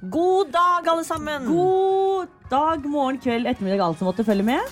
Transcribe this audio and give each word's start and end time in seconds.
God 0.00 0.52
dag, 0.52 0.88
alle 0.88 1.04
sammen! 1.04 1.46
God 1.46 2.28
dag, 2.50 2.84
morgen, 2.86 3.16
kveld, 3.18 3.48
ettermiddag, 3.50 3.80
alt 3.82 3.98
som 3.98 4.06
måtte 4.06 4.22
følge 4.22 4.44
med. 4.46 4.62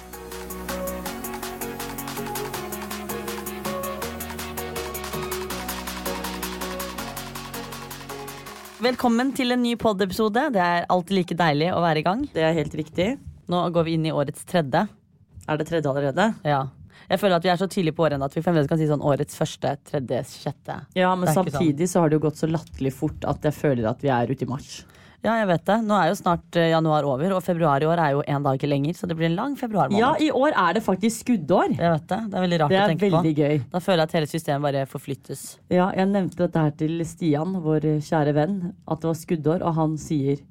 Velkommen 8.79 9.35
til 9.35 9.51
en 9.51 9.65
ny 9.67 9.75
pod-episode. 9.75 10.47
Det 10.55 10.63
er 10.63 10.87
alltid 10.95 11.19
like 11.19 11.39
deilig 11.43 11.75
å 11.75 11.83
være 11.83 12.05
i 12.05 12.07
gang. 12.07 12.23
Det 12.31 12.47
er 12.47 12.55
helt 12.55 12.79
riktig. 12.79 13.11
Nå 13.51 13.67
går 13.75 13.91
vi 13.91 13.99
inn 13.99 14.07
i 14.07 14.15
årets 14.15 14.47
tredje. 14.47 14.87
Er 14.87 15.59
det 15.59 15.67
tredje 15.67 15.91
allerede? 15.91 16.31
Ja. 16.47 16.69
Jeg 17.11 17.19
føler 17.19 17.41
at 17.41 17.45
vi 17.47 17.51
er 17.51 17.59
så 17.59 17.67
tidlig 17.67 17.99
på 17.99 18.07
året 18.07 18.23
at 18.23 18.35
vi 18.35 18.47
fremdeles 18.47 18.71
kan 18.71 18.79
si 18.79 18.87
sånn 18.87 19.03
årets 19.03 19.35
første, 19.35 19.75
tredje, 19.91 20.23
sjette. 20.39 20.85
Ja, 20.95 21.17
men 21.19 21.35
samtidig 21.35 21.89
sånn. 21.89 21.97
så 21.97 22.05
har 22.05 22.15
det 22.15 22.21
jo 22.21 22.29
gått 22.31 22.39
så 22.39 22.47
latterlig 22.47 22.95
fort 22.95 23.27
at 23.27 23.43
jeg 23.43 23.59
føler 23.59 23.91
at 23.91 24.07
vi 24.07 24.15
er 24.15 24.31
ute 24.31 24.47
i 24.47 24.55
mars. 24.55 24.85
Ja, 25.27 25.35
jeg 25.41 25.49
vet 25.51 25.65
det. 25.67 25.77
Nå 25.83 25.97
er 25.99 26.11
jo 26.13 26.17
snart 26.21 26.57
eh, 26.61 26.69
januar 26.71 27.07
over, 27.09 27.33
og 27.37 27.43
februar 27.43 27.83
i 27.83 27.89
år 27.91 27.99
er 28.05 28.13
jo 28.15 28.23
en 28.31 28.45
dag 28.47 28.59
ikke 28.61 28.71
lenger, 28.71 28.95
så 28.95 29.09
det 29.11 29.17
blir 29.19 29.27
en 29.29 29.35
lang 29.39 29.57
februarmåned. 29.59 29.99
Ja, 29.99 30.13
i 30.23 30.31
år 30.31 30.55
er 30.55 30.79
det 30.79 30.85
faktisk 30.87 31.25
skuddår. 31.27 31.75
Jeg 31.75 31.93
vet 31.97 32.07
det. 32.13 32.21
Det 32.31 32.39
er 32.39 32.47
veldig 32.47 32.61
rart 32.63 32.75
Det 32.75 32.81
å 32.83 32.89
tenke 32.93 33.11
på. 33.17 33.35
gøy. 33.43 33.61
Da 33.73 33.83
føler 33.83 34.03
jeg 34.05 34.11
at 34.13 34.17
hele 34.21 34.31
systemet 34.31 34.67
bare 34.69 34.87
forflyttes. 34.91 35.45
Ja, 35.75 35.91
jeg 35.99 36.13
nevnte 36.15 36.45
dette 36.47 36.63
her 36.69 36.75
til 36.79 37.03
Stian, 37.09 37.59
vår 37.65 37.89
kjære 38.07 38.37
venn, 38.39 38.57
at 38.87 39.03
det 39.03 39.11
var 39.11 39.19
skuddår, 39.19 39.67
og 39.67 39.75
han 39.83 39.99
sier 40.01 40.45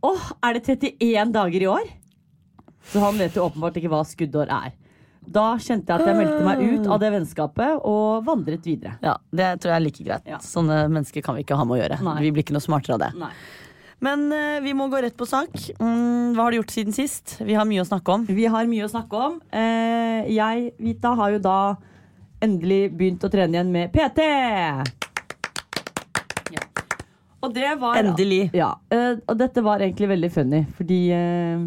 Åh, 0.00 0.30
er 0.48 0.56
det 0.56 0.62
31 0.64 1.32
dager 1.36 1.60
i 1.60 1.66
år? 1.68 1.88
Så 2.88 3.02
han 3.04 3.18
vet 3.20 3.34
jo 3.36 3.44
åpenbart 3.50 3.76
ikke 3.76 3.90
hva 3.92 4.00
skuddår 4.08 4.48
er. 4.48 4.70
Da 5.20 5.52
kjente 5.60 5.92
jeg 5.92 6.00
at 6.00 6.08
jeg 6.08 6.16
meldte 6.16 6.44
meg 6.46 6.60
ut 6.64 6.86
av 6.88 7.00
det 7.02 7.10
vennskapet 7.12 7.82
og 7.84 8.24
vandret 8.24 8.64
videre. 8.64 8.94
Ja, 9.04 9.18
Det 9.28 9.50
tror 9.60 9.74
jeg 9.74 9.76
er 9.76 9.84
like 9.84 10.04
greit. 10.06 10.30
Ja. 10.32 10.38
Sånne 10.40 10.86
mennesker 10.88 11.22
kan 11.26 11.36
vi 11.36 11.44
ikke 11.44 11.58
ha 11.60 11.66
med 11.68 11.76
å 11.76 11.80
gjøre. 11.82 11.98
Nei. 12.06 12.14
Vi 12.24 12.30
blir 12.32 12.46
ikke 12.46 12.56
noe 12.56 12.64
smartere 12.64 12.96
av 12.96 13.02
det. 13.04 13.10
Nei. 13.20 13.30
Men 14.00 14.30
uh, 14.32 14.60
vi 14.64 14.72
må 14.76 14.88
gå 14.88 15.02
rett 15.04 15.16
på 15.16 15.28
sak. 15.28 15.52
Mm, 15.78 16.32
hva 16.32 16.46
har 16.46 16.54
du 16.54 16.60
gjort 16.60 16.72
siden 16.72 16.96
sist? 16.96 17.36
Vi 17.44 17.56
har 17.56 17.68
mye 17.68 17.84
å 17.84 17.88
snakke 17.88 18.16
om. 18.16 18.24
Vi 18.28 18.46
har 18.48 18.68
mye 18.70 18.86
å 18.86 18.92
snakke 18.92 19.24
om. 19.28 19.36
Uh, 19.52 20.24
jeg, 20.32 20.70
Vita, 20.80 21.12
har 21.18 21.34
jo 21.36 21.42
da 21.44 21.58
endelig 22.40 22.86
begynt 22.96 23.26
å 23.26 23.30
trene 23.32 23.58
igjen 23.58 23.74
med 23.74 23.92
PT. 23.92 24.24
Og 27.40 27.54
det 27.56 27.70
var 27.80 27.96
Endelig. 27.96 28.50
Ja, 28.52 28.74
Uh, 28.92 29.16
og 29.30 29.36
dette 29.40 29.62
var 29.64 29.80
egentlig 29.80 30.10
veldig 30.10 30.28
funny, 30.34 30.58
fordi 30.76 30.98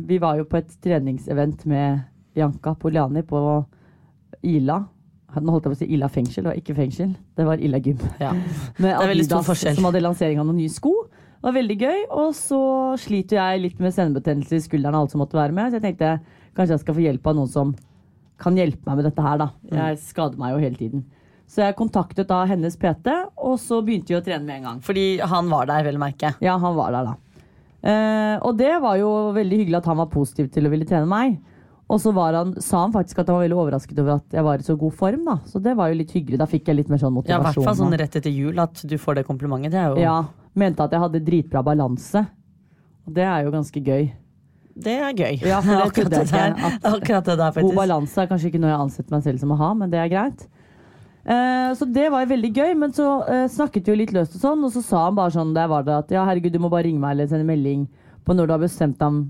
vi 0.05 0.17
var 0.21 0.37
jo 0.37 0.43
på 0.45 0.59
et 0.59 0.73
treningsevent 0.83 1.63
med 1.69 2.03
Bianca 2.35 2.75
Poliani 2.77 3.23
på 3.25 3.39
Ila. 4.43 4.81
Nå 5.33 5.53
holdt 5.55 5.65
jeg 5.65 5.71
på 5.71 5.77
å 5.77 5.79
si 5.79 5.87
Ila 5.95 6.09
fengsel, 6.13 6.49
og 6.51 6.59
ikke 6.59 6.75
fengsel. 6.77 7.13
Det 7.37 7.45
var 7.47 7.61
Ila 7.63 7.79
gym. 7.81 8.01
Ja. 8.21 8.33
Med 8.77 8.91
er 8.91 9.13
Adidas 9.15 9.49
som 9.63 9.87
hadde 9.87 10.03
lansering 10.03 10.41
av 10.41 10.45
noen 10.49 10.59
nye 10.61 10.73
sko. 10.73 10.93
Det 11.43 11.49
var 11.49 11.57
veldig 11.57 11.75
gøy. 11.75 11.97
Og 12.23 12.29
så 12.39 12.59
sliter 13.03 13.35
jeg 13.35 13.63
litt 13.65 13.81
med 13.83 13.91
senebetennelse 13.91 14.55
i 14.55 14.63
skulderen 14.63 14.95
og 14.95 15.03
alt 15.03 15.11
som 15.11 15.19
måtte 15.19 15.35
være 15.35 15.51
med. 15.51 15.73
Så 15.73 15.81
jeg 15.81 15.83
tenkte 15.89 16.13
kanskje 16.55 16.77
jeg 16.77 16.83
skal 16.85 16.95
få 16.95 17.03
hjelp 17.03 17.27
av 17.27 17.35
noen 17.35 17.51
som 17.51 17.73
kan 18.39 18.55
hjelpe 18.55 18.87
meg 18.87 19.01
med 19.01 19.07
dette 19.09 19.25
her, 19.25 19.41
da. 19.41 19.49
Mm. 19.67 19.75
Jeg 19.75 19.99
skader 20.05 20.39
meg 20.39 20.53
jo 20.53 20.61
hele 20.63 20.79
tiden. 20.79 21.03
Så 21.51 21.65
jeg 21.65 21.75
kontaktet 21.75 22.31
da 22.31 22.39
hennes 22.47 22.79
PT, 22.79 23.11
og 23.43 23.57
så 23.59 23.81
begynte 23.83 24.13
vi 24.13 24.17
å 24.21 24.23
trene 24.23 24.47
med 24.47 24.61
en 24.61 24.69
gang. 24.69 24.79
Fordi 24.87 25.05
han 25.19 25.51
var 25.51 25.67
der, 25.67 25.83
vel 25.85 25.99
å 25.99 26.03
merke. 26.05 26.31
Ja, 26.43 26.55
han 26.63 26.77
var 26.79 26.95
der, 26.95 27.11
da. 27.11 27.43
Eh, 27.83 28.35
og 28.39 28.55
det 28.57 28.71
var 28.79 28.95
jo 29.01 29.11
veldig 29.35 29.59
hyggelig 29.65 29.81
at 29.81 29.89
han 29.91 29.99
var 29.99 30.07
positiv 30.13 30.47
til 30.53 30.65
å 30.65 30.71
ville 30.71 30.87
trene 30.87 31.09
meg. 31.11 31.35
Og 31.91 31.99
så 31.99 32.13
var 32.15 32.33
han, 32.39 32.55
sa 32.63 32.85
han 32.85 32.93
faktisk 32.95 33.19
at 33.19 33.27
han 33.27 33.37
var 33.37 33.43
veldig 33.43 33.57
overrasket 33.59 33.99
over 33.99 34.15
at 34.15 34.37
jeg 34.39 34.47
var 34.47 34.61
i 34.61 34.65
så 34.65 34.77
god 34.79 34.95
form. 34.97 35.25
da 35.27 35.35
Så 35.51 35.59
det 35.61 35.75
var 35.77 35.91
jo 35.91 35.99
litt 35.99 36.15
hyggelig. 36.15 36.39
Da 36.39 36.47
fikk 36.49 36.71
jeg 36.71 36.79
litt 36.79 36.93
mer 36.93 37.01
sånn 37.03 37.13
motivasjon. 37.13 37.35
Ja, 37.35 37.43
I 37.43 37.51
hvert 37.51 37.67
fall 37.67 37.81
sånn 37.83 37.97
rett 37.99 38.15
etter 38.17 38.33
jul 38.33 38.63
at 38.63 38.85
du 38.87 38.95
får 38.97 39.19
det 39.19 39.25
komplimentet. 39.27 39.75
Det 39.75 39.81
er 39.83 39.91
jo 39.91 39.99
ja, 40.01 40.15
mente 40.57 40.83
at 40.85 40.93
jeg 40.93 41.03
hadde 41.03 41.23
dritbra 41.25 41.63
balanse. 41.65 42.25
Og 43.03 43.15
det 43.15 43.25
er 43.27 43.45
jo 43.45 43.53
ganske 43.53 43.83
gøy. 43.83 44.09
det 44.75 44.97
er 44.97 45.13
gøy. 45.13 45.39
Ja, 45.45 45.61
det 45.65 45.79
akkurat, 45.83 46.11
det 46.11 46.25
der, 46.31 46.57
akkurat 46.81 47.25
det 47.25 47.37
der, 47.37 47.61
God 47.61 47.75
balanse 47.77 48.21
er 48.21 48.29
kanskje 48.31 48.51
ikke 48.51 48.61
noe 48.63 48.71
jeg 48.71 48.79
har 48.79 48.85
ansett 48.87 49.13
meg 49.13 49.23
selv 49.25 49.43
som 49.43 49.53
å 49.53 49.59
ha, 49.59 49.73
men 49.77 49.93
det 49.93 50.01
er 50.01 50.11
greit. 50.13 50.47
Eh, 51.23 51.69
så 51.79 51.87
det 51.87 52.09
var 52.11 52.25
veldig 52.27 52.51
gøy, 52.51 52.73
men 52.75 52.91
så 52.95 53.07
eh, 53.31 53.45
snakket 53.51 53.87
vi 53.87 53.93
jo 53.93 53.99
litt 54.01 54.11
løst 54.15 54.35
og 54.35 54.43
sånn, 54.43 54.65
og 54.67 54.73
så 54.73 54.81
sa 54.83 55.05
han 55.05 55.15
bare 55.15 55.31
sånn 55.31 55.53
der 55.55 55.69
var 55.71 55.85
det 55.87 55.95
at 55.95 56.11
ja, 56.11 56.25
herregud, 56.27 56.51
du 56.51 56.59
må 56.59 56.71
bare 56.73 56.89
ringe 56.89 56.99
meg 56.99 57.15
eller 57.15 57.29
sende 57.31 57.47
melding 57.47 57.85
på 58.27 58.35
når 58.35 58.49
du 58.49 58.55
har 58.55 58.63
bestemt 58.63 58.97
deg 58.99 59.07
om, 59.07 59.21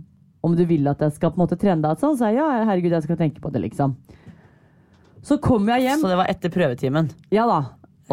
om 0.43 0.55
du 0.57 0.63
vil 0.69 0.89
at 0.89 1.01
jeg 1.05 1.15
skal 1.19 1.33
på 1.33 1.37
en 1.37 1.43
måte 1.45 1.59
trene 1.59 1.85
deg. 1.85 2.01
Sånn, 2.01 2.17
så 2.17 2.31
jeg 2.31 2.41
ja, 2.41 2.49
herregud, 2.65 2.95
jeg 2.97 3.05
skal 3.05 3.19
tenke 3.19 3.43
på 3.43 3.53
det, 3.53 3.61
liksom. 3.67 3.93
Så 5.23 5.37
kom 5.41 5.69
jeg 5.71 5.85
hjem. 5.85 6.01
Så 6.01 6.09
det 6.11 6.17
var 6.19 6.31
etter 6.33 6.51
prøvetimen. 6.51 7.07
Ja 7.31 7.45
da. 7.47 7.61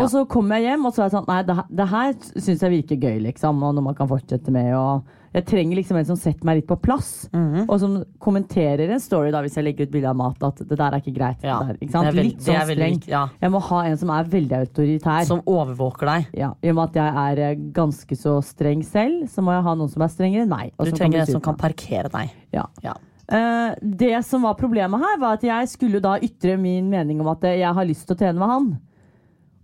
Og 0.00 0.10
så 0.12 0.24
kom 0.30 0.50
jeg 0.56 0.62
hjem, 0.68 0.84
og 0.86 0.92
så 0.94 1.02
var 1.02 1.08
jeg 1.10 1.14
sånn 1.18 1.28
Nei, 1.30 1.38
det, 1.48 1.56
det 1.80 1.86
her 1.90 2.12
syns 2.34 2.60
jeg 2.66 2.70
virker 2.78 3.00
gøy, 3.08 3.16
liksom. 3.28 3.62
Og 3.66 3.74
noe 3.76 3.84
man 3.90 3.96
kan 3.98 4.08
fortsette 4.10 4.52
med. 4.54 4.70
Og 4.74 5.16
jeg 5.36 5.44
trenger 5.46 5.78
liksom 5.78 5.98
en 6.00 6.06
som 6.08 6.16
setter 6.18 6.46
meg 6.48 6.58
litt 6.60 6.66
på 6.70 6.78
plass. 6.82 7.28
Mhm. 7.32 7.66
Og 7.68 7.76
som 7.82 7.98
kommenterer 8.18 8.90
en 8.90 9.02
story 9.02 9.30
da 9.30 9.42
hvis 9.44 9.54
jeg 9.60 9.66
legger 9.68 9.86
ut 9.86 9.92
bilde 9.94 10.10
av 10.10 10.16
mat. 10.18 10.42
At 10.48 10.62
det 10.64 10.78
der 10.78 10.96
er 10.96 11.02
ikke 11.02 11.14
greit. 11.16 11.44
Ja, 11.46 11.58
der, 11.68 11.76
ikke 11.78 11.92
sant? 11.92 12.08
det 12.08 12.12
er 12.12 12.18
veld- 12.18 12.30
litt 12.30 12.46
sånn 12.46 12.56
er 12.58 12.66
veldig 12.70 12.88
streng. 12.88 13.10
ja. 13.12 13.22
Jeg 13.44 13.54
må 13.54 13.60
ha 13.68 13.82
en 13.90 14.00
som 14.00 14.10
er 14.16 14.24
veldig 14.32 14.58
autoritær. 14.64 15.24
Som 15.28 15.44
overvåker 15.46 16.10
deg. 16.14 16.26
ja, 16.40 16.50
I 16.62 16.72
og 16.72 16.80
med 16.80 16.88
at 16.90 16.98
jeg 17.02 17.22
er 17.26 17.44
eh, 17.50 17.60
ganske 17.78 18.16
så 18.18 18.38
streng 18.42 18.82
selv, 18.86 19.28
så 19.30 19.42
må 19.44 19.54
jeg 19.54 19.62
ha 19.68 19.74
noen 19.78 19.92
som 19.92 20.02
er 20.02 20.10
strengere 20.16 20.42
enn 20.48 20.50
meg. 20.50 20.72
Du 20.78 20.90
som 20.90 20.98
trenger 20.98 21.22
en 21.22 21.32
som 21.36 21.40
kan 21.44 21.56
parkere 21.60 22.10
deg. 22.10 22.34
Ja. 22.56 22.66
Ja. 22.82 22.96
Uh, 23.30 23.76
det 23.80 24.24
som 24.26 24.42
var 24.42 24.56
problemet 24.58 24.98
her, 24.98 25.18
var 25.22 25.36
at 25.38 25.44
jeg 25.46 25.68
skulle 25.70 26.00
da 26.02 26.16
ytre 26.18 26.56
min 26.58 26.88
mening 26.90 27.20
om 27.22 27.28
at 27.30 27.44
jeg 27.46 27.62
har 27.76 27.86
lyst 27.86 28.08
til 28.08 28.16
å 28.16 28.18
trene 28.18 28.40
med 28.42 28.50
han. 28.50 28.70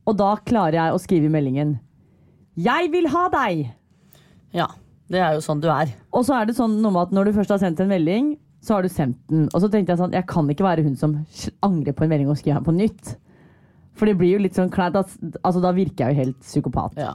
Og 0.06 0.16
da 0.16 0.36
klarer 0.46 0.78
jeg 0.78 0.94
å 0.94 1.00
skrive 1.02 1.26
i 1.26 1.32
meldingen 1.32 1.78
'Jeg 2.56 2.90
vil 2.92 3.08
ha 3.08 3.28
deg'! 3.28 3.70
ja. 4.52 4.66
Det 5.08 5.20
er 5.22 5.34
jo 5.36 5.40
sånn 5.40 5.60
du 5.62 5.68
er. 5.70 5.92
Og 6.12 6.24
så 6.26 6.34
er 6.34 6.46
det 6.46 6.56
sånn 6.56 6.80
noe 6.82 6.90
med 6.90 7.02
at 7.02 7.12
når 7.14 7.26
du 7.26 7.32
først 7.36 7.50
har 7.54 7.58
sendt 7.62 7.78
en 7.78 7.86
melding, 7.88 8.36
så 8.60 8.74
har 8.74 8.82
du 8.82 8.88
sendt 8.88 9.16
den. 9.30 9.44
Og 9.54 9.60
så 9.62 9.68
tenkte 9.70 9.92
jeg 9.94 9.98
sånn, 10.00 10.10
jeg 10.10 10.26
kan 10.26 10.48
ikke 10.50 10.64
være 10.66 10.82
hun 10.82 10.96
som 10.96 11.12
angrer 11.62 11.94
på 11.94 12.02
en 12.02 12.10
melding 12.10 12.28
og 12.28 12.36
skriver 12.36 12.58
den 12.58 12.64
på 12.66 12.74
nytt. 12.74 13.12
For 13.94 14.06
det 14.06 14.18
blir 14.18 14.32
jo 14.34 14.38
litt 14.42 14.54
sånn 14.58 14.68
kleint. 14.68 14.96
at- 14.96 15.16
Altså, 15.44 15.62
da 15.62 15.70
virker 15.70 16.08
jeg 16.08 16.16
jo 16.16 16.24
helt 16.24 16.40
psykopat. 16.40 16.96
Ja. 16.96 17.12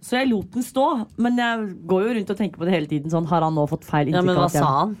Så 0.00 0.16
jeg 0.16 0.30
lot 0.30 0.50
den 0.50 0.62
stå. 0.62 1.06
Men 1.18 1.36
jeg 1.36 1.86
går 1.86 2.08
jo 2.08 2.14
rundt 2.14 2.30
og 2.30 2.36
tenker 2.38 2.56
på 2.56 2.64
det 2.64 2.72
hele 2.72 2.86
tiden. 2.86 3.10
Sånn, 3.10 3.26
har 3.26 3.42
han 3.42 3.54
nå 3.54 3.68
fått 3.68 3.84
feil 3.84 4.08
ja, 4.08 4.22
Men 4.22 4.36
hva 4.36 4.48
sa 4.50 4.64
han? 4.64 4.96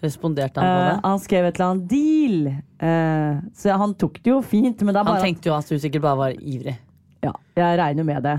Responderte 0.00 0.62
han 0.62 0.68
på 0.68 0.82
det? 0.82 0.90
det? 0.90 1.00
han 1.08 1.22
skrev 1.22 1.48
et 1.48 1.56
eller 1.58 1.72
annet 1.72 1.88
deal. 1.90 2.36
Uh, 2.78 3.40
så 3.58 3.78
han 3.80 3.96
tok 3.98 4.20
det 4.22 4.30
jo 4.30 4.42
fint, 4.46 4.84
Han 4.86 5.16
tenkte 5.22 5.50
jo 5.50 5.56
at 5.56 5.66
du 5.66 5.78
sikkert 5.78 6.04
bare 6.04 6.20
var 6.20 6.36
ivrig. 6.38 6.76
Ja, 7.24 7.32
jeg 7.58 7.80
regner 7.80 8.06
med 8.06 8.22
det. 8.22 8.36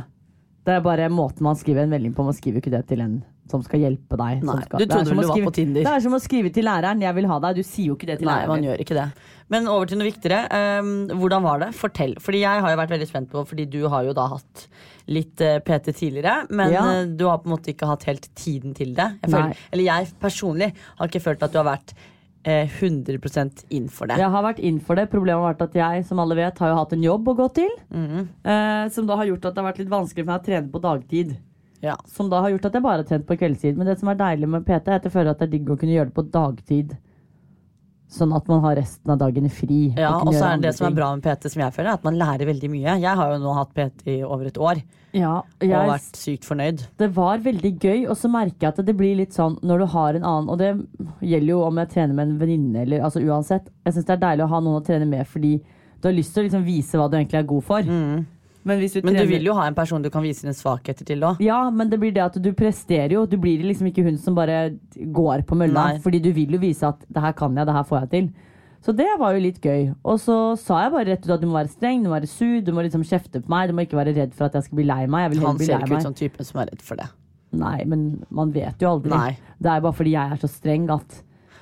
Det 0.63 0.77
er 0.77 0.85
bare 0.85 1.09
måten 1.11 1.43
man 1.43 1.57
skriver 1.59 1.83
en 1.83 1.91
melding 1.91 2.13
på. 2.15 2.23
Man 2.23 2.37
skriver 2.37 2.61
ikke 2.61 2.71
det 2.71 2.85
til 2.87 3.03
en 3.03 3.19
som 3.49 3.63
skal 3.65 3.81
hjelpe 3.81 4.17
deg. 4.19 4.43
Nei, 4.45 4.55
skal, 4.61 4.77
du 4.77 4.83
det 4.83 4.89
trodde 4.91 5.09
som 5.09 5.17
vel 5.17 5.23
å 5.23 5.25
du 5.25 5.29
var 5.29 5.35
skrive- 5.35 5.49
på 5.49 5.55
Tinder. 5.57 5.85
Det 5.87 5.93
er 5.95 6.03
som 6.05 6.15
å 6.15 6.19
skrive 6.21 6.49
til 6.53 6.65
læreren 6.67 7.01
'jeg 7.01 7.15
vil 7.15 7.27
ha 7.27 7.39
deg'. 7.39 7.55
Du 7.55 7.63
sier 7.63 7.87
jo 7.87 7.95
ikke 7.95 8.05
det 8.05 8.19
til 8.19 8.27
Nei, 8.27 8.35
læreren. 8.35 8.47
man 8.47 8.63
gjør 8.63 8.79
ikke 8.83 8.95
det. 8.99 9.07
Men 9.49 9.67
over 9.67 9.85
til 9.85 9.97
noe 9.97 10.11
viktigere. 10.11 10.41
Um, 10.79 11.07
hvordan 11.07 11.41
var 11.41 11.59
det? 11.59 11.73
Fortell. 11.73 12.15
Fordi 12.19 12.41
jeg 12.41 12.61
har 12.61 12.69
jo 12.69 12.77
vært 12.77 12.93
veldig 12.93 13.07
spent 13.07 13.29
på, 13.31 13.45
fordi 13.47 13.65
du 13.65 13.87
har 13.89 14.03
jo 14.03 14.13
da 14.13 14.27
hatt 14.27 14.67
litt 15.09 15.41
eh, 15.41 15.57
PT 15.65 15.91
tidligere, 15.97 16.45
men 16.53 16.71
Ja. 16.71 16.83
eh, 17.01 17.05
du 17.09 17.25
har 17.25 17.39
på 17.41 17.49
en 17.49 17.55
måte 17.57 17.71
ikke 17.73 17.87
hatt 17.89 18.03
helt 18.05 18.29
tiden 18.37 18.75
til 18.77 18.93
det. 18.93 19.09
Jeg 19.23 19.31
føler, 19.33 19.57
eller 19.73 19.83
jeg 19.89 20.07
personlig 20.21 20.71
har 20.99 21.07
ikke 21.09 21.21
følt 21.25 21.43
at 21.43 21.51
du 21.55 21.57
har 21.63 21.65
vært 21.71 21.93
eh, 22.45 22.69
100% 22.79 23.65
inn 23.75 23.89
for 23.91 24.07
det. 24.07 24.17
Jeg 24.21 24.29
har 24.31 24.43
vært 24.45 24.59
inn 24.63 24.79
for 24.79 24.95
det. 24.95 25.09
Problemet 25.11 25.41
har 25.43 25.53
vært 25.55 25.65
at 25.69 25.73
jeg 25.75 26.05
som 26.07 26.19
alle 26.23 26.37
vet, 26.39 26.57
har 26.61 26.69
jo 26.71 26.77
hatt 26.79 26.93
en 26.95 27.03
jobb 27.03 27.27
å 27.27 27.35
gå 27.41 27.47
til. 27.57 27.69
Mm. 27.91 28.27
eh, 28.45 28.89
som 28.95 29.07
da 29.09 29.17
har 29.19 29.25
gjort 29.25 29.45
at 29.49 29.55
det 29.55 29.63
har 29.63 29.71
vært 29.73 29.81
litt 29.83 29.91
vanskelig 29.91 30.23
for 30.25 30.31
meg 30.31 30.41
å 30.41 30.45
trene 30.45 30.71
på 30.71 30.81
dagtid. 30.85 31.37
Ja. 31.81 31.95
Som 32.07 32.29
da 32.29 32.41
har 32.43 32.49
gjort 32.51 32.65
at 32.69 32.73
jeg 32.75 32.83
bare 32.83 33.01
har 33.03 33.07
trent 33.07 33.25
på 33.27 33.37
kveldstid. 33.39 33.77
Men 33.77 33.87
det 33.87 33.97
som 33.99 34.09
er 34.11 34.15
deilig 34.19 34.49
med 34.51 34.65
PT, 34.67 34.87
er 34.91 34.99
at 34.99 35.03
jeg 35.07 35.13
føler 35.13 35.31
at 35.31 35.39
det 35.39 35.47
er 35.47 35.53
digg 35.57 35.69
å 35.69 35.77
kunne 35.79 35.95
gjøre 35.95 36.11
det 36.11 36.17
på 36.17 36.25
dagtid. 36.31 36.97
Sånn 38.09 38.31
at 38.33 38.47
man 38.49 38.63
har 38.63 38.73
resten 38.79 39.11
av 39.13 39.19
dagene 39.21 39.51
fri. 39.53 39.93
Ja, 39.93 40.15
og 40.17 40.31
så 40.33 40.47
er 40.55 40.61
det 40.63 40.71
som 40.73 40.87
er 40.87 40.95
bra 40.97 41.11
med 41.13 41.21
PT, 41.21 41.51
som 41.53 41.61
jeg 41.61 41.75
føler, 41.75 41.91
er 41.91 41.99
at 41.99 42.07
man 42.07 42.17
lærer 42.17 42.47
veldig 42.49 42.69
mye. 42.73 42.95
Jeg 43.03 43.15
har 43.19 43.33
jo 43.35 43.37
nå 43.43 43.51
hatt 43.53 43.69
PT 43.75 44.07
i 44.09 44.23
over 44.25 44.47
et 44.49 44.57
år 44.57 44.81
Ja, 45.13 45.35
og 45.61 45.91
vært 45.91 46.17
sykt 46.17 46.45
fornøyd. 46.49 46.81
det 46.97 47.09
var 47.15 47.37
veldig 47.45 47.71
gøy, 47.81 48.07
og 48.09 48.17
så 48.17 48.29
merker 48.29 48.65
jeg 48.65 48.73
at 48.73 48.81
det 48.85 48.95
blir 48.97 49.15
litt 49.21 49.33
sånn 49.37 49.59
når 49.61 49.79
du 49.79 49.85
har 49.93 50.17
en 50.17 50.25
annen 50.25 50.49
Og 50.49 50.57
det 50.57 50.71
gjelder 51.21 51.49
jo 51.53 51.61
om 51.67 51.77
jeg 51.77 51.89
trener 51.93 52.13
med 52.17 52.27
en 52.27 52.39
venninne 52.41 52.81
eller 52.81 53.05
altså 53.05 53.21
uansett. 53.21 53.69
Jeg 53.85 53.93
syns 53.93 54.05
det 54.09 54.17
er 54.17 54.25
deilig 54.25 54.45
å 54.45 54.51
ha 54.55 54.59
noen 54.59 54.81
å 54.81 54.85
trene 54.85 55.05
med 55.09 55.27
fordi 55.29 55.53
du 56.01 56.07
har 56.07 56.13
lyst 56.17 56.33
til 56.33 56.41
å 56.41 56.47
liksom 56.47 56.65
vise 56.65 56.97
hva 56.97 57.09
du 57.11 57.17
egentlig 57.17 57.39
er 57.41 57.47
god 57.49 57.63
for. 57.69 57.81
Men, 58.69 58.81
du 58.81 58.99
men 59.01 59.15
trener... 59.15 59.25
du 59.25 59.31
vil 59.33 59.47
jo 59.49 59.55
ha 59.57 59.65
en 59.69 59.77
person 59.77 60.03
du 60.03 60.11
kan 60.13 60.23
vise 60.25 60.45
dine 60.45 60.55
svakheter 60.57 61.07
til 61.07 61.25
òg. 61.25 61.41
Ja, 61.43 61.61
men 61.73 61.89
det 61.91 61.99
blir 62.01 62.13
det 62.15 62.25
at 62.27 62.37
du 62.39 62.51
presterer 62.57 63.15
jo. 63.17 63.25
Du 63.29 63.37
blir 63.41 63.63
liksom 63.65 63.89
ikke 63.89 64.05
hun 64.05 64.19
som 64.21 64.37
bare 64.37 64.75
går 64.95 65.43
på 65.49 65.57
mølla. 65.59 65.89
Nei. 65.93 66.03
Fordi 66.03 66.21
du 66.23 66.29
vil 66.35 66.53
jo 66.55 66.61
vise 66.61 66.87
at 66.87 67.01
det 67.07 67.23
her 67.25 67.35
kan 67.37 67.57
jeg, 67.57 67.67
det 67.69 67.75
her 67.75 67.87
får 67.89 68.05
jeg 68.05 68.13
til. 68.13 68.29
Så 68.85 68.93
det 68.95 69.09
var 69.19 69.35
jo 69.35 69.41
litt 69.43 69.59
gøy. 69.59 69.89
Og 70.07 70.19
så 70.23 70.35
sa 70.59 70.85
jeg 70.85 70.93
bare 70.93 71.07
rett 71.11 71.25
ut 71.25 71.33
at 71.35 71.41
du 71.41 71.49
må 71.49 71.57
være 71.57 71.71
streng, 71.73 72.03
du 72.03 72.07
må 72.07 72.15
være 72.15 72.29
sur, 72.31 72.59
du 72.63 72.71
må 72.75 72.85
liksom 72.85 73.03
kjefte 73.07 73.41
på 73.43 73.51
meg. 73.51 73.67
Du 73.69 73.75
må 73.75 73.83
ikke 73.83 73.99
være 73.99 74.15
redd 74.15 74.37
for 74.37 74.47
at 74.47 74.55
jeg 74.55 74.69
skal 74.69 74.79
bli 74.79 74.87
lei 74.87 75.01
meg. 75.11 75.35
Han 75.43 75.59
bli 75.59 75.67
ser 75.67 75.83
ikke 75.83 75.99
ut 75.99 76.07
som 76.07 76.15
typen 76.15 76.47
som 76.47 76.61
er 76.63 76.71
redd 76.71 76.85
for 76.85 76.99
det. 77.01 77.09
Nei, 77.59 77.79
men 77.89 78.09
man 78.29 78.53
vet 78.53 78.81
jo 78.81 78.93
aldri. 78.95 79.11
Nei. 79.11 79.33
Det 79.59 79.71
er 79.73 79.83
bare 79.83 79.97
fordi 79.97 80.13
jeg 80.13 80.35
er 80.35 80.41
så 80.41 80.49
streng 80.51 80.85
at 80.93 81.17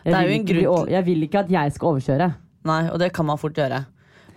jeg, 0.08 0.14
Det 0.14 0.20
vil 0.28 0.34
jo 0.36 0.40
ikke 0.42 0.54
grunn 0.54 0.92
jeg 0.94 1.06
vil 1.08 1.24
ikke 1.26 1.40
at 1.42 1.50
jeg 1.52 1.74
skal 1.76 1.94
overkjøre. 1.94 2.28
Nei, 2.68 2.82
og 2.92 3.00
det 3.02 3.10
kan 3.16 3.28
man 3.28 3.40
fort 3.40 3.58
gjøre. 3.58 3.82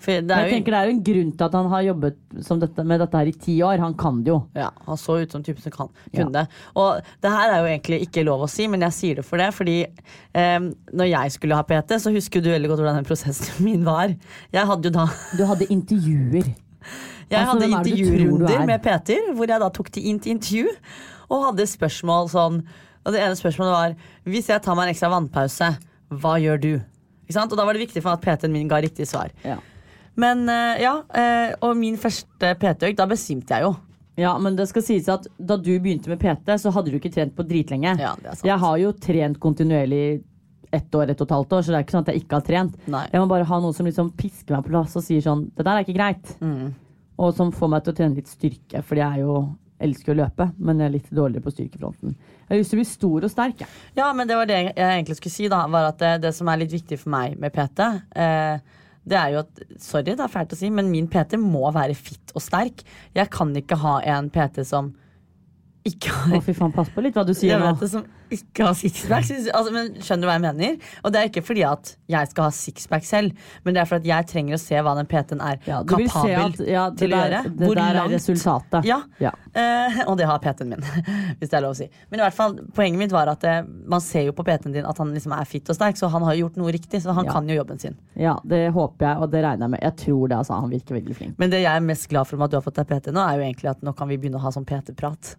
Jeg 0.07 0.51
tenker 0.55 0.73
Det 0.73 0.79
er 0.81 0.87
jo 0.89 0.95
en 0.97 1.03
grunn 1.05 1.33
til 1.37 1.45
at 1.45 1.55
han 1.59 1.67
har 1.73 1.83
jobbet 1.85 2.17
som 2.47 2.61
dette, 2.63 2.85
med 2.89 3.01
dette 3.03 3.19
her 3.21 3.29
i 3.29 3.35
ti 3.37 3.57
år. 3.67 3.79
Han 3.85 3.95
kan 4.01 4.23
det 4.25 4.33
jo. 4.33 4.39
Ja, 4.57 4.71
Han 4.87 4.97
så 4.97 5.19
ut 5.21 5.31
som 5.33 5.43
typen 5.45 5.63
som 5.63 5.73
kan, 5.75 5.91
kunne 6.15 6.33
det. 6.33 6.47
Og 6.75 7.03
det 7.21 7.31
her 7.35 7.53
er 7.53 7.59
jo 7.61 7.69
egentlig 7.75 7.99
ikke 8.07 8.25
lov 8.25 8.47
å 8.47 8.49
si, 8.51 8.67
men 8.73 8.81
jeg 8.89 8.97
sier 8.97 9.21
det 9.21 9.25
for 9.29 9.37
det. 9.43 9.51
Fordi 9.57 9.77
eh, 9.85 10.59
når 10.93 11.11
jeg 11.11 11.33
skulle 11.37 11.59
ha 11.59 11.63
PT, 11.69 11.99
så 12.01 12.13
husker 12.15 12.41
du 12.45 12.51
veldig 12.51 12.71
godt 12.73 12.81
hvordan 12.81 13.01
den 13.03 13.09
prosessen 13.11 13.65
min 13.69 13.85
var. 13.85 14.15
Jeg 14.53 14.67
hadde 14.73 14.89
jo 14.89 14.95
da 14.97 15.07
Du 15.39 15.45
hadde 15.49 15.69
intervjuer. 15.71 16.49
Jeg 17.31 17.39
Altså, 17.39 17.53
hadde 17.61 17.67
er 17.69 17.77
intervjurunder 17.79 18.57
er? 18.57 18.67
med 18.67 18.83
Peter, 18.83 19.33
hvor 19.37 19.47
jeg 19.53 19.61
da 19.63 19.69
tok 19.71 19.91
de 19.95 20.01
inn 20.11 20.19
til 20.19 20.33
intervju. 20.35 20.73
Og 21.31 21.45
hadde 21.51 21.67
spørsmål 21.71 22.27
sånn 22.33 22.57
Og 23.07 23.13
det 23.15 23.21
ene 23.23 23.37
spørsmålet 23.39 23.71
var 23.71 23.93
Hvis 24.27 24.49
jeg 24.51 24.59
tar 24.65 24.75
meg 24.75 24.89
en 24.89 24.95
ekstra 24.97 25.11
vannpause, 25.13 25.69
hva 26.11 26.33
gjør 26.43 26.59
du? 26.65 26.73
Ikke 27.23 27.37
sant? 27.37 27.53
Og 27.55 27.61
da 27.61 27.63
var 27.69 27.77
det 27.79 27.85
viktig 27.85 28.03
for 28.03 28.11
meg 28.11 28.19
at 28.19 28.41
PT-en 28.41 28.51
min 28.51 28.67
ga 28.67 28.81
riktig 28.83 29.07
svar. 29.07 29.31
Ja. 29.47 29.61
Men 30.21 30.49
eh, 30.53 30.83
ja, 30.85 30.97
eh, 31.17 31.55
og 31.65 31.79
min 31.81 31.97
første 32.01 32.55
PT-økt, 32.61 32.99
da 32.99 33.07
besvimte 33.11 33.57
jeg 33.57 33.69
jo. 33.69 33.77
Ja, 34.21 34.35
men 34.43 34.57
det 34.59 34.67
skal 34.69 34.85
sies 34.85 35.07
at 35.09 35.29
da 35.39 35.57
du 35.57 35.71
begynte 35.81 36.11
med 36.11 36.21
PT, 36.21 36.53
så 36.61 36.73
hadde 36.75 36.93
du 36.93 36.99
ikke 36.99 37.13
trent 37.15 37.33
på 37.37 37.47
dritlenge. 37.49 37.95
Ja, 38.03 38.13
det 38.21 38.29
er 38.29 38.37
sant. 38.37 38.49
Jeg 38.49 38.61
har 38.65 38.83
jo 38.83 38.91
trent 39.01 39.41
kontinuerlig 39.41 40.05
ett 40.71 40.95
år, 40.95 41.11
ett 41.11 41.23
og 41.23 41.27
et 41.27 41.35
halvt 41.35 41.55
år, 41.57 41.63
så 41.63 41.73
det 41.73 41.79
er 41.79 41.87
ikke 41.87 41.97
sånn 41.97 42.05
at 42.05 42.13
jeg 42.13 42.23
ikke 42.23 42.39
har 42.39 42.45
trent. 42.47 42.77
Nei. 42.91 43.07
Jeg 43.11 43.23
må 43.23 43.31
bare 43.31 43.49
ha 43.49 43.61
noen 43.63 43.75
som 43.75 43.89
liksom 43.89 44.13
pisker 44.19 44.55
meg 44.55 44.67
på 44.67 44.75
plass 44.75 44.99
og 44.99 45.03
sier 45.07 45.25
sånn 45.25 45.49
Det 45.57 45.67
der 45.67 45.73
er 45.73 45.87
ikke 45.87 45.97
greit. 45.97 46.35
Mm. 46.43 46.71
Og 47.21 47.33
som 47.37 47.51
får 47.55 47.73
meg 47.73 47.83
til 47.85 47.95
å 47.95 47.99
trene 47.99 48.21
litt 48.21 48.31
styrke, 48.31 48.85
fordi 48.87 49.03
jeg 49.03 49.19
er 49.19 49.25
jo 49.25 49.41
elsker 49.81 50.13
å 50.13 50.19
løpe, 50.19 50.51
men 50.61 50.81
jeg 50.81 50.91
er 50.91 50.95
litt 50.99 51.09
dårligere 51.17 51.45
på 51.47 51.55
styrkefronten. 51.55 52.13
Jeg 52.13 52.51
har 52.53 52.61
lyst 52.61 52.75
til 52.75 52.79
å 52.79 52.83
bli 52.83 52.91
stor 52.91 53.27
og 53.27 53.33
sterk. 53.33 53.65
Ja, 53.97 54.11
men 54.17 54.29
det 54.29 54.37
var 54.37 54.49
det 54.51 54.59
jeg 54.61 54.75
egentlig 54.77 55.17
skulle 55.17 55.35
si, 55.39 55.49
da. 55.53 55.63
Var 55.73 55.89
at 55.89 56.03
det, 56.03 56.13
det 56.27 56.35
som 56.37 56.51
er 56.53 56.61
litt 56.61 56.75
viktig 56.75 57.01
for 57.01 57.15
meg 57.15 57.39
med 57.41 57.55
PT, 57.55 57.87
eh, 58.21 58.80
det 59.09 59.17
er 59.17 59.35
jo 59.35 59.43
at 59.45 59.63
Sorry, 59.81 60.05
det 60.11 60.21
er 60.21 60.33
fælt 60.33 60.53
å 60.55 60.59
si, 60.59 60.71
men 60.73 60.91
min 60.93 61.09
PT 61.11 61.39
må 61.41 61.65
være 61.75 61.97
fit 61.99 62.35
og 62.37 62.45
sterk. 62.45 62.85
Jeg 63.17 63.33
kan 63.33 63.55
ikke 63.57 63.79
ha 63.81 63.99
en 64.17 64.31
PT 64.33 64.65
som 64.69 64.93
ikke 65.89 66.11
har 66.13 66.37
Å, 66.37 66.41
fy 66.45 66.53
faen, 66.53 66.73
pass 66.77 66.91
på 66.93 67.01
litt 67.01 67.15
hva 67.17 67.23
du 67.25 67.33
sier 67.33 67.55
jeg 67.55 67.61
nå. 67.63 67.71
vet 67.73 67.81
det 67.81 67.89
som 67.91 68.03
ikke 68.31 68.67
har 68.67 68.75
sixpack. 68.79 69.25
Altså, 69.57 69.71
men 69.75 69.95
skjønner 69.99 70.23
du 70.23 70.27
hva 70.29 70.35
jeg 70.37 70.43
mener? 70.45 70.75
Og 71.03 71.11
det 71.15 71.19
er 71.23 71.29
ikke 71.31 71.43
fordi 71.43 71.63
at 71.67 71.95
jeg 72.13 72.29
skal 72.31 72.45
ha 72.47 72.51
sixpack 72.55 73.07
selv, 73.09 73.33
men 73.65 73.75
det 73.75 73.81
er 73.83 73.89
fordi 73.89 74.11
at 74.13 74.21
jeg 74.21 74.29
trenger 74.31 74.55
å 74.55 74.61
se 74.61 74.77
hva 74.87 74.93
den 74.99 75.09
PT-en 75.11 75.41
er 75.43 75.57
Ja, 75.67 75.79
kapabel 75.83 76.53
at- 76.53 76.61
ja, 76.69 76.85
det 76.91 76.99
til 77.01 77.09
å 77.11 77.17
der- 77.17 77.33
gjøre. 77.33 77.57
det 77.59 77.71
der 77.81 77.99
er 78.05 78.09
resultatet. 78.13 78.85
Ja. 78.87 79.01
Ja. 79.25 79.33
Uh, 79.57 80.03
og 80.13 80.19
det 80.21 80.27
har 80.31 80.39
PT-en 80.45 80.69
min, 80.69 80.85
hvis 81.41 81.49
det 81.51 81.59
er 81.59 81.65
lov 81.65 81.73
å 81.75 81.79
si. 81.81 81.89
Men 82.13 82.21
i 82.21 82.23
hvert 82.27 82.37
fall, 82.37 82.55
poenget 82.77 82.99
mitt 83.01 83.11
var 83.17 83.33
at 83.33 83.43
eh, 83.49 83.63
man 83.91 84.01
ser 84.05 84.29
jo 84.29 84.33
på 84.37 84.45
PT-en 84.47 84.77
din 84.77 84.87
at 84.87 84.99
han 85.03 85.11
liksom 85.17 85.33
er 85.35 85.49
fit 85.49 85.67
og 85.73 85.75
sterk, 85.81 85.97
så 85.99 86.13
han 86.13 86.23
har 86.29 86.35
gjort 86.39 86.57
noe 86.61 86.71
riktig. 86.77 87.01
Så 87.03 87.17
han 87.17 87.27
kan 87.27 87.49
jo 87.49 87.57
jobben 87.57 87.81
sin. 87.83 87.97
Ja, 88.21 88.37
det 88.45 88.69
håper 88.77 89.09
jeg, 89.09 89.17
og 89.25 89.31
det 89.33 89.43
regner 89.49 89.65
jeg 89.67 89.71
med. 89.75 89.81
Jeg 89.89 89.97
tror 90.05 90.29
det, 90.29 90.37
altså. 90.45 90.61
Han 90.61 90.71
virker 90.71 90.95
veldig 91.01 91.17
flink. 91.17 91.35
Men 91.41 91.51
det 91.51 91.65
jeg 91.65 91.73
er 91.73 91.81
mest 91.89 92.07
glad 92.13 92.29
for 92.29 92.37
med 92.37 92.45
at 92.47 92.51
du 92.55 92.57
har 92.61 92.67
fått 92.69 92.79
deg 92.85 92.87
PT 92.93 93.11
nå, 93.17 93.25
er 93.27 93.41
jo 93.41 93.49
egentlig 93.49 93.71
at 93.73 93.83
nå 93.83 93.97
kan 93.97 94.09
vi 94.13 94.19
begynne 94.21 94.39
å 94.39 94.45
ha 94.45 94.53
sånn 94.55 94.67
PT-prat. 94.69 95.35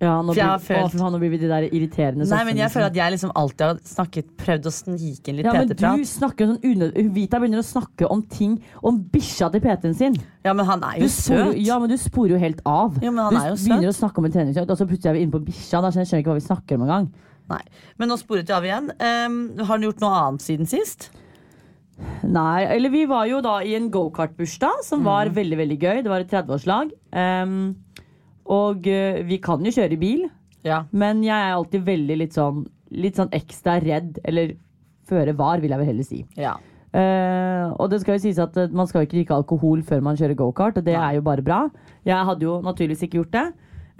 Ja, 0.00 0.20
nå 0.22 0.30
blir, 0.30 0.60
følt- 0.62 0.84
å, 0.94 0.98
faen, 0.98 1.10
nå 1.10 1.18
blir 1.18 1.30
vi 1.32 1.38
de 1.42 1.48
der 1.50 1.64
irriterende 1.74 2.22
Nei, 2.30 2.44
men 2.46 2.56
jeg 2.60 2.70
føler 2.70 2.86
at 2.86 2.94
jeg 3.00 3.10
liksom 3.16 3.32
alltid 3.34 3.64
har 3.66 3.78
snakket, 3.82 4.28
prøvd 4.38 4.68
å 4.70 4.72
snike 4.76 5.28
inn 5.32 5.36
litt 5.40 5.48
Ja, 5.48 5.52
men 5.56 5.66
du 5.66 5.74
PT-prat. 5.74 6.04
snakker 6.06 6.46
sånn 6.52 6.60
unød... 6.62 7.00
Vita 7.16 7.40
begynner 7.42 7.58
å 7.58 7.66
snakke 7.66 8.06
om 8.06 8.22
ting 8.22 8.54
Om 8.86 9.00
bikkja 9.10 9.48
til 9.50 9.60
PT-en 9.64 9.94
sin. 9.98 10.14
Ja, 10.46 10.52
men 10.54 10.64
han 10.70 10.84
er 10.86 11.00
jo 11.02 11.08
sporer, 11.10 11.50
søt. 11.50 11.66
ja, 11.66 11.78
men 11.82 11.90
du 11.90 11.96
sporer 11.98 12.36
jo 12.36 12.38
helt 12.38 12.60
av. 12.64 12.94
Ja, 13.02 13.10
men 13.10 13.24
han 13.24 13.34
du 13.34 13.40
er 13.42 13.48
jo 13.50 13.56
søt. 13.58 13.66
begynner 13.72 13.90
å 13.90 13.98
snakke 13.98 14.18
om 14.22 14.24
en 14.30 14.32
treningsøkt, 14.38 14.70
og 14.70 14.78
så 14.78 14.86
plutselig 14.86 15.10
er 15.10 15.18
vi 15.18 15.22
inne 15.26 15.34
på 15.34 15.42
bikkja. 15.50 15.82
Da 15.82 15.90
skjønner 15.90 16.12
jeg 16.14 16.22
ikke 16.22 16.30
hva 16.30 16.38
vi 16.38 16.46
snakker 16.46 16.78
om 16.78 16.86
engang. 16.86 17.10
Nei. 17.50 17.62
Men 17.98 18.08
nå 18.12 18.16
sporet 18.22 18.46
vi 18.46 18.54
av 18.54 18.62
igjen. 18.70 18.92
Um, 19.02 19.40
har 19.66 19.78
du 19.82 19.88
gjort 19.90 20.00
noe 20.04 20.14
annet 20.28 20.46
siden 20.46 20.68
sist? 20.70 21.10
Nei, 22.22 22.62
eller 22.70 22.92
vi 22.94 23.00
var 23.10 23.26
jo 23.26 23.40
da 23.42 23.56
i 23.66 23.72
en 23.74 23.88
gokart-bursdag, 23.90 24.84
som 24.86 25.02
var 25.02 25.26
Mm. 25.26 25.34
veldig, 25.34 25.56
veldig 25.58 25.78
gøy. 25.82 26.02
Det 26.04 26.10
var 26.12 26.20
et 26.20 26.30
30-årslag. 26.30 26.92
Ehm, 27.12 27.74
og 28.48 28.86
uh, 28.88 29.20
vi 29.28 29.38
kan 29.44 29.64
jo 29.64 29.72
kjøre 29.74 29.98
bil, 30.00 30.26
Ja. 30.66 30.82
men 30.90 31.22
jeg 31.22 31.36
er 31.36 31.54
alltid 31.54 31.84
veldig 31.86 32.16
litt 32.18 32.34
sånn, 32.36 32.64
litt 32.90 33.16
sånn 33.20 33.30
ekstra 33.36 33.78
redd. 33.84 34.18
Eller 34.24 34.56
føre 35.08 35.32
var, 35.36 35.60
vil 35.62 35.72
jeg 35.72 35.80
vel 35.80 35.90
heller 35.92 36.08
si. 36.08 36.24
ja. 36.36 36.56
Uh, 36.88 37.68
og 37.76 37.90
det 37.92 37.98
skal 38.00 38.16
jo 38.16 38.22
sies 38.22 38.38
at 38.40 38.54
eh, 38.56 38.70
man 38.72 38.86
skal 38.88 39.02
jo 39.02 39.06
ikke 39.06 39.18
drikke 39.18 39.34
alkohol 39.36 39.82
før 39.84 40.00
man 40.06 40.16
kjører 40.16 40.38
gokart, 40.38 40.78
og 40.80 40.86
det 40.86 40.94
er 40.96 41.18
jo 41.18 41.24
bare 41.26 41.44
bra. 41.44 41.58
Jeg 42.08 42.16
hadde 42.30 42.46
jo 42.46 42.54
naturligvis 42.64 43.02
ikke 43.04 43.18
gjort 43.20 43.34
det. 43.34 43.42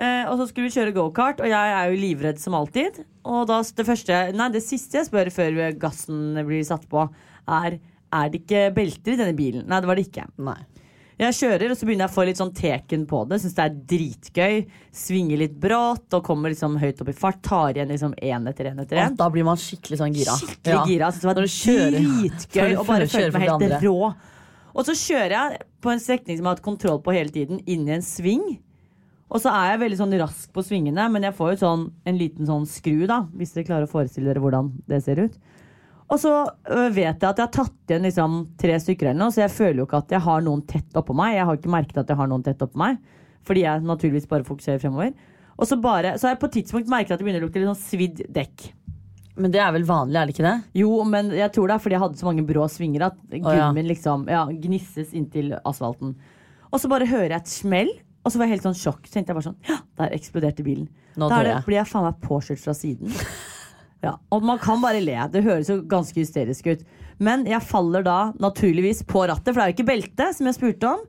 Uh, 0.00 0.24
og 0.30 0.38
så 0.40 0.46
skulle 0.48 0.70
vi 0.70 0.74
kjøre 0.78 0.94
gokart, 0.96 1.42
og 1.44 1.50
jeg 1.52 1.74
er 1.76 1.90
jo 1.92 2.00
livredd 2.00 2.40
som 2.40 2.56
alltid. 2.56 3.02
Og 3.28 3.44
da 3.50 3.60
det 3.60 3.86
første, 3.86 4.22
nei 4.32 4.48
det 4.54 4.64
siste 4.64 5.02
jeg 5.02 5.10
spør 5.10 5.28
før 5.34 5.60
gassen 5.76 6.40
blir 6.48 6.64
satt 6.64 6.88
på, 6.88 7.04
er 7.44 7.76
er 8.08 8.30
det 8.32 8.40
ikke 8.40 8.60
belter 8.72 9.12
i 9.12 9.20
denne 9.20 9.36
bilen. 9.36 9.66
Nei, 9.68 9.82
det 9.84 9.88
var 9.90 9.98
det 9.98 10.06
ikke. 10.08 10.24
Nei. 10.40 10.56
Jeg 11.18 11.34
kjører, 11.34 11.72
og 11.72 11.76
så 11.80 11.86
begynner 11.88 12.06
jeg 12.06 12.12
å 12.12 12.14
få 12.14 12.24
litt 12.28 12.38
sånn 12.38 12.52
teken 12.54 13.04
på 13.10 13.24
det. 13.26 13.40
Syns 13.42 13.56
det 13.56 13.64
er 13.64 13.78
dritgøy. 13.90 14.58
Svinger 14.94 15.40
litt 15.40 15.56
brått 15.58 16.14
og 16.14 16.22
kommer 16.28 16.52
liksom 16.52 16.76
høyt 16.78 17.00
opp 17.02 17.10
i 17.10 17.14
fart. 17.18 17.40
Tar 17.42 17.72
igjen 17.74 17.90
liksom 17.90 18.14
én 18.22 18.46
etter 18.46 18.70
én 18.70 18.78
etter 18.84 19.00
én. 19.02 19.16
da 19.18 19.26
blir 19.34 19.42
man 19.48 19.58
skikkelig 19.58 19.98
sånn 19.98 20.14
gira. 20.14 20.36
Skikkelig 20.38 20.76
Ja. 20.76 20.84
gira. 20.86 21.10
Synes 21.10 21.20
det 21.20 21.30
var 21.32 21.42
dritgøy 21.42 22.78
og 22.78 22.86
bare 22.86 23.00
du 23.08 23.12
føle 23.16 23.32
meg 23.34 23.48
helt 23.48 23.82
rå. 23.82 24.14
Og 24.78 24.86
så 24.86 24.94
kjører 24.94 25.34
jeg 25.34 25.58
på 25.82 25.90
en 25.90 25.98
strekning 25.98 26.36
som 26.38 26.44
jeg 26.44 26.50
har 26.50 26.54
hatt 26.56 26.62
kontroll 26.62 27.00
på 27.02 27.12
hele 27.16 27.30
tiden, 27.34 27.58
inn 27.66 27.88
i 27.88 27.96
en 27.96 28.02
sving. 28.02 28.58
Og 29.28 29.42
så 29.42 29.50
er 29.50 29.72
jeg 29.74 29.80
veldig 29.82 29.98
sånn 29.98 30.18
rask 30.20 30.52
på 30.54 30.62
svingene, 30.62 31.10
men 31.10 31.22
jeg 31.26 31.34
får 31.34 31.50
jo 31.52 31.66
sånn, 31.66 31.90
en 32.06 32.16
liten 32.18 32.46
sånn 32.46 32.64
skru, 32.64 33.06
da. 33.10 33.22
Hvis 33.36 33.52
dere 33.54 33.64
klarer 33.66 33.88
å 33.88 33.90
forestille 33.90 34.30
dere 34.30 34.40
hvordan 34.40 34.70
det 34.88 35.02
ser 35.04 35.16
ut. 35.26 35.34
Og 36.08 36.20
så 36.22 36.32
vet 36.94 37.20
jeg 37.20 37.28
at 37.28 37.36
jeg 37.36 37.44
har 37.44 37.52
tatt 37.52 37.90
igjen 37.92 38.06
liksom 38.06 38.36
tre 38.60 38.78
stykker 38.80 39.10
eller 39.10 39.20
noe, 39.26 39.34
så 39.34 39.42
jeg 39.42 39.52
føler 39.52 39.82
jo 39.82 39.88
ikke 39.88 40.00
at 40.00 40.14
jeg 40.16 40.24
har 40.24 40.44
noen 40.46 40.62
tett 40.68 40.96
oppå 40.96 41.16
meg. 41.16 41.34
Jeg 41.36 41.48
har 41.48 41.58
ikke 41.58 41.72
merket 41.74 42.00
at 42.00 42.12
jeg 42.12 42.20
har 42.20 42.30
noen 42.30 42.44
tett 42.46 42.64
oppå 42.64 42.80
meg, 42.80 43.02
fordi 43.44 43.64
jeg 43.66 43.84
naturligvis 43.84 44.28
bare 44.30 44.46
fokuserer 44.48 44.80
fremover. 44.80 45.12
Og 45.58 45.68
så, 45.68 45.76
bare, 45.82 46.14
så 46.16 46.28
har 46.28 46.36
jeg 46.36 46.40
på 46.40 46.48
et 46.48 46.56
tidspunkt 46.60 46.90
merket 46.92 47.12
at 47.12 47.20
det 47.20 47.26
begynner 47.26 47.42
å 47.42 47.48
lukte 47.48 47.60
litt 47.60 47.68
sånn 47.72 47.82
svidd 47.82 48.22
dekk. 48.32 48.70
Men 49.38 49.52
det 49.54 49.60
er 49.62 49.70
vel 49.74 49.84
vanlig, 49.86 50.16
er 50.18 50.26
det 50.28 50.34
ikke 50.34 50.46
det? 50.48 50.56
Jo, 50.80 50.90
men 51.06 51.30
jeg 51.36 51.52
tror 51.54 51.68
det 51.68 51.76
er 51.76 51.82
fordi 51.84 51.96
jeg 51.98 52.02
hadde 52.02 52.20
så 52.20 52.26
mange 52.26 52.44
brå 52.48 52.64
svinger 52.72 53.04
at 53.10 53.20
gummien 53.30 53.86
liksom 53.90 54.24
ja, 54.32 54.46
gnisses 54.64 55.12
inntil 55.18 55.52
asfalten. 55.60 56.16
Og 56.72 56.80
så 56.82 56.90
bare 56.90 57.06
hører 57.08 57.36
jeg 57.36 57.44
et 57.44 57.52
smell, 57.52 57.92
og 58.24 58.32
så 58.32 58.40
var 58.40 58.48
jeg 58.48 58.56
helt 58.56 58.66
sånn 58.66 58.80
sjokk. 58.80 59.04
Så 59.06 59.14
tenkte 59.14 59.32
jeg 59.32 59.38
bare 59.38 59.48
sånn, 59.50 59.60
ja, 59.68 59.78
der 60.00 60.16
eksploderte 60.16 60.66
bilen. 60.66 60.88
Nå 61.18 61.30
da 61.30 61.38
er 61.38 61.48
det, 61.48 61.54
jeg. 61.56 61.66
blir 61.68 61.80
jeg 61.80 61.90
faen 61.90 62.08
meg 62.08 62.18
påkjørt 62.24 62.64
fra 62.64 62.74
siden. 62.76 63.14
Ja, 64.04 64.14
og 64.30 64.44
man 64.46 64.60
kan 64.62 64.82
bare 64.82 65.00
le. 65.02 65.16
Det 65.32 65.42
høres 65.46 65.70
jo 65.70 65.80
ganske 65.90 66.20
hysterisk 66.20 66.68
ut. 66.70 66.84
Men 67.18 67.46
jeg 67.50 67.64
faller 67.66 68.04
da 68.06 68.18
naturligvis 68.38 69.02
på 69.08 69.24
rattet, 69.26 69.50
for 69.50 69.58
det 69.58 69.64
er 69.64 69.72
jo 69.72 69.76
ikke 69.78 69.88
belte, 69.88 70.28
som 70.36 70.46
jeg 70.46 70.58
spurte 70.58 70.92
om. 70.92 71.02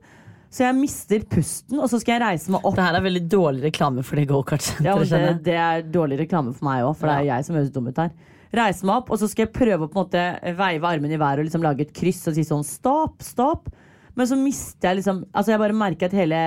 Så 0.50 0.64
jeg 0.64 0.74
mister 0.74 1.22
pusten, 1.30 1.78
og 1.78 1.86
så 1.92 2.00
skal 2.02 2.16
jeg 2.16 2.22
reise 2.24 2.50
meg 2.50 2.64
opp. 2.66 2.74
Det 2.74 2.82
her 2.82 2.96
er 2.98 3.04
veldig 3.04 3.22
dårlig 3.30 3.62
reklame 3.68 4.02
for 4.02 4.18
det 4.18 4.24
Ja, 4.82 4.96
men 4.98 5.06
det, 5.06 5.44
det 5.46 5.54
er 5.54 5.84
dårlig 5.94 6.18
reklame 6.24 6.54
for 6.56 6.66
meg 6.66 6.82
òg, 6.82 6.96
for 6.98 7.06
det 7.06 7.20
er 7.20 7.28
jeg 7.28 7.46
som 7.46 7.58
høres 7.58 7.70
dum 7.74 7.86
ut 7.86 8.00
her. 8.02 8.10
Reise 8.58 8.88
meg 8.88 8.96
opp, 8.96 9.12
og 9.14 9.20
så 9.20 9.28
skal 9.30 9.46
jeg 9.46 9.54
prøve 9.54 9.86
å 9.86 9.90
på 9.92 9.94
en 9.94 10.00
måte 10.02 10.24
veive 10.58 10.90
armene 10.90 11.14
i 11.14 11.20
været 11.22 11.44
og 11.44 11.46
liksom 11.46 11.62
lage 11.62 11.86
et 11.86 11.94
kryss 11.94 12.24
og 12.26 12.34
si 12.34 12.42
sånn 12.48 12.66
stopp, 12.66 13.22
stopp. 13.22 13.70
Men 14.20 14.28
så 14.28 14.36
mister 14.36 14.90
jeg 14.90 14.98
liksom 15.00 15.22
Altså 15.32 15.54
jeg 15.54 15.60
bare 15.62 15.76
merker 15.80 16.10
at 16.10 16.16
hele 16.18 16.40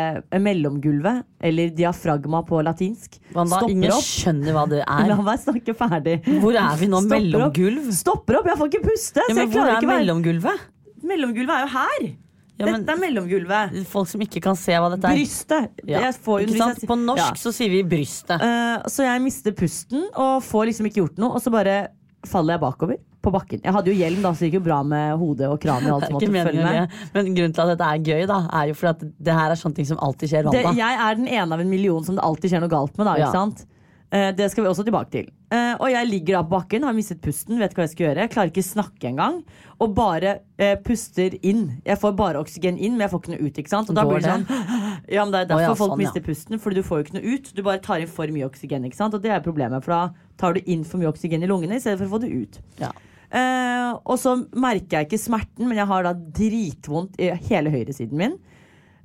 mellomgulvet, 0.46 1.24
eller 1.42 1.72
diafragma 1.76 2.44
på 2.48 2.62
latinsk, 2.66 3.18
Wanda, 3.34 3.58
stopper 3.58 3.74
ingen 3.74 3.92
opp. 3.96 4.06
skjønner 4.06 4.54
hva 4.56 4.66
det 4.70 4.82
La 4.88 4.98
er. 5.18 5.24
meg 5.26 5.40
snakke 5.42 5.76
ferdig. 5.80 6.18
Hvor 6.44 6.54
er 6.60 6.76
vi 6.80 6.90
nå? 6.92 7.02
Stopper 7.02 7.18
opp. 7.18 7.18
Mellomgulv? 7.18 7.88
Stopper 7.98 8.40
opp, 8.40 8.52
jeg 8.52 8.60
får 8.62 8.72
ikke 8.72 8.84
puste! 8.88 9.24
Ja, 9.30 9.38
men 9.40 9.50
hvor 9.56 9.72
er 9.74 9.88
mellomgulvet? 9.90 10.68
Mellomgulvet 11.04 11.56
er 11.58 11.66
jo 11.66 11.72
her! 11.78 12.12
Ja, 12.54 12.68
men- 12.68 12.84
Dette 12.86 12.94
er 12.94 13.00
mellomgulvet. 13.02 13.80
Folk 13.90 14.08
som 14.12 14.22
ikke 14.22 14.40
kan 14.46 14.56
se 14.60 14.76
hva 14.78 14.92
dette 14.94 15.10
er. 15.10 15.18
Brystet. 15.18 15.80
Ja. 15.90 16.12
På 16.24 16.96
norsk 17.00 17.18
Ja. 17.18 17.32
så 17.42 17.52
sier 17.52 17.72
vi 17.74 17.82
brystet. 17.84 18.38
Uh, 18.40 18.86
så 18.88 19.08
jeg 19.08 19.24
mister 19.26 19.52
pusten 19.58 20.06
og 20.14 20.44
får 20.46 20.70
liksom 20.70 20.86
ikke 20.92 21.02
gjort 21.02 21.18
noe. 21.18 21.34
Og 21.34 21.42
så 21.42 21.50
bare 21.52 21.88
faller 22.30 22.54
jeg 22.54 22.62
bakover 22.62 23.02
på 23.24 23.32
bakken. 23.34 23.62
Jeg 23.64 23.74
hadde 23.76 23.92
jo 23.92 23.98
hjelm, 23.98 24.22
da, 24.26 24.34
så 24.36 24.44
det 24.46 24.52
gikk 24.52 24.60
jo 24.62 24.66
bra 24.70 24.82
med 24.84 25.18
hodet 25.22 25.48
og 25.50 25.60
kranen. 25.64 25.90
og 25.92 26.02
alt 26.02 26.10
som 26.12 26.18
måtte 26.20 26.32
følge 26.50 26.64
med. 26.70 26.98
Men 27.16 27.34
grunnen 27.34 27.54
til 27.56 27.66
at 27.66 27.74
dette 27.74 27.92
er 27.92 28.08
gøy, 28.12 28.24
da, 28.30 28.40
er 28.62 28.72
jo 28.74 28.80
fordi 28.80 28.94
at 28.94 29.06
det 29.30 29.38
her 29.42 29.52
er 29.56 29.62
sånne 29.64 29.80
ting 29.80 29.90
som 29.90 30.02
alltid 30.04 30.34
skjer. 30.34 30.52
Det, 30.54 30.66
jeg 30.78 31.04
er 31.10 31.22
den 31.22 31.30
ene 31.32 31.56
av 31.56 31.64
en 31.64 31.72
million 31.72 32.04
som 32.04 32.20
det 32.20 32.26
alltid 32.28 32.52
skjer 32.54 32.66
noe 32.66 32.74
galt 32.76 32.98
med. 33.00 33.08
Da, 33.08 33.16
Ja. 33.24 33.30
ikke 33.32 33.40
sant? 33.40 33.66
Eh, 34.14 34.30
det 34.38 34.46
skal 34.52 34.62
vi 34.62 34.70
også 34.70 34.84
tilbake 34.86 35.10
til. 35.10 35.30
Eh, 35.50 35.72
og 35.82 35.88
jeg 35.90 36.06
ligger 36.06 36.36
da 36.36 36.42
på 36.46 36.52
bakken, 36.54 36.84
har 36.86 36.94
mistet 36.94 37.18
pusten, 37.24 37.58
vet 37.58 37.74
hva 37.74 37.82
jeg 37.88 37.94
skal 37.96 38.06
gjøre. 38.06 38.22
Jeg 38.22 38.30
klarer 38.36 38.52
ikke 38.52 38.62
snakke 38.68 39.08
engang. 39.10 39.40
Og 39.82 39.96
bare 39.98 40.36
eh, 40.62 40.76
puster 40.86 41.34
inn. 41.42 41.80
Jeg 41.82 41.98
får 41.98 42.14
bare 42.20 42.38
oksygen 42.44 42.78
inn, 42.78 42.94
men 42.94 43.08
jeg 43.08 43.10
får 43.10 43.24
ikke 43.24 43.32
noe 43.34 43.48
ut. 43.48 43.58
ikke 43.64 43.74
sant? 43.74 43.90
Og 43.90 43.98
da 43.98 44.04
Går 44.06 44.20
blir 44.20 44.22
det 44.22 44.30
sånn 44.36 44.46
Ja, 45.16 45.24
men 45.26 45.34
Det 45.34 45.40
er 45.42 45.48
derfor 45.50 45.64
derfor 45.64 45.64
ja, 45.66 45.80
folk 45.80 45.96
sånn, 45.96 46.04
ja. 46.04 46.12
mister 46.12 46.22
pusten, 46.28 46.60
Fordi 46.62 46.76
du 46.78 46.84
får 46.86 47.00
jo 47.02 47.08
ikke 47.08 47.16
noe 47.18 47.34
ut. 47.34 47.50
Du 47.58 47.64
bare 47.66 47.82
tar 47.90 48.06
inn 48.06 48.08
for 48.20 48.28
mye 48.38 48.46
oksygen. 48.52 48.86
ikke 48.86 49.00
sant? 49.02 49.18
Og 49.18 49.26
det 49.26 49.32
er 49.34 49.42
problemet, 49.42 49.82
for 49.84 49.96
da 49.96 50.04
tar 50.38 50.54
du 50.54 50.62
inn 50.70 50.86
for 50.86 51.02
mye 51.02 51.10
oksygen 51.10 51.42
i 51.42 51.50
lungene 51.50 51.82
i 51.82 51.82
stedet 51.82 51.98
for 51.98 52.06
å 52.06 52.14
få 52.14 52.22
det 52.22 52.30
ut. 52.38 52.62
Ja. 52.86 52.92
Eh, 53.34 53.90
og 54.06 54.20
så 54.22 54.36
merker 54.54 55.00
jeg 55.00 55.08
ikke 55.10 55.22
smerten, 55.22 55.66
men 55.66 55.80
jeg 55.80 55.90
har 55.90 56.06
da 56.06 56.14
dritvondt 56.14 57.18
i 57.22 57.32
hele 57.50 57.72
høyresiden 57.74 58.20
min. 58.20 58.38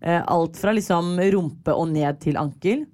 Eh, 0.02 0.20
alt 0.20 0.58
fra 0.61 0.75
liksom 0.76 1.16
rumpe 1.32 1.75
og 1.75 1.88
ned 1.94 2.20
til 2.23 2.37
ankel. 2.40 2.85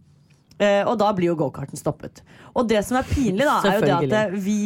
Eh, 0.63 0.85
og 0.87 0.95
da 1.01 1.09
blir 1.17 1.33
jo 1.33 1.39
gokarten 1.41 1.79
stoppet. 1.79 2.23
Og 2.55 2.69
det 2.71 2.85
som 2.87 3.01
er 3.01 3.09
pinlig, 3.09 3.43
da, 3.43 3.57
er 3.67 3.81
jo 3.81 3.89
det 4.07 4.21
at 4.21 4.37
vi, 4.45 4.59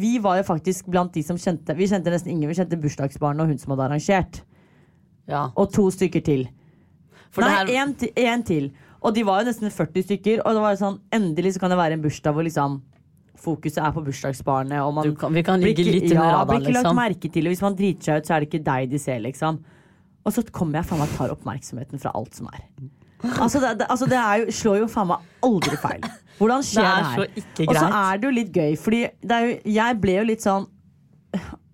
vi 0.00 0.14
var 0.24 0.38
jo 0.40 0.46
faktisk 0.48 0.88
blant 0.88 1.12
de 1.12 1.20
som 1.26 1.36
kjente 1.36 1.76
Vi 1.76 1.90
kjente 1.90 2.12
nesten 2.12 2.32
ingen. 2.32 2.48
Vi 2.48 2.56
kjente 2.56 2.80
bursdagsbarnet 2.80 3.44
og 3.44 3.52
hun 3.52 3.60
som 3.60 3.74
hadde 3.74 3.90
arrangert. 3.90 4.40
Ja. 5.28 5.50
Og 5.52 5.68
to 5.74 5.90
stykker 5.92 6.24
til. 6.24 6.46
For 7.30 7.44
Nei, 7.44 7.76
én 7.76 7.92
her- 8.16 8.42
til. 8.48 8.72
Og 9.04 9.14
de 9.14 9.22
var 9.24 9.42
jo 9.42 9.50
nesten 9.50 9.70
40 9.70 10.02
stykker. 10.08 10.40
Og 10.44 10.56
det 10.56 10.64
var 10.64 10.72
jo 10.74 10.80
sånn, 10.80 11.00
endelig 11.12 11.54
så 11.54 11.60
kan 11.60 11.70
det 11.70 11.78
være 11.78 11.92
en 11.98 12.02
bursdag 12.02 12.34
hvor 12.34 12.44
liksom 12.44 12.80
fokuset 13.42 13.78
er 13.82 13.92
på 13.96 14.02
bursdagsbarnet. 14.04 14.78
Og 14.84 14.94
man 14.94 15.14
kan- 15.16 15.32
vi 15.32 15.42
kan 15.42 15.60
blir 15.60 15.72
ligge 15.74 15.84
ikke- 15.86 15.94
litt 16.00 16.10
under 16.12 16.24
ja, 16.24 16.30
radaren, 16.36 16.48
blir 16.48 16.60
ikke 16.68 16.74
lagt 16.76 16.84
liksom. 16.84 16.96
merke 16.96 17.32
til. 17.32 17.46
Og 17.46 17.52
hvis 17.54 17.62
man 17.62 17.76
driter 17.76 18.02
seg 18.04 18.16
ut, 18.20 18.26
så 18.26 18.34
er 18.36 18.40
det 18.40 18.48
ikke 18.50 18.64
deg 18.64 18.90
de 18.90 18.98
ser, 18.98 19.18
liksom. 19.20 19.58
Og 20.26 20.32
så 20.32 20.42
kommer 20.52 20.74
jeg 20.80 20.84
faen 20.86 20.98
meg 21.00 21.08
tar 21.16 21.28
oppmerksomheten 21.34 21.98
fra 22.00 22.10
alt 22.14 22.34
som 22.34 22.48
er. 22.52 22.60
Altså 23.40 23.60
det, 23.60 23.78
det, 23.78 23.86
altså 23.88 24.06
det 24.08 24.16
er 24.16 24.38
jo, 24.40 24.46
slår 24.52 24.78
jo 24.80 24.86
faen 24.88 25.08
meg 25.08 25.18
aldri 25.42 25.76
feil. 25.76 26.00
Hvordan 26.38 26.62
skjer 26.64 26.80
Det 26.80 26.88
det, 26.88 27.00
er 27.00 27.04
her? 27.04 27.16
så 27.16 27.26
ikke 27.36 27.68
Og 27.68 27.74
så 27.76 27.88
er 27.92 28.18
det 28.18 28.24
jo 28.24 28.30
litt 28.30 28.52
gøy, 28.52 28.76
fordi 28.78 29.00
det 29.20 29.40
jo, 29.44 29.72
jeg 29.72 30.00
ble 30.00 30.12
jo 30.16 30.24
litt 30.24 30.40
sånn 30.40 30.66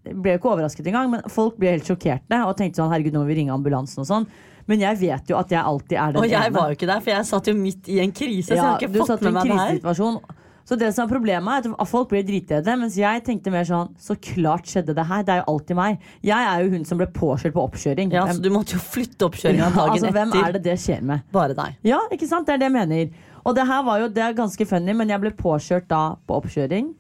ble 0.07 0.33
jo 0.35 0.39
ikke 0.39 0.51
overrasket 0.55 0.87
engang, 0.87 1.11
men 1.11 1.23
folk 1.33 1.57
ble 1.59 1.73
helt 1.75 1.87
sjokkerte 1.87 2.39
og 2.47 2.57
tenkte 2.57 2.79
sånn 2.79 2.91
herregud, 2.93 3.13
nå 3.17 3.23
må 3.25 3.27
vi 3.27 3.35
ringe 3.41 3.55
ambulansen 3.55 4.03
og 4.05 4.07
sånn. 4.07 4.27
Men 4.69 4.81
jeg 4.83 4.99
vet 4.99 5.29
jo 5.31 5.37
at 5.39 5.49
jeg 5.55 5.63
alltid 5.63 5.97
er 5.99 6.13
den 6.13 6.23
Og 6.23 6.29
jeg 6.29 6.43
ene. 6.47 6.55
var 6.55 6.69
jo 6.71 6.75
ikke 6.75 6.87
der, 6.91 7.01
for 7.01 7.11
jeg 7.11 7.25
satt 7.27 7.47
jo 7.47 7.55
midt 7.55 7.89
i 7.89 8.01
en 8.03 8.13
krise. 8.13 8.49
så 8.51 8.55
jeg 8.55 8.63
har 8.63 8.79
ikke 8.81 9.07
fått 9.07 9.23
med 9.23 9.33
meg 9.33 9.43
det 9.45 9.59
her. 9.85 10.21
Så 10.67 10.75
det 10.79 10.89
som 10.97 11.05
er 11.07 11.13
problemet 11.13 11.67
er 11.69 11.75
at 11.79 11.89
folk 11.89 12.09
blir 12.11 12.25
dritredde, 12.27 12.73
mens 12.81 12.97
jeg 12.99 13.23
tenkte 13.23 13.53
mer 13.55 13.63
sånn 13.69 13.93
Så 14.03 14.17
klart 14.19 14.67
skjedde 14.67 14.97
det 14.99 15.05
her. 15.07 15.23
Det 15.23 15.33
er 15.37 15.39
jo 15.45 15.53
alltid 15.53 15.79
meg. 15.79 16.01
Jeg 16.27 16.49
er 16.51 16.65
jo 16.65 16.73
hun 16.73 16.85
som 16.89 16.99
ble 16.99 17.07
påkjørt 17.07 17.55
på 17.55 17.63
oppkjøring. 17.69 18.11
Ja, 18.13 18.25
Hvem- 18.27 18.41
så 18.41 18.43
du 18.43 18.51
måtte 18.51 18.75
jo 18.75 18.83
flytte 18.83 19.29
oppkjøringa 19.29 19.63
Ja, 19.63 19.71
dagen 19.71 19.95
altså, 19.95 20.11
hvem 20.13 20.29
etter. 20.35 20.49
er 20.49 20.53
det 20.59 20.63
det 20.65 20.77
skjer 20.83 21.03
med? 21.07 21.23
Bare 21.33 21.55
deg. 21.55 21.77
Ja, 21.87 22.01
ikke 22.11 22.27
sant? 22.27 22.47
Det 22.47 22.55
er 22.55 22.59
det 22.59 22.73
jeg 22.73 22.75
mener. 22.75 23.11
Og 23.47 23.55
det 23.55 23.67
her 23.67 23.83
var 23.87 24.01
jo 24.01 24.09
det 24.09 24.23
er 24.27 24.33
ganske 24.35 24.67
funny, 24.67 24.93
men 24.93 25.09
jeg 25.09 25.21
ble 25.21 25.31
påkjørt 25.31 25.87
da 25.89 26.17
på 26.27 26.41
oppkjøring 26.43 26.95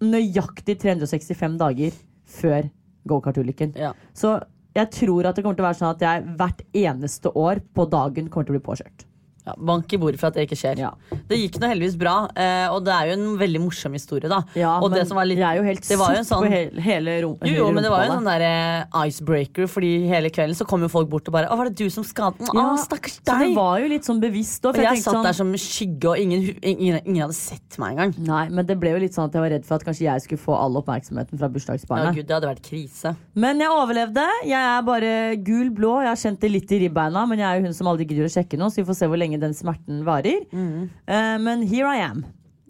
nøyaktig 0.00 0.78
365 0.78 1.58
dager 1.58 1.92
før 2.28 2.70
gokartulykken. 3.08 3.74
Ja. 3.76 3.92
Så 4.14 4.36
jeg 4.76 4.90
tror 4.94 5.26
at 5.26 5.34
det 5.34 5.42
kommer 5.44 5.56
til 5.58 5.64
å 5.64 5.68
være 5.72 5.80
sånn 5.80 5.94
at 5.96 6.04
jeg 6.04 6.36
hvert 6.38 6.62
eneste 6.74 7.32
år 7.34 7.60
på 7.74 7.88
dagen 7.90 8.28
kommer 8.30 8.46
til 8.46 8.54
å 8.54 8.58
bli 8.60 8.66
påkjørt. 8.68 9.04
Ja, 9.48 9.54
bank 9.56 9.92
i 9.96 9.98
bordet 10.00 10.20
for 10.20 10.28
at 10.28 10.36
det 10.36 10.44
ikke 10.48 10.58
skjer. 10.60 10.80
Ja. 10.82 10.92
Det 11.28 11.38
gikk 11.40 11.58
nå 11.62 11.70
heldigvis 11.70 11.96
bra, 12.00 12.16
eh, 12.36 12.66
og 12.72 12.82
det 12.84 12.92
er 12.94 13.10
jo 13.10 13.16
en 13.18 13.26
veldig 13.40 13.60
morsom 13.64 13.94
historie, 13.96 14.28
da. 14.28 14.42
Ja, 14.58 14.74
og 14.78 14.90
men 14.90 14.98
det 15.00 15.06
som 15.08 15.16
var 15.16 15.28
litt, 15.28 15.40
jeg 15.40 15.48
er 15.48 15.60
jo 15.60 15.66
helt 15.66 15.88
det 15.88 15.98
var 16.00 16.14
jo 16.14 16.20
en 16.22 16.28
sånn, 16.28 16.44
på 16.44 16.52
hele, 16.52 16.84
hele 16.84 17.14
rom 17.24 17.36
jo, 17.48 17.54
jo, 17.58 17.68
men 17.72 17.86
det 17.86 17.92
var 17.92 18.04
jo 18.04 18.10
en 18.10 18.16
sånn 18.18 18.28
rumpeballet. 18.28 18.44
der, 18.44 18.92
eh, 18.98 19.08
icebreaker, 19.08 19.68
fordi 19.70 19.92
hele 20.10 20.32
kvelden 20.34 20.58
så 20.58 20.66
kom 20.68 20.84
jo 20.84 20.90
folk 20.92 21.08
bort 21.08 21.28
og 21.28 21.36
bare 21.38 21.48
'Å, 21.48 21.56
var 21.56 21.70
det 21.70 21.76
du 21.80 21.88
som 21.90 22.04
skadet 22.04 22.38
den?' 22.44 22.52
Ja, 22.58 22.76
stakkars 22.76 23.18
Så 23.24 23.38
det 23.38 23.54
var 23.56 23.78
jo 23.80 23.88
litt 23.88 24.04
sånn 24.04 24.20
bevisst 24.20 24.62
òg. 24.64 24.76
Og 24.76 24.84
jeg 24.84 25.02
satt 25.02 25.22
der 25.24 25.32
som 25.32 25.52
skygge, 25.52 26.08
og 26.12 26.18
ingen, 26.18 26.54
ingen, 26.62 27.00
ingen 27.06 27.22
hadde 27.22 27.34
sett 27.38 27.78
meg 27.78 27.96
engang. 27.96 28.14
Nei, 28.18 28.48
men 28.48 28.66
det 28.66 28.78
ble 28.78 28.90
jo 28.92 28.98
litt 28.98 29.14
sånn 29.14 29.26
at 29.28 29.32
jeg 29.32 29.42
var 29.42 29.50
redd 29.50 29.64
for 29.64 29.74
at 29.76 29.84
kanskje 29.84 30.04
jeg 30.04 30.20
skulle 30.22 30.42
få 30.42 30.54
all 30.58 30.74
oppmerksomheten 30.76 31.38
fra 31.38 31.48
bursdagsbarnet. 31.48 32.12
Ja, 32.12 32.12
gud, 32.12 32.26
det 32.26 32.34
hadde 32.36 32.50
vært 32.52 32.62
krise. 32.62 33.16
men 33.34 33.58
jeg 33.58 33.68
overlevde. 33.68 34.26
Jeg 34.44 34.60
er 34.60 34.82
bare 34.82 35.36
gul-blå. 35.36 36.02
Jeg 36.02 36.08
har 36.12 36.16
kjent 36.16 36.40
det 36.40 36.50
litt 36.50 36.72
i 36.72 36.78
ribbeina, 36.88 37.26
men 37.28 37.38
jeg 37.38 37.46
er 37.48 37.60
jo 37.60 37.66
hun 37.66 37.74
som 37.74 37.86
aldri 37.86 38.06
gidder 38.06 38.26
å 38.28 38.32
sjekke 38.32 38.58
noe, 38.58 38.68
så 38.70 38.82
vi 38.82 38.84
får 38.84 38.96
se 38.96 39.06
hvor 39.06 39.18
lenge 39.18 39.37
den 39.42 39.54
smerten 39.56 40.02
varer. 40.06 40.44
Mm. 40.52 40.88
Uh, 41.08 41.36
men 41.44 41.62
here 41.68 41.90
I 41.94 42.02
am. 42.06 42.24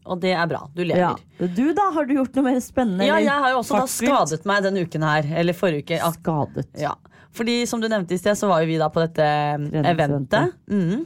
Og 0.08 0.20
det 0.22 0.30
er 0.32 0.46
bra. 0.48 0.62
Du 0.74 0.82
Ja. 0.84 1.14
lever. 1.38 1.54
Du, 1.54 1.66
da? 1.76 1.90
Har 1.92 2.06
du 2.08 2.14
gjort 2.14 2.34
noe 2.38 2.44
mer 2.46 2.60
spennende? 2.64 3.04
Ja, 3.04 3.18
jeg 3.20 3.28
har 3.44 3.50
jo 3.52 3.58
også 3.60 3.76
da 3.82 3.86
skadet 3.92 4.46
meg 4.48 4.62
denne 4.64 4.86
uken 4.86 5.04
her. 5.04 5.26
Eller 5.36 5.52
forrige 5.52 5.84
uke. 5.84 5.98
Skadet. 6.16 6.70
Ja. 6.80 6.94
Fordi 7.36 7.66
som 7.68 7.80
du 7.82 7.88
nevnte 7.92 8.16
i 8.16 8.18
sted, 8.18 8.38
så 8.40 8.48
var 8.48 8.62
jo 8.64 8.70
vi 8.70 8.78
da 8.80 8.88
på 8.88 9.02
dette 9.04 9.20
eh, 9.22 9.82
eventet. 9.92 10.54
Mhm. 10.72 11.04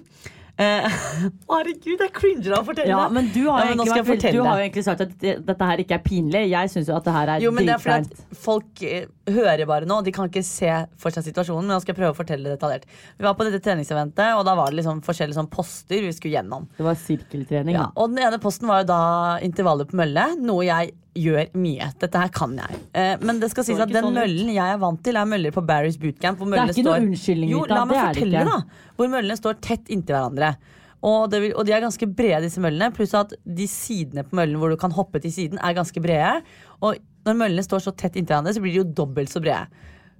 Eh, 0.60 0.84
herregud, 1.52 2.02
jeg 2.02 2.12
cringer 2.12 2.52
av 2.52 2.60
å 2.60 2.66
fortelle! 2.68 2.92
Ja, 2.92 3.06
men 3.12 3.30
du 3.32 3.40
har, 3.46 3.64
Ja, 3.64 3.70
men 3.72 3.80
egentlig, 3.80 4.04
vært, 4.10 4.26
du 4.36 4.42
har 4.44 4.60
jo 4.60 4.64
egentlig 4.66 4.84
sagt 4.84 5.04
at 5.06 5.14
dette 5.22 5.68
her 5.70 5.82
ikke 5.82 5.96
er 5.96 6.04
pinlig. 6.04 6.42
Jeg 6.50 6.72
syns 6.72 6.90
jo 6.90 6.96
at 6.98 7.08
det 7.08 7.14
her 7.16 7.32
er 7.38 7.96
at 7.96 8.22
folk 8.36 8.84
eh, 8.84 9.08
hører 9.32 9.64
bare 9.70 9.88
nå. 9.88 10.02
De 10.04 10.12
kan 10.14 10.28
ikke 10.28 10.44
se 10.46 10.70
for 11.00 11.14
seg 11.14 11.26
situasjonen. 11.30 11.64
Men 11.64 11.76
nå 11.76 11.80
skal 11.84 11.94
jeg 11.94 12.00
prøve 12.02 12.14
å 12.14 12.18
fortelle 12.20 12.44
det 12.50 12.58
detaljert. 12.58 12.88
Vi 13.16 13.26
var 13.26 13.36
på 13.38 13.48
dette 13.48 13.62
treningseventet, 13.64 14.34
og 14.36 14.44
da 14.48 14.56
var 14.58 14.72
det 14.72 14.82
liksom 14.82 15.00
forskjellige 15.06 15.40
sånn 15.40 15.52
poster 15.52 16.04
vi 16.04 16.12
skulle 16.16 16.36
gjennom. 16.36 16.68
Det 16.76 16.86
var 16.86 17.00
sirkeltrening, 17.00 17.78
Ja, 17.78 17.88
og 17.96 18.12
den 18.12 18.20
ene 18.26 18.42
posten 18.42 18.68
var 18.70 18.84
jo 18.84 18.90
da 18.92 19.02
intervaller 19.44 19.88
på 19.88 19.98
mølle, 20.02 20.34
noe 20.42 20.66
jeg 20.68 20.92
gjør 21.14 21.48
mye. 21.60 21.88
Dette 22.00 22.20
her 22.22 22.30
kan 22.32 22.54
jeg. 22.56 22.78
Eh, 22.96 23.16
men 23.20 23.40
det 23.42 23.50
skal 23.52 23.66
sies 23.66 23.80
at 23.82 23.90
den 23.92 24.04
sånn 24.06 24.14
møllen 24.16 24.52
jeg 24.54 24.74
er 24.74 24.78
vant 24.80 25.02
til, 25.04 25.16
er 25.20 25.28
møller 25.28 25.52
på 25.54 25.64
Barry's 25.68 25.98
bootcamp. 26.00 26.38
Hvor 26.40 26.48
Det 26.48 26.54
er 26.56 26.62
møllene 26.62 26.76
ikke 26.76 26.84
noe 26.86 26.94
står- 26.96 27.06
unnskyldning, 27.06 27.50
Jo, 27.50 27.64
la 27.68 27.84
meg 27.84 27.98
fortelle, 28.14 28.44
da. 28.48 28.62
Hvor 28.96 29.10
møllene 29.12 29.36
står 29.36 29.60
tett 29.60 29.88
inntil 29.92 30.16
hverandre. 30.16 30.56
Og, 31.02 31.30
det 31.30 31.40
vil, 31.42 31.52
og 31.58 31.66
de 31.66 31.72
er 31.74 31.80
ganske 31.82 32.06
brede, 32.14 32.42
disse 32.46 32.60
møllene. 32.62 32.92
Pluss 32.94 33.12
at 33.18 33.32
de 33.44 33.66
sidene 33.66 34.22
på 34.22 34.36
møllen 34.38 34.56
hvor 34.62 34.70
du 34.70 34.76
kan 34.76 34.92
hoppe 34.94 35.20
til 35.20 35.32
siden, 35.34 35.58
er 35.58 35.74
ganske 35.74 36.00
brede. 36.00 36.42
Og 36.80 36.96
når 37.26 37.34
møllene 37.40 37.64
står 37.66 37.82
så 37.88 37.96
tett 37.96 38.14
inntil 38.14 38.36
hverandre, 38.36 38.54
så 38.54 38.62
blir 38.62 38.72
de 38.72 38.82
jo 38.84 38.84
dobbelt 39.02 39.28
så 39.28 39.42
brede. 39.42 39.66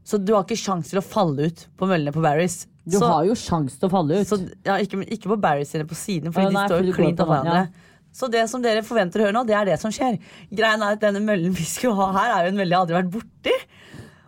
Så 0.05 0.19
du 0.19 0.35
har 0.35 0.43
ikke 0.43 0.59
sjans 0.59 0.91
til 0.91 0.99
å 0.99 1.05
falle 1.07 1.47
ut 1.47 1.69
på 1.79 1.87
møllene 1.87 2.13
på 2.13 2.21
Barry's. 2.25 2.67
Du 2.85 2.99
så, 2.99 3.07
har 3.07 3.25
jo 3.29 3.37
sjans 3.39 3.77
til 3.79 3.87
å 3.89 3.93
falle 3.93 4.19
ut. 4.19 4.27
så, 4.27 4.41
ja, 4.67 4.75
ikke, 4.83 5.07
ikke 5.07 5.31
på 5.31 5.39
Barry's 5.41 5.71
sine 5.71 5.87
på 5.87 5.95
siden, 5.95 6.33
fordi 6.35 6.49
ja, 6.51 6.55
nei, 6.57 6.67
de 6.67 6.75
står 6.75 6.89
jo 6.89 6.93
klint 6.97 7.21
av 7.23 7.29
opp 7.31 7.37
hverandre. 7.37 7.69
Så 8.13 8.29
det 8.33 8.45
som 8.53 8.63
dere 8.65 8.85
forventer 8.85 9.23
å 9.23 9.27
høre 9.29 9.37
nå, 9.39 9.45
det 9.49 9.57
er 9.57 9.71
det 9.73 9.79
som 9.81 9.93
skjer. 9.95 10.19
Greien 10.53 10.83
er 10.85 10.99
at 10.99 11.01
Denne 11.03 11.23
møllen 11.25 11.55
vi 11.57 11.65
skulle 11.65 11.97
ha 11.97 12.11
her, 12.19 12.35
er 12.37 12.47
jo 12.47 12.53
en 12.53 12.59
mølle 12.61 12.75
jeg 12.75 12.83
aldri 12.85 12.97
har 12.99 13.05
vært 13.07 13.15
borti. 13.15 13.55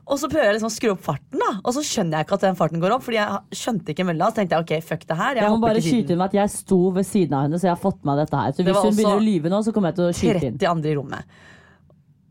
Og 0.05 0.19
så 0.21 0.29
prøver 0.29 0.51
jeg 0.51 0.57
liksom 0.59 0.69
å 0.69 0.75
skru 0.75 0.89
opp 0.93 1.05
farten, 1.05 1.41
da 1.41 1.51
og 1.65 1.73
så 1.73 1.81
skjønner 1.85 2.19
jeg 2.19 2.27
ikke 2.27 2.37
at 2.37 2.43
den 2.45 2.57
farten 2.59 2.81
går 2.83 2.93
opp. 2.97 3.05
Fordi 3.07 3.17
jeg 3.17 3.61
skjønte 3.61 3.95
ikke 3.95 4.05
mølla. 4.05 4.27
Så 4.29 4.37
tenkte 4.41 4.59
jeg 4.59 4.67
ok, 4.67 4.73
fuck 4.89 5.07
det 5.09 5.17
her. 5.17 5.39
Jeg, 5.39 5.45
Jeg 5.47 5.55
må 5.55 5.61
bare 5.63 5.85
skyte 5.85 6.13
inn 6.13 6.21
med 6.21 6.27
at 6.29 6.37
jeg 6.41 6.53
sto 6.53 6.81
ved 6.97 7.09
siden 7.09 7.37
av 7.39 7.47
henne, 7.47 7.61
så 7.61 7.69
jeg 7.71 7.73
har 7.73 7.81
fått 7.81 8.03
med 8.09 8.21
dette 8.21 8.41
her. 8.41 8.53
Så 8.57 8.67
hvis 8.67 8.81
hun 8.85 8.99
begynner 8.99 9.21
å 9.21 9.25
lyve 9.25 9.53
nå, 9.53 9.61
så 9.65 9.73
kommer 9.77 9.93
jeg 9.93 10.01
til 10.01 10.09
å 10.11 10.17
skyte 10.19 10.51
inn. 10.51 10.59
30 10.61 10.69
andre 10.75 10.93
i 10.93 10.99
rommet. 10.99 11.39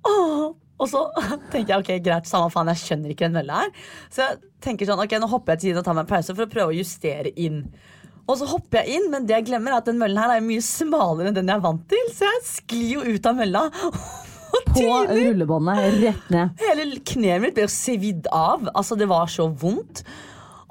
Åh, 0.09 0.43
og 0.83 0.89
så 0.91 1.01
tenker 1.53 1.73
jeg 1.73 1.79
ok, 1.81 1.91
greit, 2.05 2.29
samme 2.29 2.51
faen, 2.53 2.69
jeg 2.73 2.81
skjønner 2.83 3.13
ikke 3.15 3.25
den 3.29 3.37
mølla 3.39 3.63
her. 3.63 3.73
Så 4.13 4.25
jeg 4.25 4.39
tenker 4.65 4.89
sånn, 4.89 5.01
ok, 5.05 5.17
nå 5.23 5.29
hopper 5.31 5.55
jeg 5.55 5.63
til 5.63 5.71
siden 5.71 5.81
og 5.81 5.87
tar 5.87 5.97
meg 5.97 6.05
en 6.05 6.13
pause 6.13 6.35
for 6.37 6.45
å 6.45 6.51
prøve 6.53 6.73
å 6.73 6.77
justere 6.77 7.33
inn. 7.39 7.63
Og 8.27 8.37
så 8.39 8.45
hopper 8.47 8.83
jeg 8.83 8.97
inn, 9.01 9.09
men 9.11 9.25
det 9.27 9.35
jeg 9.35 9.45
glemmer 9.49 9.73
er 9.73 9.81
at 9.81 9.85
den 9.89 9.97
møllen 9.99 10.17
her 10.21 10.37
er 10.37 10.43
mye 10.45 10.63
smalere 10.63 11.27
enn 11.31 11.35
den 11.35 11.49
jeg 11.51 11.59
er 11.59 11.63
vant 11.65 11.87
til. 11.91 12.05
Så 12.15 12.23
jeg 12.29 12.43
sklir 12.47 12.91
jo 12.95 13.01
ut 13.17 13.25
av 13.27 13.35
mølla. 13.41 13.63
På 14.73 14.83
rullebåndet, 15.09 15.95
rett 16.03 16.29
ned. 16.31 16.53
Hele 16.61 16.85
kneet 17.09 17.41
mitt 17.41 17.55
ble 17.57 17.65
jo 17.65 17.71
svidd 17.73 18.27
av. 18.31 18.67
Altså, 18.77 18.95
det 18.99 19.07
var 19.09 19.27
så 19.33 19.47
vondt. 19.49 20.03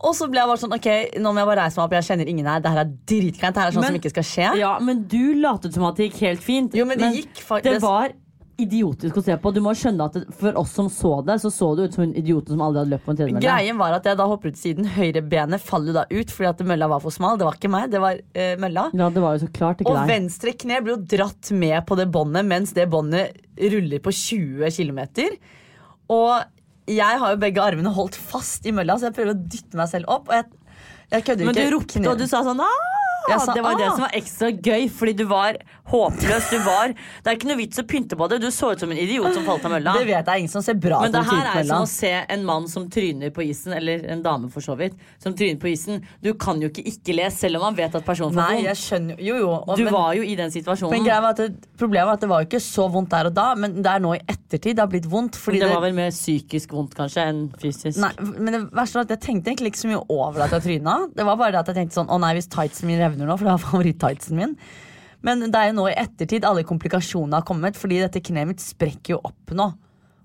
Og 0.03 0.15
så 0.19 0.27
ble 0.31 0.41
jeg 0.41 0.49
bare 0.51 0.59
sånn, 0.59 0.73
ok, 0.75 0.89
nå 1.23 1.31
må 1.35 1.43
jeg 1.43 1.49
bare 1.51 1.65
reise 1.67 1.79
meg 1.79 1.85
opp. 1.85 1.93
Jeg 1.99 2.07
kjenner 2.09 2.31
ingen 2.31 2.49
her. 2.51 2.63
Det 2.63 2.73
her 2.73 2.81
er 2.83 2.93
dritkleint. 3.11 3.55
Det 3.55 3.63
her 3.63 3.69
er 3.71 3.77
sånn 3.77 3.85
Men- 3.85 3.93
som 3.93 4.01
ikke 4.01 4.15
skal 4.15 4.27
skje. 4.31 4.49
Ja, 4.63 4.73
men 4.83 5.05
du 5.11 5.35
latet 5.39 5.75
som 5.77 5.85
at 5.87 5.99
det 6.01 6.09
gikk 6.09 6.23
helt 6.27 6.43
fint. 6.43 6.75
Jo, 6.79 6.87
men 6.89 6.99
det 6.99 7.11
gikk 7.21 7.43
fa- 7.43 7.61
det 7.63 7.77
det- 7.77 7.83
var 7.85 8.15
idiotisk 8.61 9.17
å 9.19 9.23
se 9.25 9.35
på. 9.41 9.53
Du 9.55 9.61
må 9.65 9.73
skjønne 9.77 10.07
at 10.09 10.17
det, 10.17 10.23
For 10.39 10.57
oss 10.61 10.75
som 10.77 10.89
så 10.93 11.15
det, 11.27 11.39
så 11.43 11.51
så 11.53 11.71
det 11.79 11.89
ut 11.89 11.97
som 11.97 12.05
en 12.05 12.15
idiot 12.19 12.51
som 12.53 12.63
aldri 12.65 12.83
hadde 12.83 12.93
løpt 12.95 13.07
på 13.07 13.13
en 13.15 13.21
tredemølle. 13.21 13.45
Greien 13.45 13.79
var 13.81 13.97
at 13.97 14.09
jeg 14.09 14.19
da 14.21 14.27
hopper 14.29 14.53
ut 14.53 14.61
siden. 14.61 14.89
Høyrebenet 14.97 15.65
faller 15.65 15.97
da 15.97 16.05
ut 16.11 16.33
fordi 16.35 16.51
at 16.51 16.65
mølla 16.69 16.89
var 16.93 17.03
for 17.05 17.15
smal. 17.15 17.39
Det 17.41 17.49
var 17.49 17.59
ikke 17.59 17.73
meg, 17.73 17.91
det 17.93 18.03
var 18.03 18.21
uh, 18.21 18.55
mølla. 18.63 18.87
Ja, 18.93 19.11
det 19.15 19.25
var 19.25 19.37
jo 19.37 19.45
så 19.45 19.51
klart 19.57 19.83
ikke 19.83 19.93
Og 19.93 20.01
deg. 20.03 20.13
venstre 20.13 20.57
kne 20.65 20.81
blir 20.85 20.97
jo 20.97 21.03
dratt 21.17 21.53
med 21.57 21.79
på 21.89 21.99
det 22.01 22.09
båndet 22.13 22.49
mens 22.49 22.75
det 22.77 22.89
båndet 22.93 23.39
ruller 23.73 24.03
på 24.05 24.15
20 24.15 24.73
km. 24.77 25.03
Og 26.13 26.93
jeg 26.93 27.21
har 27.23 27.35
jo 27.35 27.41
begge 27.41 27.63
armene 27.63 27.93
holdt 27.95 28.19
fast 28.19 28.67
i 28.67 28.75
mølla, 28.75 28.99
så 28.99 29.09
jeg 29.09 29.17
prøver 29.19 29.37
å 29.37 29.43
dytte 29.43 29.79
meg 29.79 29.91
selv 29.91 30.11
opp. 30.13 30.29
Og 30.29 30.39
jeg, 30.39 30.51
jeg 31.15 31.29
kødder 31.29 31.49
Men 31.49 31.61
du 31.61 31.67
ropte, 31.77 32.03
og 32.09 32.19
du 32.21 32.27
sa 32.31 32.43
sånn 32.47 32.63
Aah! 32.63 33.02
Sa, 33.29 33.55
det 33.55 33.63
var 33.63 33.77
det 33.79 33.87
«Ah!» 33.87 33.95
som 33.97 34.05
var 34.07 34.15
ekstra 34.19 34.51
gøy, 34.51 34.89
fordi 34.91 35.13
du 35.17 35.25
var 35.31 35.57
håpløs. 35.93 36.51
Du 36.51 36.59
var, 36.65 36.93
det 37.23 37.31
er 37.31 37.37
ikke 37.39 37.49
noe 37.51 37.59
vits 37.61 37.79
å 37.81 37.85
pynte 37.89 38.17
på 38.19 38.29
det. 38.31 38.41
Du 38.43 38.49
så 38.55 38.73
ut 38.73 38.81
som 38.83 38.91
en 38.91 38.99
idiot 38.99 39.33
som 39.35 39.45
falt 39.47 39.65
av 39.69 39.73
mølla. 39.75 39.95
Det 39.99 40.07
vet 40.09 40.27
jeg 40.33 40.43
ingen 40.45 40.53
som 40.53 40.65
ser 40.65 40.75
bra 40.81 41.01
Men 41.05 41.13
det 41.15 41.23
her 41.29 41.49
er 41.61 41.67
som 41.69 41.85
å 41.85 41.89
se 41.91 42.13
en 42.29 42.45
mann 42.49 42.67
som 42.71 42.89
tryner 42.93 43.31
på 43.35 43.45
isen, 43.47 43.73
eller 43.77 44.05
en 44.13 44.23
dame 44.25 44.51
for 44.53 44.65
så 44.65 44.77
vidt, 44.79 44.97
som 45.23 45.35
tryner 45.39 45.61
på 45.63 45.71
isen. 45.73 46.03
Du 46.25 46.33
kan 46.35 46.61
jo 46.63 46.71
ikke 46.73 46.85
ikke 46.93 47.17
le, 47.17 47.29
selv 47.35 47.61
om 47.61 47.67
man 47.69 47.79
vet 47.79 47.95
at 47.95 48.05
personen 48.07 48.35
får 48.35 48.43
Nei, 48.43 48.57
vondt. 48.59 48.69
jeg 48.71 48.81
skjønner 48.83 49.23
jo, 49.23 49.37
jo. 49.43 49.51
og- 49.53 49.77
Du 49.77 49.85
men- 49.85 49.93
var 49.95 50.15
jo 50.15 50.23
i 50.23 50.35
den 50.35 50.51
situasjonen. 50.51 50.91
Men 50.91 51.05
greia 51.05 51.21
var 51.23 51.31
at 51.31 51.37
det, 51.37 51.51
Problemet 51.79 52.07
var 52.07 52.13
at 52.15 52.21
det 52.21 52.29
var 52.29 52.45
ikke 52.45 52.61
så 52.63 52.89
vondt 52.91 53.11
der 53.11 53.27
og 53.27 53.35
da, 53.35 53.55
men 53.55 53.83
det 53.83 53.87
er 53.91 53.99
nå 54.01 54.15
i 54.15 54.21
ettertid 54.29 54.77
det 54.77 54.79
har 54.79 54.87
blitt 54.89 55.07
vondt. 55.11 55.33
Det 55.53 55.61
var 55.69 55.81
vel 55.81 55.93
mer 55.95 56.11
psykisk 56.11 56.69
vondt 56.71 56.95
kanskje 56.95 57.27
enn 57.29 57.53
fysisk. 57.59 57.99
Nei, 57.99 58.13
men 58.39 58.53
det 58.53 58.61
verste 58.73 58.95
var 58.95 59.03
at 59.03 59.09
Jeg 59.13 59.21
tenkte 59.21 59.51
egentlig 59.51 59.73
ikke 59.73 59.83
så 59.83 59.89
mye 59.91 60.05
over 60.09 60.43
at 60.43 60.51
jeg 60.51 60.63
tryna. 60.63 61.15
Det 61.15 61.25
var 61.25 61.37
bare 61.37 61.53
det 61.53 61.59
at 61.61 61.67
jeg 61.75 61.77
tenkte 61.77 61.95
sånn 62.01 62.09
Å 62.09 62.19
nei, 62.21 62.35
hvis 62.35 62.49
tightsen 62.49 62.87
min 62.87 62.99
revner 63.13 63.29
nå, 63.31 63.37
for 63.39 63.47
det 63.47 63.55
var 63.55 63.63
favoritt-tightsen 63.69 64.41
min. 64.41 64.57
Men 65.23 65.45
det 65.47 65.55
er 65.55 65.71
jo 65.71 65.79
nå 65.79 65.87
i 65.93 65.97
ettertid 66.03 66.45
alle 66.49 66.65
komplikasjonene 66.67 67.39
har 67.39 67.47
kommet, 67.47 67.79
fordi 67.79 68.01
dette 68.03 68.23
kneet 68.25 68.49
mitt 68.51 68.63
sprekker 68.65 69.15
jo 69.15 69.21
opp 69.23 69.55
nå. 69.55 69.71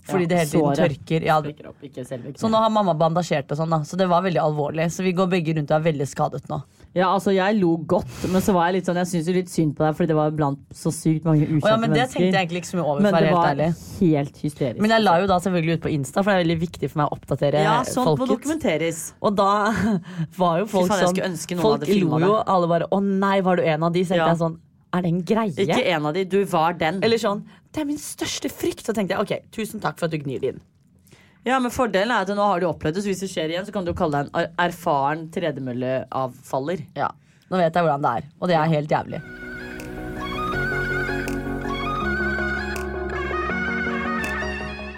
Fordi 0.08 0.24
Ja, 0.24 0.30
det 0.32 0.38
hele 0.40 0.50
tiden 0.50 0.78
tørker. 0.80 1.26
Ja, 1.28 1.38
opp, 1.68 2.38
så 2.40 2.50
nå 2.50 2.62
har 2.64 2.72
mamma 2.72 2.94
bandasjert 2.96 3.52
og 3.52 3.60
sånn, 3.60 3.74
da. 3.76 3.82
Så 3.84 4.00
det 4.00 4.08
var 4.08 4.24
veldig 4.24 4.40
alvorlig. 4.40 4.88
Så 4.94 5.04
vi 5.04 5.12
går 5.16 5.28
begge 5.34 5.56
rundt 5.58 5.74
og 5.74 5.82
er 5.82 5.88
veldig 5.92 6.08
skadet 6.08 6.48
nå. 6.48 6.62
Ja, 6.96 7.10
altså 7.14 7.34
Jeg 7.36 7.58
lo 7.60 7.76
godt, 7.90 8.10
men 8.32 8.42
så 8.42 8.54
var 8.56 8.70
jeg 8.70 8.80
litt 8.80 8.90
sånn 8.90 9.00
Jeg 9.02 9.10
syns 9.12 9.28
jo 9.30 9.36
litt 9.36 9.52
synd 9.52 9.76
på 9.78 9.86
deg, 9.86 9.96
fordi 9.98 10.12
det 10.12 10.18
var 10.18 10.32
blant 10.38 10.60
så 10.76 10.92
sykt 10.94 11.28
mange 11.28 11.46
ukjente 11.46 11.66
oh, 11.68 11.72
ja, 11.74 11.78
men 11.82 11.94
det 11.94 12.06
tenkte 12.12 12.30
jeg 12.30 12.34
egentlig 12.34 12.62
ikke 12.64 12.70
så 12.72 12.80
mye 12.80 12.86
over, 12.86 13.02
men 13.06 13.18
det 13.18 13.34
var 13.34 13.62
helt 14.00 14.40
hysterisk. 14.44 14.82
Men 14.82 14.96
jeg 14.96 15.04
la 15.04 15.16
jo 15.22 15.28
da 15.30 15.40
selvfølgelig 15.44 15.78
ut 15.78 15.84
på 15.88 15.92
Insta, 15.94 16.24
for 16.24 16.32
det 16.32 16.38
er 16.38 16.44
veldig 16.46 16.60
viktig 16.64 16.92
for 16.94 17.02
meg 17.02 17.10
å 17.12 17.18
oppdatere 17.18 17.66
ja, 17.66 17.76
sånt 17.88 18.22
må 18.22 18.30
dokumenteres. 18.30 19.02
Og 19.22 19.36
da 19.38 19.50
var 20.42 20.64
jo 20.64 20.70
folk 20.72 20.94
sånn 20.94 21.62
Folk 21.62 21.86
lo 21.90 22.22
jo, 22.22 22.34
alle 22.40 22.70
bare 22.70 22.88
'Å 22.92 23.00
nei, 23.04 23.42
var 23.42 23.60
du 23.60 23.64
en 23.64 23.84
av 23.84 23.94
de?' 23.94 24.06
Så 24.06 24.16
tenkte 24.16 24.24
Ja. 24.24 24.32
jeg 24.34 24.42
sånn 24.42 24.58
Er 24.96 25.02
det 25.04 25.10
en 25.12 25.22
greie? 25.22 25.52
Ikke 25.52 25.84
en 25.92 26.06
av 26.08 26.14
de, 26.16 26.24
du 26.24 26.40
var 26.46 26.74
den. 26.74 27.04
Eller 27.04 27.18
sånn 27.18 27.44
'Det 27.72 27.82
er 27.82 27.86
min 27.86 27.98
største 27.98 28.50
frykt'. 28.50 28.86
Så 28.86 28.94
tenkte 28.96 29.14
jeg 29.14 29.20
OK, 29.20 29.52
tusen 29.52 29.80
takk 29.80 30.00
for 30.00 30.06
at 30.08 30.12
du 30.12 30.18
gnir 30.18 30.40
det 30.40 30.56
inn. 30.56 30.62
Ja, 31.48 31.60
men 31.64 31.72
Fordelen 31.72 32.12
er 32.12 32.26
at 32.26 32.32
nå 32.36 32.44
har 32.44 32.60
du 32.60 32.68
opplevd 32.68 32.98
det, 32.98 33.04
så 33.06 33.12
hvis 33.12 33.22
det 33.24 33.30
skjer 33.32 33.54
igjen, 33.54 33.68
så 33.68 33.72
kan 33.76 33.86
du 33.88 33.94
kalle 33.96 34.20
deg 34.20 34.32
en 34.34 34.42
er- 34.42 34.52
erfaren 34.68 35.28
tredemølleavfaller. 35.32 36.84
Ja, 37.00 37.12
Nå 37.48 37.56
vet 37.62 37.78
jeg 37.80 37.86
hvordan 37.86 38.04
det 38.04 38.10
er, 38.20 38.26
og 38.42 38.50
det 38.52 38.56
er 38.60 38.72
helt 38.74 38.92
jævlig. 38.92 39.22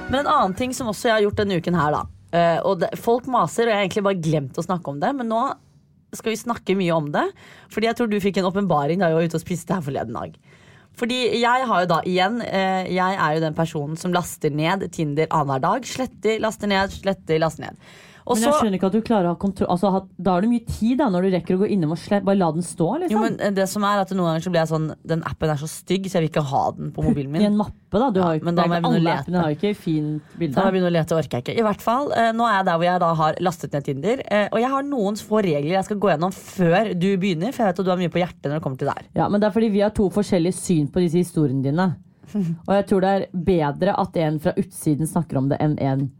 Men 0.09 0.19
en 0.23 0.27
annen 0.33 0.55
ting 0.57 0.73
som 0.73 0.89
også 0.89 1.09
jeg 1.11 1.15
har 1.19 1.25
gjort 1.27 1.37
denne 1.43 1.59
uken 1.61 1.75
her, 1.77 1.93
da. 1.93 2.01
eh, 2.33 2.59
og 2.65 2.81
folk 2.97 3.27
maser, 3.29 3.67
og 3.67 3.73
jeg 3.73 3.77
har 3.77 3.83
egentlig 3.85 4.05
bare 4.07 4.21
glemt 4.25 4.57
å 4.57 4.65
snakke 4.65 4.89
om 4.89 4.97
det, 5.01 5.11
men 5.19 5.29
nå 5.29 5.41
skal 6.17 6.33
vi 6.33 6.39
snakke 6.41 6.73
mye 6.77 6.95
om 6.95 7.11
det. 7.13 7.27
Fordi 7.69 7.85
jeg 7.91 7.97
tror 7.99 8.09
du 8.09 8.17
fikk 8.23 8.39
en 8.41 8.47
åpenbaring 8.49 8.97
da 9.03 9.11
jeg 9.11 9.19
var 9.19 9.27
ute 9.29 9.37
og 9.37 9.43
spiste 9.43 9.75
her 9.77 9.85
forleden 9.85 10.17
dag. 10.17 10.33
Fordi 10.99 11.19
jeg 11.39 11.67
har 11.69 11.83
jo 11.83 11.89
da 11.89 12.01
igjen 12.07 12.41
eh, 12.43 12.89
Jeg 12.91 13.15
er 13.15 13.35
jo 13.37 13.43
den 13.45 13.55
personen 13.55 13.99
som 13.99 14.13
laster 14.15 14.51
ned 14.51 14.83
Tinder 14.91 15.29
annenhver 15.29 15.63
dag. 15.63 15.87
Sletter, 15.87 16.39
laster 16.43 16.71
ned, 16.71 16.91
sletter, 16.91 17.39
laster 17.41 17.69
ned. 17.69 17.89
Men 18.37 18.43
jeg 18.45 18.53
skjønner 18.59 18.77
ikke 18.77 18.87
at 18.91 18.95
du 18.95 19.01
klarer 19.01 19.25
å 19.25 19.33
ha 19.33 19.37
kontroll 19.41 19.69
altså, 19.73 19.89
Da 20.21 20.31
har 20.35 20.41
du 20.45 20.47
mye 20.51 20.65
tid 20.69 20.97
da 20.99 21.07
når 21.09 21.25
du 21.25 21.29
rekker 21.33 21.55
å 21.55 21.61
gå 21.63 21.69
innom 21.73 21.91
og 21.95 21.97
slett 21.97 22.23
Bare 22.27 22.37
la 22.37 22.51
den 22.51 22.61
stå, 22.65 22.87
liksom. 23.01 23.15
Jo, 23.15 23.23
men 23.23 23.39
eh, 23.39 23.51
det 23.57 23.65
som 23.71 23.83
er 23.87 24.01
at 24.03 24.11
Noen 24.13 24.29
ganger 24.29 24.45
så 24.45 24.51
blir 24.53 24.61
jeg 24.61 24.69
sånn 24.73 24.87
Den 25.13 25.23
appen 25.25 25.49
er 25.49 25.59
så 25.61 25.69
stygg, 25.71 26.05
så 26.09 26.19
jeg 26.19 26.25
vil 26.27 26.31
ikke 26.33 26.43
ha 26.51 26.63
den 26.77 26.91
på 26.95 27.05
mobilen 27.05 27.31
min. 27.33 27.41
I 27.41 27.49
en 27.49 27.57
mappe, 27.57 27.75
da. 27.97 28.09
Du 28.13 28.19
Ja, 28.19 28.25
har 28.27 28.35
jo 28.37 28.41
ikke, 28.43 28.53
jeg 28.53 28.69
ikke 28.69 28.91
alle 28.91 29.13
appene 29.15 29.43
har 29.43 29.55
ikke 29.55 29.71
fint 29.75 30.35
bilde. 30.37 30.53
Da 30.55 30.61
må 30.61 30.67
jeg 30.69 30.75
begynne 30.77 30.91
å 30.91 30.95
lete, 30.99 31.15
orker 31.17 31.37
jeg 31.39 31.45
ikke. 31.47 31.57
I 31.59 31.65
hvert 31.69 31.81
fall, 31.81 32.11
eh, 32.13 32.29
Nå 32.37 32.45
er 32.49 32.57
jeg 32.59 32.67
der 32.69 32.77
hvor 32.81 32.87
jeg 32.89 32.99
da 33.05 33.13
har 33.23 33.39
lastet 33.49 33.73
ned 33.73 33.87
Tinder. 33.89 34.21
eh, 34.29 34.47
Og 34.51 34.59
jeg 34.61 34.69
har 34.75 34.83
noen 34.83 35.15
få 35.29 35.41
regler 35.43 35.73
jeg 35.79 35.87
skal 35.89 35.97
gå 36.03 36.11
gjennom 36.13 36.35
før 36.35 36.93
du 36.93 37.07
begynner. 37.17 37.51
For 37.55 37.63
jeg 37.65 37.73
vet 37.73 37.79
at 37.79 37.85
du 37.85 37.91
har 37.95 37.97
mye 38.03 38.13
på 38.13 38.21
hjertet 38.21 38.45
når 38.51 38.59
det 38.59 38.63
kommer 38.67 38.77
til 38.83 38.91
der. 38.93 39.09
Ja, 39.15 39.27
men 39.29 39.41
det 39.41 39.47
er 39.49 39.55
fordi 39.57 39.69
vi 39.73 39.81
har 39.81 39.89
to 39.95 40.09
forskjellige 40.13 40.53
syn 40.59 40.87
på 40.93 41.01
disse 41.03 41.17
historiene 41.23 41.63
dine. 41.65 41.89
Og 42.67 42.73
jeg 42.77 42.85
tror 42.85 43.01
det 43.01 43.09
er 43.09 43.27
bedre 43.33 43.95
at 43.97 44.17
en 44.21 44.39
fra 44.39 44.53
utsiden 44.53 45.07
snakker 45.09 45.39
om 45.41 45.49
det, 45.49 45.57
enn 45.65 45.79
en 45.81 46.11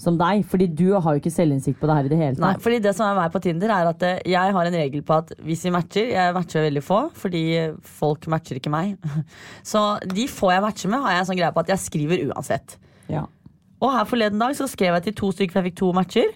som 0.00 0.16
deg. 0.20 0.44
Fordi 0.48 0.68
du 0.68 0.88
har 0.94 1.14
jo 1.14 1.22
ikke 1.22 1.32
selvinnsikt 1.32 1.80
på 1.80 1.88
det 1.88 1.98
her 1.98 2.08
i 2.08 2.12
det 2.12 2.18
hele 2.20 2.36
tatt. 2.36 2.44
Nei, 2.44 2.62
fordi 2.62 2.80
det 2.84 2.94
som 2.96 3.08
er 3.08 3.18
meg 3.18 3.32
på 3.34 3.42
Tinder 3.44 3.72
er 3.72 3.90
at 3.90 4.04
eh, 4.06 4.18
Jeg 4.28 4.56
har 4.56 4.68
en 4.70 4.78
regel 4.80 5.04
på 5.06 5.16
at 5.16 5.32
hvis 5.44 5.64
vi 5.66 5.72
matcher 5.74 6.10
Jeg 6.12 6.34
matcher 6.36 6.66
veldig 6.66 6.82
få, 6.84 7.00
fordi 7.16 7.44
folk 8.00 8.28
matcher 8.32 8.60
ikke 8.60 8.72
meg. 8.72 8.96
Så 9.72 9.86
de 10.10 10.28
få 10.30 10.52
jeg 10.54 10.64
matcher 10.64 10.92
med, 10.92 11.04
har 11.04 11.16
jeg 11.16 11.24
en 11.24 11.30
sånn 11.32 11.40
greie 11.40 11.56
på 11.56 11.64
at 11.64 11.72
jeg 11.74 11.84
skriver 11.86 12.28
uansett. 12.28 12.78
Ja. 13.12 13.24
Og 13.76 13.92
her 13.92 14.06
forleden 14.08 14.40
dag 14.40 14.54
så 14.56 14.68
skrev 14.70 14.94
jeg 14.96 15.08
til 15.08 15.18
to 15.18 15.32
stykker, 15.34 15.52
for 15.52 15.60
jeg 15.60 15.72
fikk 15.72 15.80
to 15.82 15.90
matcher. 15.96 16.30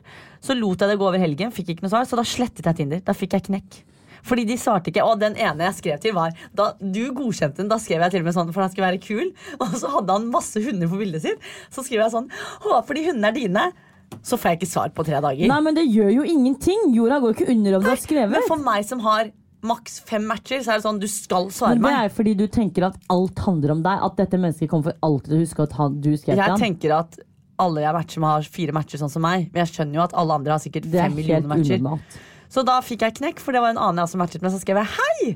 Så 0.45 0.57
lot 0.57 0.81
jeg 0.81 0.93
det 0.93 0.99
gå 1.01 1.07
over 1.09 1.21
helgen, 1.21 1.53
fikk 1.55 1.75
ikke 1.75 1.87
noe 1.87 1.93
svar, 1.93 2.09
så 2.09 2.19
da 2.19 2.25
slettet 2.29 2.69
jeg 2.69 2.83
Tinder. 2.83 3.01
Da 3.05 3.17
fikk 3.17 3.37
jeg 3.37 3.49
knekk. 3.49 3.81
Fordi 4.27 4.47
de 4.49 4.57
svarte 4.61 4.93
ikke, 4.93 5.05
og 5.07 5.21
den 5.23 5.37
ene 5.41 5.69
jeg 5.69 5.79
skrev 5.81 6.01
til 6.03 6.17
var 6.17 6.35
da 6.57 6.73
Du 6.81 7.03
godkjente 7.17 7.63
den, 7.63 7.71
da 7.71 7.79
skrev 7.83 8.03
jeg 8.05 8.17
til 8.17 8.25
og 8.25 8.31
med 8.31 8.37
sånn 8.37 8.53
for 8.55 8.65
han 8.65 8.73
skulle 8.73 8.89
være 8.91 9.03
kul. 9.03 9.31
Og 9.63 9.77
så 9.81 9.91
hadde 9.93 10.17
han 10.17 10.31
masse 10.33 10.61
hunder 10.65 10.91
på 10.91 11.01
bildet 11.01 11.25
sitt. 11.25 11.51
Så 11.73 11.85
skriver 11.87 12.07
jeg 12.07 12.15
sånn 12.17 12.31
Håper 12.67 12.99
de 12.99 13.07
hundene 13.11 13.31
er 13.31 13.37
dine. 13.37 13.67
Så 14.27 14.37
får 14.41 14.53
jeg 14.53 14.61
ikke 14.61 14.71
svar 14.73 14.95
på 14.95 15.05
tre 15.07 15.21
dager. 15.23 15.47
Nei, 15.49 15.61
men 15.65 15.77
det 15.77 15.87
gjør 15.87 16.11
jo 16.19 16.25
ingenting! 16.27 16.89
Jorda 16.97 17.21
går 17.23 17.37
ikke 17.37 17.53
under 17.53 17.77
om 17.79 17.85
du 17.85 17.91
har 17.93 18.01
skrevet. 18.01 18.35
Men 18.35 18.49
for 18.49 18.65
meg 18.65 18.87
som 18.89 19.03
har 19.05 19.31
maks 19.67 20.01
fem 20.09 20.25
matcher, 20.27 20.63
så 20.65 20.73
er 20.73 20.81
det 20.81 20.87
sånn 20.87 21.01
du 21.01 21.07
skal 21.11 21.51
svare 21.53 21.77
Men 21.79 21.87
det 21.87 21.97
er 22.07 22.15
fordi 22.17 22.33
du 22.39 22.47
tenker 22.51 22.89
at 22.91 22.97
alt 23.13 23.43
handler 23.45 23.77
om 23.77 23.83
deg. 23.85 24.07
At 24.09 24.17
dette 24.21 24.41
mennesket 24.41 24.71
kommer 24.73 24.91
for 24.91 25.07
alltid 25.07 25.31
til 25.31 25.39
å 25.39 25.43
huske 25.45 25.67
at 25.67 25.77
han, 25.79 26.01
du 26.01 26.11
skrev 26.15 26.35
til 26.35 26.43
Jeg 26.43 26.63
tenker 26.65 26.97
at 26.97 27.21
alle 27.61 27.85
jeg 27.85 27.97
matcher 27.97 28.25
med, 28.25 28.33
har 28.33 28.51
fire 28.57 28.75
matcher 28.77 29.03
sånn 29.03 29.13
som 29.13 29.25
meg. 29.25 29.49
Men 29.53 29.65
jeg 29.65 29.75
skjønner 29.75 30.01
jo 30.01 30.05
at 30.07 30.17
alle 30.23 30.41
andre 30.41 30.57
har 30.57 30.63
sikkert 30.63 30.89
er 30.89 31.07
fem 31.07 31.17
millioner 31.19 31.51
matcher. 31.51 31.81
unormalt. 31.81 32.21
Så 32.51 32.65
da 32.67 32.81
fikk 32.83 33.05
jeg 33.07 33.17
knekk, 33.21 33.41
for 33.43 33.55
det 33.55 33.63
var 33.63 33.75
en 33.75 33.79
annen 33.81 34.03
jeg 34.03 34.11
også 34.11 34.21
matchet 34.21 34.43
med. 34.43 34.53
Så 34.55 34.61
skrev 34.65 34.81
jeg 34.83 34.91
hei! 34.99 35.35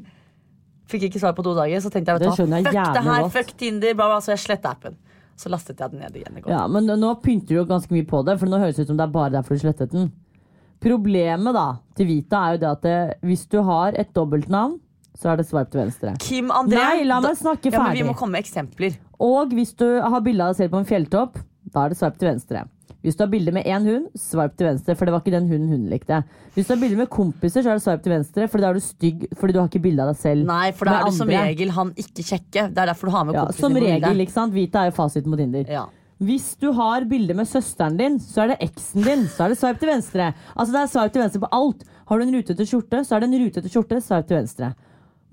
Fikk 0.90 1.06
ikke 1.08 1.22
svar 1.22 1.34
på 1.36 1.44
to 1.46 1.54
dager. 1.56 1.80
Så 1.80 1.92
tenkte 1.94 2.12
jeg 2.12 2.20
vet 2.20 2.26
du 2.26 2.34
fuck 2.34 2.74
det 2.74 3.04
her, 3.06 3.22
godt. 3.22 3.32
fuck 3.32 3.54
Tinder, 3.60 3.94
bla, 3.96 4.10
bla, 4.10 4.20
så 4.24 4.34
jeg 4.34 4.42
sletta 4.44 4.74
appen. 4.74 4.98
Så 5.38 5.50
lastet 5.50 5.80
jeg 5.80 5.94
den 5.94 6.02
ned 6.04 6.18
igjen 6.18 6.36
i 6.38 6.42
går. 6.42 6.52
Ja, 6.52 6.66
men 6.70 6.86
nå 6.86 7.14
pynter 7.22 7.54
du 7.54 7.60
jo 7.62 7.64
ganske 7.70 7.94
mye 7.94 8.06
på 8.06 8.20
det, 8.26 8.36
for 8.42 8.50
nå 8.50 8.60
høres 8.62 8.76
det 8.78 8.86
ut 8.86 8.92
som 8.92 8.98
det 9.00 9.06
er 9.06 9.14
bare 9.14 9.32
derfor 9.34 9.56
du 9.56 9.64
slettet 9.64 9.94
den. 9.94 10.10
Problemet 10.84 11.56
da 11.56 11.68
til 11.96 12.10
Vita 12.10 12.42
er 12.44 12.56
jo 12.56 12.62
det 12.64 12.70
at 12.70 12.84
det, 12.84 12.98
hvis 13.24 13.46
du 13.50 13.60
har 13.64 13.96
et 13.98 14.10
dobbeltnavn, 14.14 14.76
så 15.14 15.30
er 15.30 15.38
det 15.38 15.46
swipe 15.48 15.70
til 15.70 15.84
venstre. 15.84 16.12
Kim 16.22 16.50
André 16.50 16.82
Nei, 16.82 17.04
la 17.06 17.20
meg 17.22 17.38
snakke 17.38 17.70
ferdig. 17.70 17.78
Ja, 17.78 17.86
men 17.86 17.98
vi 18.00 18.06
må 18.10 18.14
komme 18.18 18.36
med 18.36 18.44
eksempler. 18.44 18.96
Og 19.22 19.54
hvis 19.54 19.72
du 19.78 19.86
har 20.02 20.22
bilde 20.26 20.42
av 20.42 20.52
deg 20.52 20.64
selv 20.64 20.74
på 20.74 20.82
en 20.82 20.88
fjelltopp, 20.88 21.38
da 21.70 21.84
er 21.86 21.94
det 21.94 21.98
swipe 22.00 22.18
til 22.20 22.32
venstre. 22.32 22.64
Hvis 23.04 23.18
du 23.18 23.20
har 23.26 23.28
bilde 23.28 23.52
med 23.52 23.66
én 23.68 23.84
hund, 23.84 24.06
sveip 24.16 24.54
til 24.56 24.70
venstre, 24.70 24.94
for 24.96 25.04
det 25.04 25.12
var 25.12 25.20
ikke 25.20 25.34
den 25.34 25.48
hunden 25.50 25.72
hun 25.74 25.88
likte. 25.92 26.22
Hvis 26.54 26.70
du 26.70 26.72
har 26.72 26.80
bilde 26.80 26.96
med 26.96 27.10
kompiser, 27.12 27.60
så 27.60 27.74
er 27.74 27.80
det 27.80 27.84
sveip 27.84 28.04
til 28.06 28.14
venstre, 28.14 28.46
for 28.48 28.64
da 28.64 28.70
er 28.70 28.78
du 28.78 28.84
stygg 28.84 29.26
fordi 29.36 29.52
du 29.52 29.58
har 29.60 29.68
ikke 29.68 29.82
bilde 29.84 30.06
av 30.06 30.14
deg 30.14 30.22
selv. 30.22 30.46
Nei, 30.48 30.70
for 30.72 30.88
da 30.88 31.02
er 31.02 31.10
du 31.10 31.18
som 31.18 31.28
regel 31.28 31.74
han 31.76 31.90
ikke 32.00 32.24
kjekke. 32.24 32.70
Det 32.72 32.80
er 32.80 32.88
derfor 32.94 33.10
du 33.10 33.16
har 33.18 33.28
med 33.28 33.36
ja, 33.36 33.44
kompisen 33.44 33.66
Som 33.66 33.76
regel, 33.84 34.24
ikke 34.24 34.36
sant? 34.38 34.56
Vita 34.56 34.80
er 34.80 34.88
jo 34.88 34.96
fasiten 34.96 35.34
på 35.34 35.40
Tinder. 35.42 35.68
Ja. 35.68 35.84
Hvis 36.24 36.54
du 36.62 36.70
har 36.72 37.04
bilde 37.10 37.36
med 37.36 37.48
søsteren 37.50 37.98
din, 37.98 38.16
så 38.22 38.44
er 38.44 38.54
det 38.54 38.62
eksen 38.70 39.04
din. 39.04 39.26
Så 39.28 39.44
er 39.44 39.52
det 39.52 39.58
sveip 39.60 39.82
til 39.82 39.90
venstre. 39.90 40.30
Altså 40.54 40.70
det 40.72 40.80
er 40.80 40.92
sveip 40.94 41.12
til 41.12 41.24
venstre 41.26 41.42
på 41.44 41.52
alt. 41.58 41.84
Har 42.08 42.20
du 42.20 42.24
en 42.24 42.34
rutete 42.38 42.66
skjorte, 42.68 43.02
så 43.04 43.16
er 43.16 43.24
det 43.24 43.28
en 43.28 43.44
rutete 43.44 43.72
skjorte. 43.72 44.00
Sveip 44.04 44.30
til 44.30 44.38
venstre. 44.38 44.72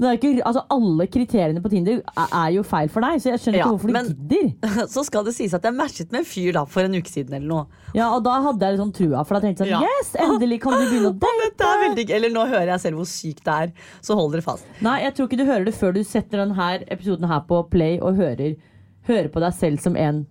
Men 0.01 0.15
ikke, 0.17 0.29
altså 0.49 0.63
alle 0.73 1.05
kriteriene 1.13 1.61
på 1.61 1.69
Tinder 1.69 1.99
er, 2.17 2.47
jo 2.55 2.63
feil 2.65 2.89
for 2.89 3.05
deg, 3.05 3.19
så 3.21 3.29
jeg 3.29 3.41
skjønner 3.43 3.59
Ja, 3.59 3.65
ikke 3.67 3.75
hvorfor 3.75 3.91
du 3.91 3.93
men- 3.93 4.07
gidder. 4.31 4.87
Så 4.95 5.03
skal 5.05 5.27
det 5.27 5.35
sies 5.37 5.53
at 5.53 5.67
jeg 5.67 5.75
matchet 5.77 6.09
med 6.11 6.23
en 6.23 6.25
fyr 6.25 6.55
da 6.57 6.63
for 6.65 6.87
en 6.89 6.97
uke 6.97 7.11
siden 7.11 7.35
eller 7.37 7.47
noe. 7.51 7.83
Ja, 7.93 8.07
og 8.15 8.23
da 8.25 8.33
hadde 8.47 8.65
jeg 8.65 8.73
litt 8.75 8.81
sånn 8.81 8.93
trua, 8.97 9.21
for 9.29 9.37
da 9.37 9.43
tenkte 9.45 9.67
jeg 9.67 9.75
sånn 9.75 9.85
Ja. 9.85 9.93
Yes, 10.01 10.09
endelig 10.25 10.57
kan 10.63 10.73
du 10.73 10.87
begynne 10.89 11.11
å 11.13 11.19
date! 11.27 11.69
veldig. 11.85 12.07
Eller 12.17 12.33
nå 12.33 12.47
hører 12.49 12.73
jeg 12.73 12.83
selv 12.87 12.97
hvor 13.03 13.09
sykt 13.13 13.45
det 13.45 13.53
er. 13.67 13.71
Så 14.01 14.17
hold 14.17 14.33
dere 14.33 14.45
fast. 14.49 14.65
Nei, 14.81 14.97
jeg 15.05 15.13
tror 15.19 15.29
ikke 15.29 15.39
du 15.43 15.45
hører 15.51 15.69
det 15.69 15.75
før 15.77 15.93
du 15.95 16.01
setter 16.03 16.41
denne 16.41 16.69
episoden 16.97 17.29
her 17.29 17.45
på 17.47 17.61
play 17.69 17.99
og 18.01 18.17
hører, 18.17 18.57
hører 19.05 19.29
på 19.33 19.43
deg 19.45 19.53
selv 19.61 19.85
som 19.85 19.95
en 19.95 20.23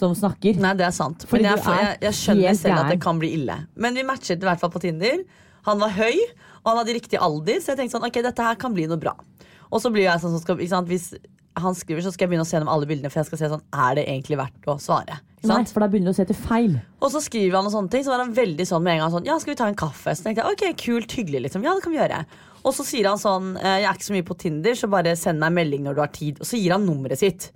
som 0.00 0.14
snakker. 0.16 0.56
Nei, 0.64 0.72
det 0.80 0.86
er 0.88 0.94
sant. 0.96 1.26
Men 1.34 1.44
jeg, 1.50 1.60
jeg, 1.60 1.96
jeg 2.06 2.16
skjønner 2.22 2.56
selv 2.56 2.78
at 2.86 2.92
det 2.94 3.00
kan 3.04 3.18
bli 3.20 3.34
ille. 3.36 3.58
Men 3.76 3.92
vi 3.98 4.06
matchet 4.08 4.40
i 4.40 4.48
hvert 4.48 4.62
fall 4.62 4.72
på 4.72 4.80
Tinder. 4.80 5.20
Han 5.66 5.76
var 5.82 5.92
høy, 5.92 6.16
og 6.60 6.70
han 6.70 6.80
hadde 6.82 6.96
riktig 6.96 7.20
alder, 7.20 7.60
så 7.60 7.72
jeg 7.72 7.80
tenkte 7.80 7.96
sånn, 7.96 8.06
ok, 8.08 8.20
dette 8.26 8.46
her 8.46 8.58
kan 8.60 8.74
bli 8.76 8.86
noe 8.90 9.00
bra. 9.00 9.14
Og 9.70 9.82
så 9.82 9.92
blir 9.92 10.06
jeg 10.08 10.22
sånn 10.22 10.34
så 10.34 10.42
skal, 10.42 10.60
sant, 10.68 10.90
Hvis 10.90 11.12
han 11.60 11.74
skriver, 11.76 12.02
så 12.04 12.12
skal 12.12 12.26
jeg 12.26 12.32
begynne 12.32 12.46
å 12.46 12.48
se 12.48 12.56
gjennom 12.56 12.70
alle 12.72 12.88
bildene, 12.88 13.10
for 13.12 13.22
jeg 13.22 13.30
skal 13.30 13.40
se 13.40 13.50
sånn, 13.52 13.64
er 13.86 13.98
det 13.98 14.04
egentlig 14.06 14.38
verdt 14.40 14.68
å 14.70 14.76
svare. 14.82 15.20
Nei, 15.48 15.62
for 15.72 15.80
da 15.80 15.88
begynner 15.88 16.12
du 16.12 16.14
å 16.14 16.18
se 16.18 16.26
til 16.28 16.36
feil. 16.36 16.74
Og 17.00 17.12
så 17.14 17.22
skriver 17.24 17.56
han 17.56 17.68
og 17.68 17.72
sånne 17.72 17.92
ting, 17.92 18.04
så 18.04 18.12
var 18.12 18.22
han 18.22 18.34
veldig 18.36 18.66
sånn 18.68 18.84
med 18.84 18.98
en 18.98 19.04
gang 19.04 19.14
sånn, 19.14 19.28
ja, 19.28 19.38
skal 19.40 19.54
vi 19.54 19.58
ta 19.60 19.68
en 19.70 19.78
kaffe? 19.78 20.12
Så 20.14 20.26
tenkte 20.26 20.44
jeg, 20.44 20.56
ok, 20.56 20.80
kult, 20.84 21.16
hyggelig 21.16 21.46
liksom, 21.46 21.64
ja, 21.64 21.72
det 21.76 21.84
kan 21.84 21.94
vi 21.94 22.00
gjøre. 22.00 22.20
Og 22.60 22.76
så 22.76 22.84
sier 22.84 23.08
han 23.08 23.20
sånn, 23.20 23.54
«Eh, 23.56 23.78
jeg 23.80 23.88
er 23.88 23.96
ikke 23.96 24.08
så 24.10 24.16
mye 24.18 24.28
på 24.28 24.36
Tinder, 24.42 24.76
så 24.76 24.90
bare 24.92 25.16
send 25.16 25.40
meg 25.40 25.48
en 25.52 25.58
melding 25.62 25.86
når 25.86 25.96
du 25.96 26.02
har 26.04 26.12
tid. 26.12 26.42
Og 26.42 26.48
så 26.50 26.60
gir 26.60 26.74
han 26.76 26.84
nummeret 26.84 27.22
sitt. 27.22 27.48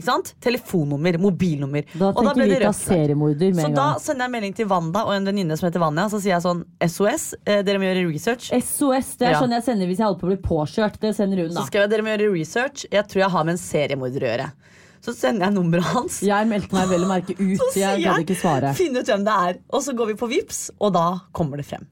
Ikke 0.00 0.08
sant? 0.08 0.32
Telefonnummer, 0.40 1.18
mobilnummer. 1.20 1.84
Da 1.92 2.08
Og 2.10 2.22
tenker 2.22 2.38
ble 2.40 2.46
det 2.48 2.60
rødt 2.64 3.60
Så 3.60 3.70
da 3.76 3.86
sender 4.00 4.24
jeg 4.26 4.32
melding 4.34 4.54
til 4.56 4.68
Wanda 4.70 5.04
og 5.04 5.12
en 5.14 5.28
venninne 5.28 5.58
som 5.60 5.68
heter 5.68 5.82
Vanja. 5.84 6.08
Så 6.08 6.22
sier 6.24 6.32
jeg 6.38 6.44
sånn 6.46 6.64
SOS, 6.88 7.34
eh, 7.44 7.60
dere 7.66 7.78
må 7.82 7.88
gjøre 7.90 8.06
research. 8.08 8.48
SOS, 8.56 9.16
det 9.20 9.28
er 9.28 9.32
Ja. 9.36 9.40
sånn 9.44 9.52
jeg 9.52 9.64
sender 9.68 9.86
hvis 9.86 9.98
jeg 10.00 10.06
holder 10.08 10.20
på 10.20 10.26
å 10.26 10.32
bli 10.32 10.40
påkjørt. 10.48 10.98
Det 11.00 11.14
sender 11.16 11.44
hun, 11.44 11.50
Så 11.52 11.66
skal 11.66 11.68
skrev 11.68 11.82
jeg 11.84 11.90
dere 11.90 12.02
må 12.02 12.16
gjøre 12.16 12.32
research. 12.32 12.86
Jeg 12.90 13.04
tror 13.08 13.20
jeg 13.20 13.30
har 13.30 13.44
med 13.44 13.52
en 13.52 13.58
seriemorder 13.58 14.20
å 14.24 14.30
gjøre. 14.32 14.52
Så 15.00 15.14
sender 15.16 15.46
jeg 15.46 15.54
nummeret 15.54 15.84
hans. 15.94 16.20
Jeg 16.20 16.46
meldte 16.48 16.72
meg 16.76 16.88
vel 16.88 17.04
å 17.04 17.08
merke 17.08 17.32
ut. 17.36 17.58
Så 17.60 17.70
sier 17.72 17.96
Jeg 17.98 18.26
jeg, 18.26 18.36
svare. 18.36 18.74
Finn 18.76 18.96
ut 18.96 19.06
hvem 19.06 19.24
det 19.24 19.36
er. 19.48 19.58
Og 19.72 19.80
så 19.82 19.94
går 19.96 20.06
vi 20.12 20.14
på 20.14 20.28
Vips, 20.28 20.70
og 20.80 20.92
da 20.92 21.20
kommer 21.32 21.56
det 21.56 21.66
frem. 21.66 21.86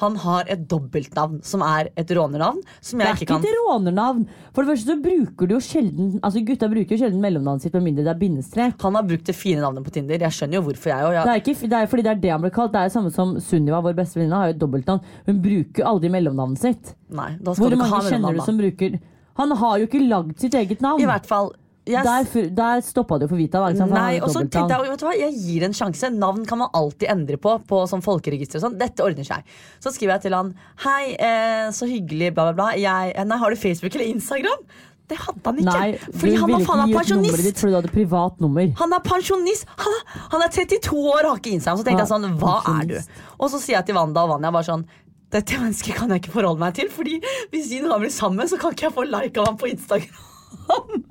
Han 0.00 0.16
har 0.22 0.48
et 0.50 0.62
dobbeltnavn, 0.70 1.40
som 1.44 1.64
er 1.66 1.90
et 2.00 2.10
rånernavn. 2.16 2.60
Som 2.80 3.02
jeg 3.02 3.06
Det 3.06 3.10
er 3.10 3.24
ikke 3.26 3.38
ikke 3.38 3.50
et 3.50 3.60
rånernavn. 3.66 4.24
For 4.54 4.64
det 4.64 4.72
første 4.72 4.94
så 4.94 4.96
bruker 5.04 5.50
du 5.50 5.54
jo 5.54 5.60
sjelden 5.64 6.18
Altså 6.24 6.42
Gutta 6.46 6.68
bruker 6.72 6.96
jo 6.96 7.00
sjelden 7.04 7.20
mellomnavnet 7.22 7.66
sitt 7.66 7.76
med 7.76 7.86
mindre 7.88 8.06
det 8.06 8.14
er 8.14 8.20
bindestrek. 8.20 8.80
Han 8.82 8.98
har 8.98 9.06
brukt 9.06 9.28
det 9.28 9.36
fine 9.36 9.60
navnet 9.60 9.86
på 9.86 9.94
Tinder. 9.94 10.18
Jeg 10.20 10.36
skjønner 10.36 10.60
jo 10.60 10.64
hvorfor 10.68 10.92
jeg 10.92 11.06
og 11.06 11.14
Det 11.20 11.34
er, 11.34 11.42
ikke, 11.44 11.56
det 11.68 11.78
er 11.78 11.90
fordi 11.92 12.06
det 12.06 12.12
er 12.14 12.22
det 12.24 12.34
han 12.34 12.44
ble 12.44 12.52
kalt. 12.54 12.72
Det 12.74 12.82
er 12.82 12.90
det 12.90 12.96
samme 12.96 13.14
som 13.14 13.36
Sunniva, 13.44 13.82
vår 13.84 13.96
beste 13.98 14.20
venninne, 14.20 14.40
har 14.40 14.50
jo 14.50 14.56
et 14.56 14.62
dobbeltnavn. 14.64 15.16
Hun 15.28 15.40
bruker 15.44 15.88
aldri 15.92 16.12
mellomnavnet 16.12 16.62
sitt. 16.64 16.94
Nei, 17.10 17.32
da 17.38 17.54
skal 17.54 17.64
Hvor 17.64 17.74
du 17.74 17.76
ikke 17.76 17.84
mange 17.84 17.96
ha 18.00 18.14
kjenner 18.14 18.36
du 18.36 18.44
som 18.46 18.60
bruker 18.60 19.00
Han 19.40 19.56
har 19.56 19.78
jo 19.80 19.88
ikke 19.88 20.02
lagd 20.04 20.38
sitt 20.42 20.54
eget 20.54 20.82
navn. 20.84 21.00
I 21.00 21.08
hvert 21.08 21.28
fall. 21.28 21.52
Jeg, 21.88 22.04
Der, 22.04 22.50
der 22.54 22.82
stoppa 22.84 23.16
det 23.18 23.24
jo 23.24 23.32
for 23.32 23.40
Vita. 23.40 23.62
da, 23.62 23.70
har 23.72 23.88
Nei, 23.88 24.18
og 24.20 24.28
så 24.28 24.42
tenkte 24.44 24.76
jeg, 24.76 24.90
vet 24.92 25.00
du 25.00 25.06
hva, 25.06 25.14
jeg 25.16 25.32
gir 25.40 25.64
en 25.64 25.74
sjanse. 25.74 26.10
Navn 26.12 26.44
kan 26.46 26.60
man 26.60 26.68
alltid 26.76 27.08
endre 27.08 27.38
på. 27.40 27.56
På 27.70 27.80
sånn 27.88 28.04
folkeregister 28.04 28.60
og 28.60 28.66
sånn. 28.66 28.76
Dette 28.80 29.04
ordner 29.06 29.26
seg. 29.26 29.48
Så 29.80 29.94
skriver 29.94 30.18
jeg 30.18 30.26
til 30.28 30.36
han 30.36 30.52
Hei, 30.84 31.16
eh, 31.16 31.72
så 31.74 31.88
hyggelig, 31.88 32.34
bla, 32.36 32.50
bla, 32.50 32.54
bla. 32.58 32.68
Jeg, 32.78 33.16
eh, 33.16 33.26
nei, 33.26 33.40
har 33.40 33.50
du 33.50 33.58
Facebook 33.60 33.96
eller 33.96 34.12
Instagram? 34.12 34.62
Det 35.10 35.18
hadde 35.18 35.42
han 35.42 35.58
ikke. 35.58 35.72
Nei, 35.74 36.14
fordi 36.20 36.36
han 36.38 36.52
var 36.52 36.66
faen 36.68 36.84
meg 36.92 37.08
nummeret 37.10 37.48
ditt 37.48 37.58
fordi 37.58 37.72
du 37.72 37.78
hadde 37.80 37.94
privat 37.96 38.42
nummer. 38.44 38.68
Han 38.78 38.94
er 38.94 39.02
pensjonist! 39.02 39.66
Han 39.80 39.96
er, 39.96 40.18
han 40.36 40.44
er 40.46 40.52
32 40.54 41.00
år 41.00 41.24
og 41.24 41.30
har 41.32 41.40
ikke 41.40 41.56
Instagram. 41.56 41.80
Så 41.80 41.88
tenkte 41.88 42.04
jeg 42.04 42.12
sånn, 42.12 42.28
hva 42.38 42.58
er 42.76 42.90
du? 42.92 42.96
Og 43.40 43.50
så 43.50 43.58
sier 43.58 43.80
jeg 43.80 43.88
til 43.88 43.98
Wanda 43.98 44.28
og 44.28 44.36
Vanja 44.36 44.52
bare 44.54 44.68
sånn 44.68 44.86
dette 45.30 45.58
mennesket 45.62 45.94
kan 45.94 46.10
jeg 46.10 46.24
ikke 46.24 46.32
forholde 46.34 46.58
meg 46.58 46.74
til, 46.74 46.88
Fordi 46.90 47.20
hvis 47.52 47.70
vi 47.70 47.78
nå 47.84 47.98
blir 48.02 48.10
sammen, 48.10 48.50
så 48.50 48.58
kan 48.58 48.74
ikke 48.74 48.88
jeg 48.88 48.96
få 48.96 49.06
like 49.06 49.38
av 49.38 49.52
ham 49.52 49.58
på 49.60 49.70
Instagram. 49.70 51.06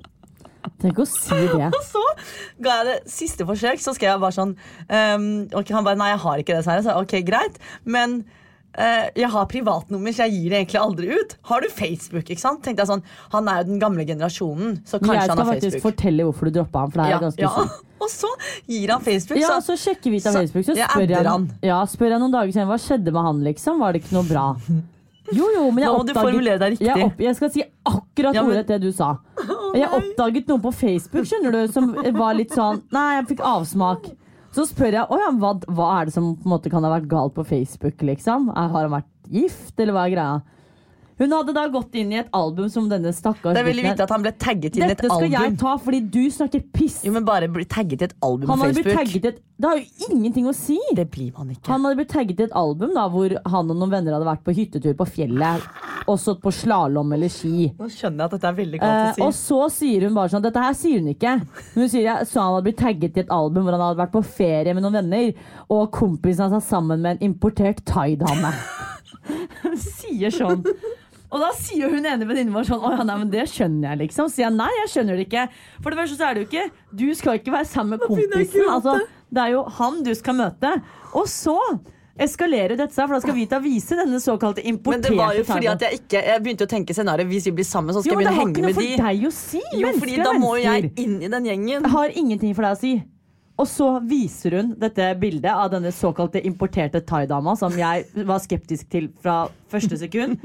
Tenk 0.80 1.00
å 1.02 1.06
si 1.08 1.36
det. 1.36 1.70
Og 1.76 1.86
så 1.86 2.02
ga 2.62 2.80
jeg 2.80 2.90
det 2.90 2.98
siste 3.12 3.46
forsøk, 3.48 3.80
så 3.82 3.94
skrev 3.96 4.14
jeg 4.14 4.22
bare 4.22 4.36
sånn 4.36 4.52
um, 4.56 5.30
ok, 5.56 5.72
Han 5.76 5.86
bare 5.86 6.00
nei, 6.00 6.12
jeg 6.14 6.22
har 6.24 6.42
ikke 6.42 6.58
det, 6.58 6.66
Sverre. 6.66 6.84
Så 6.86 6.96
ok, 7.00 7.16
greit. 7.26 7.58
Men 7.84 8.20
uh, 8.76 9.06
jeg 9.16 9.30
har 9.34 9.50
privatnummer, 9.50 10.14
så 10.16 10.28
jeg 10.28 10.36
gir 10.38 10.54
det 10.54 10.62
egentlig 10.62 10.80
aldri 10.82 11.12
ut. 11.16 11.36
Har 11.50 11.64
du 11.64 11.70
Facebook? 11.72 12.26
ikke 12.26 12.42
sant? 12.42 12.62
Tenkte 12.64 12.84
jeg 12.84 12.92
sånn, 12.92 13.04
Han 13.34 13.50
er 13.52 13.62
jo 13.62 13.70
den 13.72 13.82
gamle 13.82 14.06
generasjonen, 14.08 14.80
så 14.84 15.00
kanskje 15.02 15.16
han 15.16 15.20
har 15.20 15.36
Facebook. 15.36 15.54
jeg 15.54 15.70
skal 15.70 15.78
faktisk 15.80 15.86
fortelle 15.88 16.28
hvorfor 16.28 16.50
du 16.50 16.58
droppa 16.60 16.84
han. 16.84 16.94
For 16.94 17.02
det 17.02 17.08
er 17.08 17.16
ja, 17.16 17.22
ganske 17.26 17.46
ja. 17.46 17.54
sykt. 17.56 17.86
Og 18.04 18.08
så 18.08 18.30
gir 18.64 18.94
han 18.94 19.02
Facebook. 19.04 19.42
Ja, 19.42 19.58
så, 19.60 19.74
så 19.74 19.90
sjekker 19.90 20.12
vi 20.12 20.22
ut 20.22 20.30
av 20.30 20.38
Facebook, 20.40 20.64
så 20.70 20.78
spør 20.78 21.04
jeg, 21.04 21.26
han. 21.26 21.50
Ja, 21.60 21.82
spør 21.84 22.14
jeg 22.14 22.22
noen 22.22 22.32
dager 22.32 22.54
siden 22.54 22.70
hva 22.70 22.80
skjedde 22.80 23.12
med 23.12 23.28
han, 23.28 23.44
liksom. 23.44 23.82
Var 23.84 23.92
det 23.92 24.04
ikke 24.04 24.16
noe 24.16 24.28
bra? 24.30 24.46
Jo, 25.36 25.46
jo, 25.54 25.64
men 25.70 25.84
jeg 25.84 25.90
Nå 25.92 25.98
må 25.98 26.06
du 26.06 26.12
formulere 26.16 26.58
deg 26.58 26.72
riktig. 26.74 26.86
Jeg, 26.88 27.04
opp, 27.06 27.20
jeg 27.22 27.36
skal 27.38 27.50
si 27.54 27.62
akkurat 27.86 28.34
Ja, 28.34 28.42
men- 28.42 28.50
ordet 28.56 28.66
det 28.66 28.80
du 28.82 28.90
sa. 28.92 29.10
Jeg 29.74 29.88
oppdaget 30.00 30.48
noe 30.50 30.58
på 30.64 30.72
Facebook 30.74 31.26
skjønner 31.30 31.52
du, 31.54 31.60
som 31.72 31.92
var 31.94 32.34
litt 32.34 32.50
sånn 32.50 32.82
Nei, 32.90 33.20
jeg 33.20 33.28
fikk 33.36 33.44
avsmak. 33.46 34.08
Så 34.50 34.64
spør 34.66 34.90
jeg 34.96 35.06
ja, 35.06 35.30
hva, 35.38 35.52
hva 35.70 35.90
er 36.00 36.08
det 36.08 36.14
som 36.14 36.32
på 36.34 36.48
en 36.48 36.54
måte 36.56 36.70
kan 36.72 36.82
ha 36.82 36.90
vært 36.90 37.06
galt 37.08 37.34
på 37.36 37.44
Facebook. 37.46 38.02
liksom? 38.02 38.48
Har 38.54 38.68
han 38.82 38.90
vært 38.90 39.10
gift, 39.30 39.78
eller 39.78 39.94
hva 39.94 40.06
er 40.08 40.14
greia? 40.16 40.40
Hun 41.20 41.32
hadde 41.36 41.52
da 41.52 41.66
gått 41.68 41.94
inn 42.00 42.14
i 42.14 42.18
et 42.22 42.30
album 42.32 42.70
som 42.72 42.86
denne 42.88 43.10
stakkars 43.12 43.52
det 43.52 43.60
er 43.60 43.66
veldig 43.66 43.82
viktig 43.90 44.04
at 44.06 44.12
han 44.14 44.22
ble 44.24 44.30
tagget 44.40 44.78
inn 44.78 44.86
i 44.86 44.86
et 44.86 45.02
album. 45.04 45.04
Dette 45.04 45.18
skal 45.20 45.34
jeg 45.34 45.58
ta, 45.60 45.74
fordi 45.84 46.00
du 46.14 46.22
snakker 46.32 46.62
piss. 46.72 46.96
Jo, 47.04 47.12
men 47.12 47.26
bare 47.28 47.50
bli 47.52 47.66
tagget 47.68 48.00
i 48.00 48.08
et 48.08 48.14
album 48.24 48.48
Han 48.48 48.62
på 48.62 48.70
Facebook. 48.72 49.26
et 49.28 49.42
Det 49.60 49.68
har 49.68 49.76
jo 49.82 50.08
ingenting 50.08 50.48
å 50.48 50.54
si! 50.56 50.78
Det 50.96 51.04
blir 51.12 51.34
man 51.36 51.50
ikke. 51.52 51.68
Han 51.68 51.84
hadde 51.84 51.98
blitt 52.00 52.12
tagget 52.14 52.40
i 52.40 52.46
et 52.48 52.54
album 52.56 52.94
da 52.96 53.04
hvor 53.12 53.34
han 53.36 53.68
og 53.74 53.76
noen 53.76 53.92
venner 53.92 54.16
hadde 54.16 54.30
vært 54.30 54.44
på 54.48 54.54
hyttetur 54.56 54.96
på 54.96 55.06
fjellet. 55.18 55.66
Og 56.08 56.16
stått 56.18 56.40
på 56.40 56.50
slalåm 56.56 57.12
eller 57.12 57.28
ski. 57.30 57.68
Nå 57.78 57.90
skjønner 57.92 58.24
jeg 58.24 58.30
at 58.30 58.36
dette 58.38 58.48
er 58.48 58.56
veldig 58.56 58.78
Eh, 58.80 58.86
galt 58.86 59.20
å 59.20 59.26
og 59.28 59.34
så 59.36 59.58
sier 59.70 60.06
hun 60.08 60.16
bare 60.16 60.32
sånn 60.32 60.42
Dette 60.42 60.62
her 60.64 60.72
sier 60.74 61.02
hun 61.04 61.12
ikke. 61.12 61.34
Men 61.44 61.84
hun 61.84 61.90
sier 61.92 62.06
jeg, 62.08 62.26
så 62.30 62.40
han 62.40 62.54
hadde 62.54 62.64
blitt 62.70 62.80
tagget 62.80 63.20
i 63.20 63.22
et 63.26 63.34
album 63.36 63.68
hvor 63.68 63.76
han 63.76 63.84
hadde 63.84 64.00
vært 64.00 64.14
på 64.16 64.24
ferie 64.24 64.72
med 64.74 64.82
noen 64.86 64.96
venner, 65.02 65.34
og 65.68 65.90
kompisen 65.92 66.48
hans 66.48 66.56
er 66.64 66.64
sammen 66.66 67.04
med 67.04 67.18
en 67.20 67.28
importert 67.28 67.84
thaidame. 67.84 68.54
Hun 69.60 69.76
sier 69.78 70.32
sånn. 70.32 70.64
Og 71.30 71.38
da 71.44 71.52
sier 71.54 71.92
hun 71.92 72.02
ene 72.06 72.26
venninnen 72.26 72.54
vår 72.54 72.66
sånn 72.66 72.82
Å 72.82 72.90
ja, 72.96 73.04
nei, 73.06 73.16
men 73.20 73.30
det 73.30 73.44
skjønner 73.52 73.92
jeg, 73.92 73.98
liksom. 74.06 74.26
Så 74.30 74.40
sier 74.40 74.48
jeg 74.48 74.56
nei, 74.58 74.70
jeg 74.80 74.90
skjønner 74.94 75.20
det 75.20 75.26
ikke. 75.28 75.44
For 75.78 75.94
det 75.94 76.00
første 76.02 76.18
så 76.18 76.26
er 76.26 76.34
det 76.34 76.42
jo 76.42 76.48
ikke 76.50 76.64
Du 77.02 77.06
skal 77.14 77.38
ikke 77.38 77.54
være 77.54 77.68
sammen 77.70 77.94
med 77.94 78.04
kompisen. 78.08 78.66
Altså, 78.66 78.96
det 79.30 79.44
er 79.44 79.52
jo 79.54 79.62
han 79.78 80.00
du 80.06 80.10
skal 80.18 80.38
møte. 80.40 80.72
Og 81.14 81.28
så 81.30 81.54
eskalerer 82.20 82.74
dette 82.76 82.92
seg, 82.92 83.06
for 83.06 83.16
da 83.16 83.20
skal 83.22 83.36
Vita 83.38 83.60
vise 83.62 83.96
denne 83.96 84.18
såkalte 84.20 84.64
Men 84.66 85.04
det 85.06 85.14
var 85.16 85.36
jo 85.38 85.44
fordi 85.48 85.70
at 85.70 85.84
jeg 85.86 86.02
ikke 86.02 86.20
Jeg 86.26 86.42
begynte 86.44 86.66
å 86.66 86.70
tenke 86.70 86.92
scenarioet 86.96 87.30
Hvis 87.30 87.46
vi 87.48 87.54
blir 87.60 87.68
sammen, 87.68 87.94
så 87.96 88.02
skal 88.02 88.12
Jo, 88.12 88.18
men 88.18 88.26
jeg 88.26 88.34
det 88.34 88.42
begynne 88.42 88.42
å 88.42 88.42
har 88.42 88.50
ikke 88.50 88.66
noe 88.66 88.74
for 88.74 88.82
de. 88.82 88.98
deg 89.06 89.24
å 89.24 89.32
si. 89.38 89.62
Jo, 89.80 89.94
fordi 90.02 90.18
da 90.20 90.34
må 90.42 90.52
jeg 90.60 90.90
inn 91.00 91.16
i 91.22 91.30
den 91.32 91.48
gjengen. 91.48 91.86
Jeg 91.86 91.94
har 91.94 92.18
ingenting 92.24 92.58
for 92.58 92.66
deg 92.66 92.76
å 92.76 92.80
si. 92.82 92.92
Og 93.60 93.66
så 93.68 93.86
viser 94.08 94.56
hun 94.56 94.70
dette 94.80 95.10
bildet 95.20 95.50
av 95.52 95.68
denne 95.74 95.92
såkalte 95.92 96.40
importerte 96.48 97.02
thaidama, 97.04 97.52
som 97.60 97.74
jeg 97.76 98.06
var 98.24 98.40
skeptisk 98.40 98.88
til 98.92 99.10
fra 99.20 99.42
første 99.70 99.98
sekund. 100.00 100.38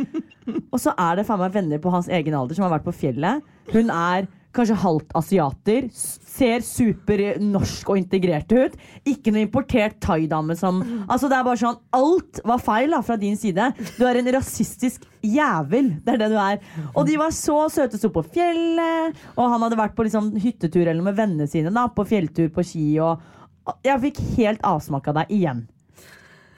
Og 0.73 0.81
så 0.81 0.91
er 0.99 1.15
det 1.17 1.27
faen 1.29 1.39
meg 1.39 1.55
venner 1.55 1.79
på 1.81 1.93
hans 1.93 2.09
egen 2.11 2.35
alder 2.35 2.57
som 2.57 2.67
har 2.67 2.75
vært 2.75 2.89
på 2.89 2.95
fjellet. 2.99 3.45
Hun 3.71 3.93
er 3.93 4.27
kanskje 4.55 4.77
halvt 4.81 5.11
asiater. 5.19 5.89
Ser 6.35 6.63
super 6.65 7.21
norsk 7.41 7.91
og 7.91 7.99
integrert 7.99 8.51
ut. 8.55 8.77
Ikke 9.07 9.33
noe 9.33 9.45
importert 9.45 9.99
thaidame 10.03 10.55
som 10.59 10.81
Altså 11.05 11.29
det 11.31 11.37
er 11.37 11.45
bare 11.47 11.61
sånn 11.61 11.77
Alt 11.95 12.41
var 12.47 12.63
feil 12.63 12.95
da, 12.95 13.01
fra 13.05 13.19
din 13.19 13.37
side. 13.39 13.69
Du 13.99 14.03
er 14.07 14.19
en 14.19 14.31
rasistisk 14.35 15.05
jævel. 15.25 15.93
Det 16.03 16.15
er 16.15 16.23
det 16.23 16.31
du 16.33 16.39
er. 16.41 16.59
Og 16.93 17.05
de 17.07 17.19
var 17.21 17.35
så 17.35 17.65
søte, 17.73 17.99
sto 17.99 18.11
på 18.13 18.25
fjellet. 18.35 19.15
Og 19.35 19.45
han 19.53 19.63
hadde 19.67 19.79
vært 19.79 19.95
på 19.97 20.07
liksom 20.07 20.33
hyttetur 20.41 20.83
eller 20.85 21.05
med 21.05 21.17
vennene 21.19 21.47
sine. 21.51 21.73
da 21.75 21.87
På 21.91 22.07
fjelltur 22.07 22.51
på 22.55 22.65
ski. 22.65 22.89
Og 23.03 23.79
jeg 23.85 24.03
fikk 24.09 24.21
helt 24.35 24.65
avsmak 24.67 25.07
av 25.11 25.21
deg 25.21 25.33
igjen. 25.39 25.65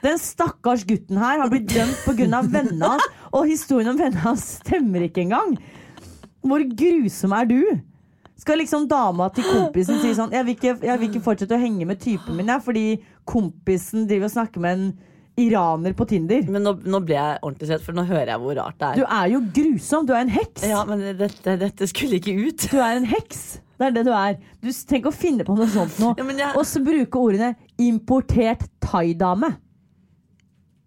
Den 0.04 0.18
stakkars 0.22 0.84
gutten 0.86 1.18
her 1.18 1.40
har 1.42 1.50
blitt 1.50 1.72
dømt 1.72 2.04
pga. 2.06 2.42
vennene 2.46 2.92
hans. 2.94 3.08
Og 3.32 3.48
historien 3.50 3.90
om 3.92 3.98
vennene 3.98 4.22
hans 4.22 4.44
stemmer 4.60 5.08
ikke 5.08 5.24
engang. 5.26 5.56
Hvor 6.46 6.62
grusom 6.62 7.34
er 7.34 7.48
du? 7.50 7.60
Skal 8.38 8.60
liksom 8.62 8.86
dama 8.88 9.28
til 9.34 9.44
kompisen 9.44 9.98
si 10.00 10.12
sånn 10.14 10.30
Jeg 10.32 10.46
vil 10.46 10.54
ikke, 10.54 10.74
jeg 10.86 11.00
vil 11.00 11.08
ikke 11.10 11.22
fortsette 11.24 11.56
å 11.56 11.60
henge 11.60 11.86
med 11.88 11.98
typen 12.00 12.36
min, 12.38 12.46
jeg, 12.46 12.62
fordi 12.64 12.84
kompisen 13.28 14.06
driver 14.08 14.28
og 14.30 14.34
snakker 14.36 14.62
med 14.62 14.78
en 14.78 14.88
iraner 15.38 15.94
på 15.94 16.06
Tinder. 16.10 16.42
Men 16.50 16.64
nå, 16.66 16.72
nå 16.82 17.00
ble 17.06 17.14
jeg 17.14 17.38
ordentlig 17.46 17.68
svett, 17.70 17.84
for 17.86 17.94
nå 17.94 18.02
hører 18.08 18.32
jeg 18.32 18.42
hvor 18.42 18.56
rart 18.58 18.78
det 18.80 18.88
er. 18.88 18.96
Du 18.98 19.04
er. 19.06 19.28
jo 19.30 19.40
grusom. 19.54 20.06
Du 20.08 20.12
er 20.16 20.24
en 20.24 20.32
heks. 20.34 20.64
Ja, 20.66 20.80
men 20.88 21.04
dette, 21.18 21.54
dette 21.60 21.86
skulle 21.90 22.18
ikke 22.18 22.34
ut. 22.34 22.66
Du 22.72 22.78
er 22.82 22.98
en 22.98 23.06
heks. 23.06 23.60
Det 23.78 23.86
er 23.86 23.94
det 23.94 24.02
du 24.08 24.10
er. 24.10 24.34
Du 24.64 24.72
trenger 24.90 25.12
å 25.12 25.14
finne 25.14 25.46
på 25.46 25.54
noe 25.54 25.68
sånt 25.70 26.00
nå. 26.02 26.14
Ja, 26.18 26.24
jeg- 26.26 26.56
Og 26.58 26.64
så 26.66 26.82
bruke 26.82 27.20
ordene 27.22 27.54
'importert 27.78 28.66
thaidame'. 28.82 29.54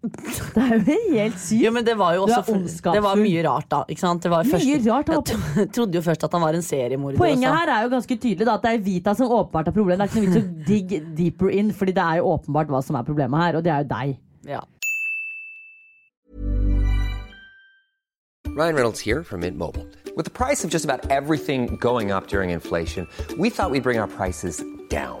Det 0.02 0.58
er 0.58 0.72
jo 0.72 0.96
helt 1.14 1.36
sykt. 1.38 1.60
Jo, 1.62 1.70
men 1.70 1.84
det 1.86 1.94
var 1.98 2.16
jo 2.16 2.24
også. 2.26 2.56
Det 2.82 3.02
var 3.04 3.20
mye 3.20 3.42
rart, 3.46 3.68
da. 3.70 3.82
Ikke 3.86 4.02
sant? 4.02 4.24
Det 4.24 4.32
var 4.32 4.42
Mye 4.48 4.80
rart, 4.88 5.12
Jeg 5.12 5.68
trodde 5.76 5.94
jo 5.94 6.02
først 6.02 6.24
at 6.26 6.34
han 6.34 6.42
var 6.42 6.58
en 6.58 6.64
seriemorder. 6.66 7.18
Poenget 7.20 7.46
også. 7.46 7.60
her 7.60 7.72
er 7.76 7.86
jo 7.86 7.92
ganske 7.94 8.16
tydelig 8.16 8.48
da, 8.48 8.56
at 8.58 8.66
det 8.66 8.72
er 8.74 8.82
Vita 8.82 9.14
som 9.14 9.30
åpenbart 9.30 9.70
har 9.70 9.76
problemet. 9.76 10.02
Det 10.02 10.08
er 10.08 10.10
ikke 10.10 10.24
noe 10.26 10.34
vits 10.34 10.42
å 10.42 10.66
digge 10.72 11.00
deeper 11.22 11.54
in, 11.54 11.70
Fordi 11.72 11.94
det 11.94 12.02
er 12.02 12.18
jo 12.18 12.32
åpenbart 12.34 12.74
hva 12.74 12.82
som 12.82 12.98
er 12.98 13.06
problemet 13.06 13.44
her, 13.46 13.60
og 13.60 13.62
det 13.62 13.72
er 13.72 13.84
jo 13.86 13.90
deg. 13.94 14.16
Ja. 14.50 14.60
Ryan 18.52 18.74
Reynolds 18.74 19.00
here 19.00 19.22
from 19.24 19.40
Mint 19.40 19.56
Mobile. 19.56 19.86
With 20.16 20.26
the 20.26 20.30
price 20.30 20.62
of 20.64 20.70
just 20.70 20.84
about 20.84 21.10
everything 21.10 21.76
going 21.76 22.10
up 22.10 22.26
during 22.26 22.50
inflation, 22.50 23.06
we 23.38 23.48
thought 23.48 23.70
we'd 23.70 23.82
bring 23.82 23.98
our 23.98 24.08
prices 24.08 24.62
down. 24.90 25.20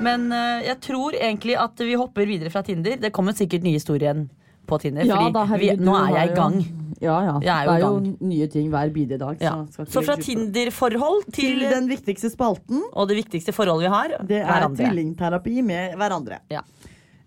Men 0.00 0.28
uh, 0.32 0.60
jeg 0.64 0.78
tror 0.84 1.16
egentlig 1.16 1.56
at 1.60 1.80
vi 1.84 1.96
hopper 2.00 2.28
videre 2.28 2.52
fra 2.52 2.62
Tinder. 2.66 2.96
Det 3.00 3.12
kommer 3.12 3.36
sikkert 3.36 3.64
nye 3.66 3.76
historier 3.78 4.24
på 4.70 4.78
Tinder. 4.80 5.04
Ja, 5.04 5.18
fordi 5.18 5.32
da, 5.34 5.44
vi, 5.60 5.70
nå 5.84 5.96
er 5.98 6.14
jeg 6.16 6.30
i 6.30 6.36
gang. 6.38 6.60
Ja, 7.00 7.16
ja. 7.24 7.34
Er 7.40 7.68
det 7.68 7.74
er 7.78 7.84
jo 7.86 8.00
nye 8.28 8.46
ting 8.52 8.68
hver 8.72 8.90
bidige 8.92 9.18
dag. 9.20 9.40
Ja. 9.40 9.54
Så, 9.72 9.86
Så 9.88 10.02
fra. 10.04 10.16
Tinder-forhold 10.20 11.24
til, 11.32 11.60
Til 11.62 11.64
den 11.72 11.88
viktigste 11.90 12.30
spalten. 12.32 12.82
Og 12.92 13.08
det 13.08 13.16
viktigste 13.22 13.54
forholdet 13.56 13.88
vi 13.88 13.92
har, 13.94 14.16
Det 14.28 14.40
er 14.42 14.46
hverandre. 14.50 14.84
tvillingterapi 14.84 15.62
med 15.64 15.96
hverandre. 16.00 16.40
Ja. 16.52 16.60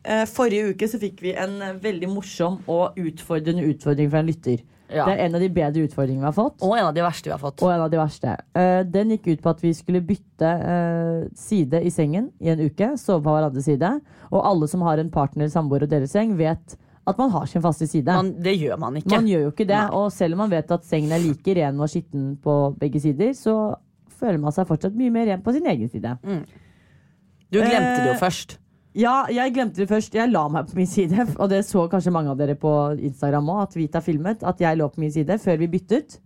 Eh, 0.03 0.25
Forrige 0.29 0.73
uke 0.73 0.89
så 0.91 0.99
fikk 1.01 1.23
vi 1.25 1.33
en 1.39 1.57
veldig 1.81 2.09
morsom 2.11 2.59
og 2.67 2.99
utfordrende 2.99 3.65
utfordring 3.71 4.11
fra 4.11 4.21
en 4.21 4.29
lytter. 4.29 4.61
Ja. 4.93 5.05
Det 5.09 5.15
er 5.17 5.25
en 5.25 5.35
av 5.35 5.41
de 5.41 5.49
bedre 5.49 5.83
utfordringene 5.87 6.21
vi 6.23 6.29
har 6.29 6.35
fått. 6.37 6.61
Og 6.61 6.75
en 6.77 6.85
av 6.89 6.93
de 6.93 7.01
verste 7.05 7.29
vi 7.29 7.33
har 7.33 7.41
fått. 7.41 7.63
Og 7.65 7.71
en 7.73 7.81
av 7.85 7.89
de 7.91 7.97
verste. 7.97 8.35
Eh, 8.55 8.83
den 8.93 9.09
gikk 9.15 9.27
ut 9.33 9.41
på 9.43 9.49
at 9.53 9.63
vi 9.63 9.73
skulle 9.73 10.01
bytte 10.05 10.49
eh, 10.73 11.27
side 11.35 11.81
i 11.83 11.91
sengen 11.93 12.31
i 12.39 12.49
en 12.53 12.61
uke. 12.63 12.91
Sove 13.01 13.23
på 13.25 13.33
hverandres 13.35 13.65
side. 13.65 13.89
Og 14.31 14.41
alle 14.45 14.67
som 14.71 14.81
har 14.85 15.01
en 15.01 15.09
partner, 15.13 15.49
samboer 15.53 15.83
og 15.87 15.89
deler 15.91 16.07
seng, 16.11 16.35
vet 16.37 16.77
at 17.05 17.17
man 17.19 17.33
har 17.33 17.45
sin 17.51 17.61
faste 17.61 17.87
side. 17.89 18.05
Man, 18.07 18.29
det 18.43 18.53
gjør 18.61 18.77
man 18.79 18.95
ikke. 19.01 19.11
Man 19.11 19.25
gjør 19.27 19.41
jo 19.47 19.51
ikke 19.51 19.67
det. 19.67 19.79
Nei. 19.81 19.95
Og 19.99 20.11
selv 20.15 20.37
om 20.37 20.43
man 20.45 20.53
vet 20.53 20.71
at 20.71 20.85
sengen 20.87 21.11
er 21.11 21.19
like 21.19 21.55
ren 21.57 21.81
og 21.83 21.89
skitten 21.91 22.37
på 22.43 22.57
begge 22.79 23.01
sider, 23.03 23.33
så 23.35 23.75
føler 24.19 24.39
man 24.39 24.53
seg 24.55 24.69
fortsatt 24.69 24.95
mye 24.95 25.11
mer 25.11 25.25
ren 25.27 25.41
på 25.43 25.51
sin 25.51 25.65
egen 25.67 25.89
side. 25.91 26.13
Du 26.23 27.59
glemte 27.59 27.97
det 27.99 28.07
jo 28.07 28.13
Eh, 28.15 28.21
først. 28.21 28.57
Ja, 28.93 29.23
jeg 29.33 29.55
glemte 29.55 29.81
det 29.81 29.89
først. 29.89 30.13
Jeg 30.13 30.29
la 30.29 30.43
meg 30.53 30.69
på 30.69 30.77
min 30.77 30.89
side, 30.89 31.25
og 31.41 31.49
det 31.51 31.63
så 31.65 31.87
kanskje 31.89 32.13
mange 32.13 32.33
av 32.33 32.39
dere 32.39 32.55
på 32.59 32.71
Instagram 33.01 33.49
òg, 33.55 33.65
at 33.65 33.77
Vita 33.79 34.01
filmet, 34.05 34.45
at 34.45 34.61
jeg 34.61 34.79
lå 34.79 34.89
på 34.93 35.01
min 35.01 35.13
side 35.13 35.39
før 35.41 35.59
vi 35.63 35.71
byttet. 35.73 36.19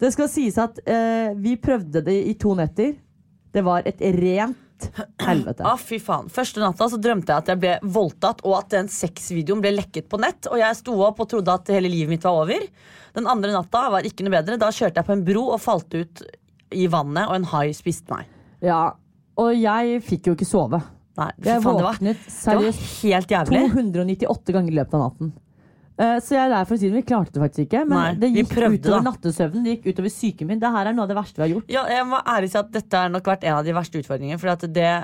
Det 0.00 0.08
skal 0.14 0.30
sies 0.32 0.56
at 0.60 0.78
eh, 0.88 1.34
vi 1.36 1.58
prøvde 1.60 2.00
det 2.06 2.16
i 2.30 2.36
to 2.40 2.54
netter. 2.56 2.94
Det 3.52 3.64
var 3.66 3.84
et 3.88 4.00
rent 4.16 4.86
helvete. 5.26 5.66
Ah, 5.66 5.76
fy 5.76 5.98
faen. 6.00 6.30
Første 6.32 6.62
natta 6.62 6.86
så 6.88 7.00
drømte 7.02 7.34
jeg 7.34 7.42
at 7.44 7.50
jeg 7.52 7.60
ble 7.60 7.74
voldtatt, 7.98 8.40
og 8.46 8.54
at 8.62 8.70
den 8.72 8.88
sexvideoen 8.88 9.60
ble 9.64 9.74
lekket 9.74 10.08
på 10.08 10.20
nett. 10.22 10.48
Og 10.48 10.62
jeg 10.62 10.78
sto 10.78 10.94
opp 11.04 11.20
og 11.20 11.28
trodde 11.34 11.58
at 11.58 11.74
hele 11.74 11.90
livet 11.90 12.14
mitt 12.14 12.24
var 12.24 12.46
over. 12.46 12.64
Den 13.18 13.28
andre 13.28 13.52
natta 13.52 13.88
var 13.92 14.06
ikke 14.06 14.24
noe 14.24 14.38
bedre. 14.38 14.60
Da 14.62 14.70
kjørte 14.72 15.02
jeg 15.02 15.10
på 15.10 15.18
en 15.18 15.26
bro 15.26 15.44
og 15.50 15.60
falt 15.60 15.98
ut 15.98 16.24
i 16.70 16.86
vannet, 16.88 17.26
og 17.26 17.34
en 17.34 17.50
hai 17.50 17.66
spiste 17.76 18.14
meg. 18.14 18.30
Ja, 18.64 18.94
og 19.40 19.52
jeg 19.58 20.00
fikk 20.06 20.30
jo 20.30 20.38
ikke 20.38 20.48
sove. 20.48 20.80
Nei, 21.18 21.30
Jeg 21.44 21.62
faen, 21.64 21.80
våknet 21.84 22.26
seriøst 22.32 22.82
helt 23.02 23.32
jævlig. 23.34 23.62
298 23.74 24.54
ganger 24.56 24.72
i 24.72 24.76
løpet 24.78 24.96
av 24.96 25.02
natten. 25.08 25.32
Uh, 26.00 26.16
så 26.24 26.32
jeg 26.32 26.40
er 26.46 26.52
der 26.54 26.68
for 26.68 26.78
å 26.78 26.80
si 26.80 26.88
det, 26.88 26.96
vi 26.96 27.02
klarte 27.04 27.34
det 27.34 27.42
faktisk 27.42 27.66
ikke. 27.66 27.82
Men 27.90 27.98
Nei, 27.98 28.12
det 28.22 28.30
gikk 28.38 28.52
prøvde, 28.54 28.78
utover 28.78 29.02
da. 29.02 29.06
nattesøvnen, 29.10 29.64
det 29.66 29.74
gikk 29.74 29.90
utover 29.90 30.12
psyken 30.14 30.48
min. 30.48 30.60
Det 30.62 30.70
her 30.72 30.88
er 30.88 30.96
noe 30.96 31.04
av 31.04 31.10
det 31.10 31.18
verste 31.18 31.42
vi 31.42 31.44
har 31.44 31.52
gjort. 31.52 31.72
Ja, 31.74 31.82
jeg 31.92 32.06
må 32.08 32.20
ærlig 32.24 32.52
si 32.54 32.60
at 32.62 32.70
Dette 32.72 33.02
har 33.02 33.12
nok 33.12 33.28
vært 33.34 33.44
en 33.44 33.58
av 33.58 33.66
de 33.66 33.74
verste 33.76 34.00
utfordringene. 34.00 34.40
For 34.40 34.64
det, 34.78 34.94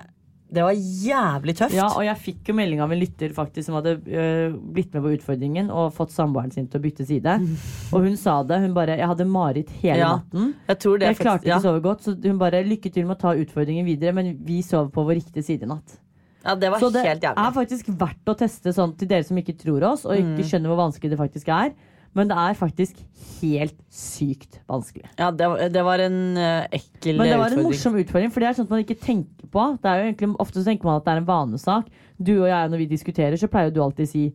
det 0.53 0.63
var 0.63 0.73
jævlig 0.79 1.57
tøft. 1.59 1.75
Ja, 1.75 1.89
og 1.91 2.05
jeg 2.07 2.17
fikk 2.23 2.49
jo 2.53 2.55
melding 2.55 2.81
av 2.81 2.93
en 2.95 3.01
lytter 3.01 3.33
faktisk 3.35 3.67
som 3.67 3.75
hadde 3.81 3.97
øh, 4.07 4.53
blitt 4.77 4.93
med 4.95 5.03
på 5.03 5.11
utfordringen 5.17 5.73
og 5.75 5.91
fått 5.97 6.13
samboeren 6.15 6.53
sin 6.55 6.69
til 6.71 6.79
å 6.79 6.85
bytte 6.85 7.07
side. 7.09 7.35
Og 7.93 8.05
hun 8.07 8.15
sa 8.17 8.37
det. 8.47 8.61
Hun 8.63 8.73
bare 8.77 8.95
Jeg 9.01 9.09
hadde 9.11 9.27
mareritt 9.27 9.71
hele 9.83 9.99
Ja, 10.05 10.13
natten. 10.21 10.55
jeg 10.69 10.79
tror 10.85 10.99
det 11.03 11.09
Jeg 11.11 11.19
klarte 11.19 11.49
ikke 11.49 11.59
å 11.59 11.67
sove 11.67 11.83
godt, 11.83 12.07
så 12.07 12.15
hun 12.23 12.39
bare 12.39 12.63
lykke 12.63 12.93
til 12.95 13.07
med 13.09 13.17
å 13.19 13.21
ta 13.27 13.35
utfordringen 13.35 13.85
videre, 13.89 14.15
men 14.15 14.37
vi 14.47 14.61
sov 14.63 14.93
på 14.95 15.03
vår 15.09 15.19
riktige 15.19 15.43
side 15.45 15.67
i 15.67 15.71
natt. 15.75 15.99
Ja, 16.47 16.55
det 16.55 16.71
var 16.71 16.79
Så 16.79 16.93
det 16.95 17.03
helt 17.03 17.25
er 17.27 17.53
faktisk 17.53 17.89
verdt 17.99 18.31
å 18.31 18.37
teste 18.39 18.71
sånn 18.73 18.95
til 18.97 19.09
dere 19.11 19.25
som 19.27 19.37
ikke 19.37 19.57
tror 19.59 19.83
oss, 19.83 20.05
og 20.07 20.15
ikke 20.15 20.45
Mm. 20.45 20.47
skjønner 20.47 20.71
hvor 20.71 20.79
vanskelig 20.85 21.11
det 21.11 21.19
faktisk 21.19 21.49
er. 21.51 21.73
Men 22.17 22.31
det 22.31 22.37
er 22.41 22.57
faktisk 22.57 22.97
helt 23.43 23.77
sykt 23.93 24.59
vanskelig. 24.71 25.05
Ja, 25.21 25.29
det, 25.37 25.49
var- 25.53 25.69
det 25.75 25.83
var 25.85 26.01
en 26.07 26.17
uh, 26.41 26.65
ekkel 26.73 27.19
Men 27.21 27.29
det 27.29 27.37
var 27.37 27.51
en 27.53 27.59
utfordring. 27.59 27.67
morsom 27.69 27.99
utfordring, 28.01 28.33
for 28.33 28.41
det 28.41 28.49
er 28.49 28.57
sånt 28.57 28.73
man 28.73 28.81
ikke 28.87 28.97
tenker 29.03 29.51
på. 29.53 29.67
Det 29.83 29.91
er 29.93 30.01
jo 30.01 30.07
egentlig, 30.09 30.31
Ofte 30.41 30.63
så 30.63 30.67
tenker 30.71 30.89
man 30.89 30.97
at 31.03 31.05
det 31.07 31.13
er 31.15 31.21
en 31.23 31.29
vanesak. 31.29 31.91
Du 32.17 32.33
og 32.39 32.49
jeg, 32.49 32.71
når 32.73 32.81
vi 32.81 32.89
diskuterer, 32.95 33.37
så 33.37 33.51
pleier 33.53 33.71
du 33.77 33.83
alltid 33.85 34.09
å 34.09 34.13
si 34.15 34.27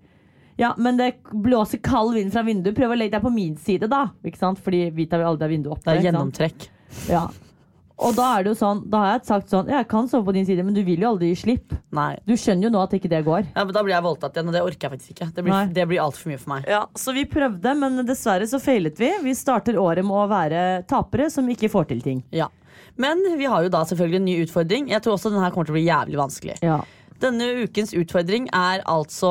ja, 0.60 0.76
men 0.78 0.98
det 1.00 1.08
blåser 1.34 1.80
kald 1.82 2.12
vind 2.14 2.30
fra 2.36 2.44
vinduet. 2.46 2.76
Prøv 2.78 2.92
å 2.94 2.98
legge 3.00 3.16
deg 3.16 3.24
på 3.24 3.32
min 3.34 3.56
side, 3.58 3.88
da. 3.90 4.04
Ikke 4.28 4.38
sant? 4.38 4.60
Fordi 4.62 4.84
vi 4.94 5.08
tar 5.10 5.24
jo 5.24 5.32
aldri 5.32 5.48
vinduet 5.56 5.74
opp. 5.74 5.82
Det 5.88 5.96
er 5.96 6.04
gjennomtrekk. 6.06 6.68
Ja. 7.10 7.24
Og 8.02 8.16
da 8.18 8.28
er 8.34 8.46
det 8.46 8.52
jo 8.54 8.58
sånn 8.58 8.80
Da 8.90 9.00
har 9.04 9.12
jeg 9.14 9.26
sagt 9.28 9.52
sånn 9.54 9.68
Jeg 9.70 9.86
kan 9.92 10.08
sove 10.10 10.26
på 10.26 10.34
din 10.34 10.46
side, 10.48 10.64
men 10.66 10.74
du 10.74 10.82
vil 10.86 11.04
jo 11.04 11.12
aldri 11.14 11.32
gi 11.32 11.40
slipp. 11.44 11.76
Nei. 11.94 12.16
Du 12.26 12.34
skjønner 12.34 12.68
jo 12.68 12.72
nå 12.74 12.82
at 12.82 12.96
ikke 12.98 13.12
det 13.12 13.22
går. 13.28 13.52
Ja, 13.54 13.66
men 13.66 13.76
Da 13.76 13.84
blir 13.86 13.94
jeg 13.96 14.06
voldtatt 14.08 14.38
igjen, 14.38 14.50
og 14.50 14.58
det 14.58 14.64
orker 14.66 14.88
jeg 14.88 14.96
faktisk 14.96 15.14
ikke. 15.16 15.28
Det 15.36 15.46
blir, 15.46 15.74
det 15.76 15.86
blir 15.92 16.02
altfor 16.04 16.32
mye 16.32 16.42
for 16.42 16.54
meg. 16.56 16.70
Ja, 16.72 16.86
Så 16.98 17.14
vi 17.18 17.28
prøvde, 17.30 17.76
men 17.78 18.02
dessverre 18.08 18.48
så 18.50 18.60
feilet 18.64 18.98
vi. 19.02 19.12
Vi 19.28 19.36
starter 19.38 19.78
året 19.82 20.08
med 20.08 20.18
å 20.18 20.26
være 20.32 20.64
tapere 20.90 21.30
som 21.34 21.48
ikke 21.54 21.70
får 21.72 21.92
til 21.94 22.02
ting. 22.06 22.24
Ja. 22.34 22.50
Men 23.02 23.22
vi 23.38 23.46
har 23.48 23.64
jo 23.64 23.70
da 23.72 23.84
selvfølgelig 23.88 24.20
en 24.20 24.28
ny 24.28 24.40
utfordring. 24.46 24.90
Jeg 24.92 25.04
tror 25.06 25.16
også 25.16 25.32
den 25.32 25.44
her 25.44 25.54
kommer 25.54 25.70
til 25.70 25.76
å 25.76 25.80
bli 25.80 25.86
jævlig 25.88 26.20
vanskelig. 26.20 26.58
Ja. 26.66 26.82
Denne 27.22 27.52
ukens 27.62 27.94
utfordring 27.94 28.48
er 28.50 28.82
altså 28.90 29.30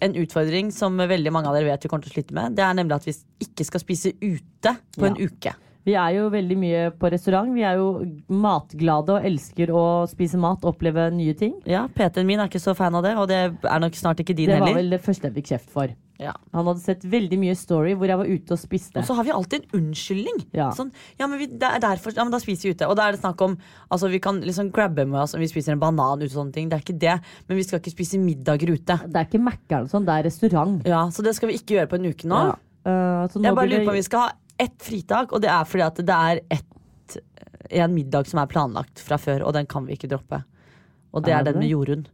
en 0.00 0.14
utfordring 0.16 0.70
som 0.72 0.96
veldig 0.96 1.32
mange 1.34 1.50
av 1.50 1.58
dere 1.58 1.68
vet 1.68 1.84
vi 1.84 1.90
kommer 1.92 2.06
til 2.06 2.14
å 2.14 2.16
slite 2.16 2.36
med. 2.36 2.56
Det 2.56 2.64
er 2.64 2.76
nemlig 2.78 2.96
at 2.96 3.08
vi 3.08 3.14
ikke 3.44 3.66
skal 3.68 3.82
spise 3.84 4.14
ute 4.22 4.72
på 4.96 5.08
en 5.10 5.18
uke. 5.20 5.52
Vi 5.86 5.94
er 5.96 6.16
jo 6.18 6.26
veldig 6.32 6.56
mye 6.60 6.80
på 6.98 7.10
restaurant. 7.12 7.52
Vi 7.54 7.62
er 7.64 7.78
jo 7.80 7.92
matglade 8.28 9.14
og 9.14 9.28
elsker 9.28 9.70
å 9.72 9.84
spise 10.10 10.40
mat, 10.40 10.66
oppleve 10.68 11.08
nye 11.14 11.36
ting. 11.38 11.54
Ja, 11.68 11.86
PT-en 11.94 12.28
min 12.28 12.42
er 12.42 12.50
ikke 12.50 12.62
så 12.62 12.74
fan 12.76 12.96
av 12.98 13.06
det, 13.06 13.14
og 13.16 13.30
det 13.30 13.38
er 13.46 13.80
nok 13.80 13.96
snart 13.96 14.20
ikke 14.20 14.36
din 14.36 14.52
heller. 14.52 14.66
Det 14.66 14.66
var 14.66 14.74
heller. 14.74 14.82
vel 14.82 14.98
det 14.98 15.04
første 15.06 15.30
jeg 15.30 15.38
fikk 15.38 15.50
kjeft 15.54 15.72
for. 15.72 15.94
Ja. 16.18 16.32
Han 16.52 16.66
hadde 16.66 16.82
sett 16.82 17.04
veldig 17.06 17.36
mye 17.38 17.54
Story 17.54 17.92
hvor 17.94 18.10
jeg 18.10 18.18
var 18.18 18.26
ute 18.26 18.54
og 18.56 18.58
spiste. 18.58 18.98
Og 18.98 19.06
så 19.06 19.14
har 19.14 19.26
vi 19.26 19.32
alltid 19.34 19.62
en 19.62 19.78
unnskyldning. 19.78 20.40
Ja. 20.56 20.72
Sånn, 20.74 20.90
ja, 21.20 21.28
men 21.30 21.38
vi, 21.38 21.46
det 21.46 21.68
er 21.68 21.82
derfor, 21.84 22.14
ja, 22.16 22.24
men 22.26 22.34
da 22.34 22.40
spiser 22.42 22.68
vi 22.68 22.74
ute. 22.74 22.88
Og 22.90 22.98
da 22.98 23.06
er 23.06 23.14
det 23.14 23.22
snakk 23.22 23.44
om 23.46 23.54
altså, 23.86 24.10
Vi 24.10 24.18
kan 24.22 24.40
liksom 24.42 24.72
grabbe 24.74 25.06
med 25.06 25.20
oss 25.22 25.36
om 25.38 25.44
vi 25.44 25.50
spiser 25.50 25.76
en 25.76 25.82
banan 25.82 26.18
ute. 26.18 26.32
og 26.32 26.40
sånne 26.40 26.56
ting 26.56 26.68
Det 26.70 26.78
er 26.78 26.82
ikke 26.82 26.98
det, 27.06 27.14
men 27.46 27.60
vi 27.60 27.66
skal 27.68 27.78
ikke 27.78 27.94
spise 27.94 28.18
middager 28.18 28.74
ute. 28.74 28.98
Det 29.06 29.14
er 29.14 29.30
ikke 29.30 29.44
Mækkern 29.46 29.86
og 29.86 29.92
sånn, 29.94 30.08
det 30.08 30.16
er 30.16 30.26
restaurant. 30.26 30.82
Ja, 30.90 31.06
Så 31.14 31.22
det 31.22 31.36
skal 31.38 31.52
vi 31.52 31.60
ikke 31.60 31.78
gjøre 31.78 31.92
på 31.94 32.00
en 32.00 32.10
uke 32.10 32.28
nå. 32.28 32.42
Nå 32.88 33.44
Jeg 33.44 33.54
bare 33.54 33.70
lurer 33.70 33.86
på 33.86 33.94
om 33.94 33.98
vi 34.00 34.06
skal 34.06 34.26
ha 34.26 34.34
ett 34.58 34.82
fritak, 34.82 35.32
og 35.32 35.42
det 35.44 35.50
er 35.52 35.64
fordi 35.68 35.84
at 35.86 36.00
det 36.08 36.14
er 36.16 36.40
ett, 36.58 37.18
en 37.70 37.94
middag 37.94 38.26
som 38.30 38.40
er 38.42 38.46
planlagt 38.50 39.00
fra 39.04 39.18
før, 39.20 39.44
og 39.46 39.52
den 39.56 39.66
kan 39.70 39.86
vi 39.86 39.96
ikke 39.96 40.08
droppe. 40.10 40.42
Og 41.14 41.24
det 41.24 41.32
Er 41.32 41.40
er 41.40 41.44
den 41.52 41.60
med? 41.62 41.68
Jorunn. 41.70 42.06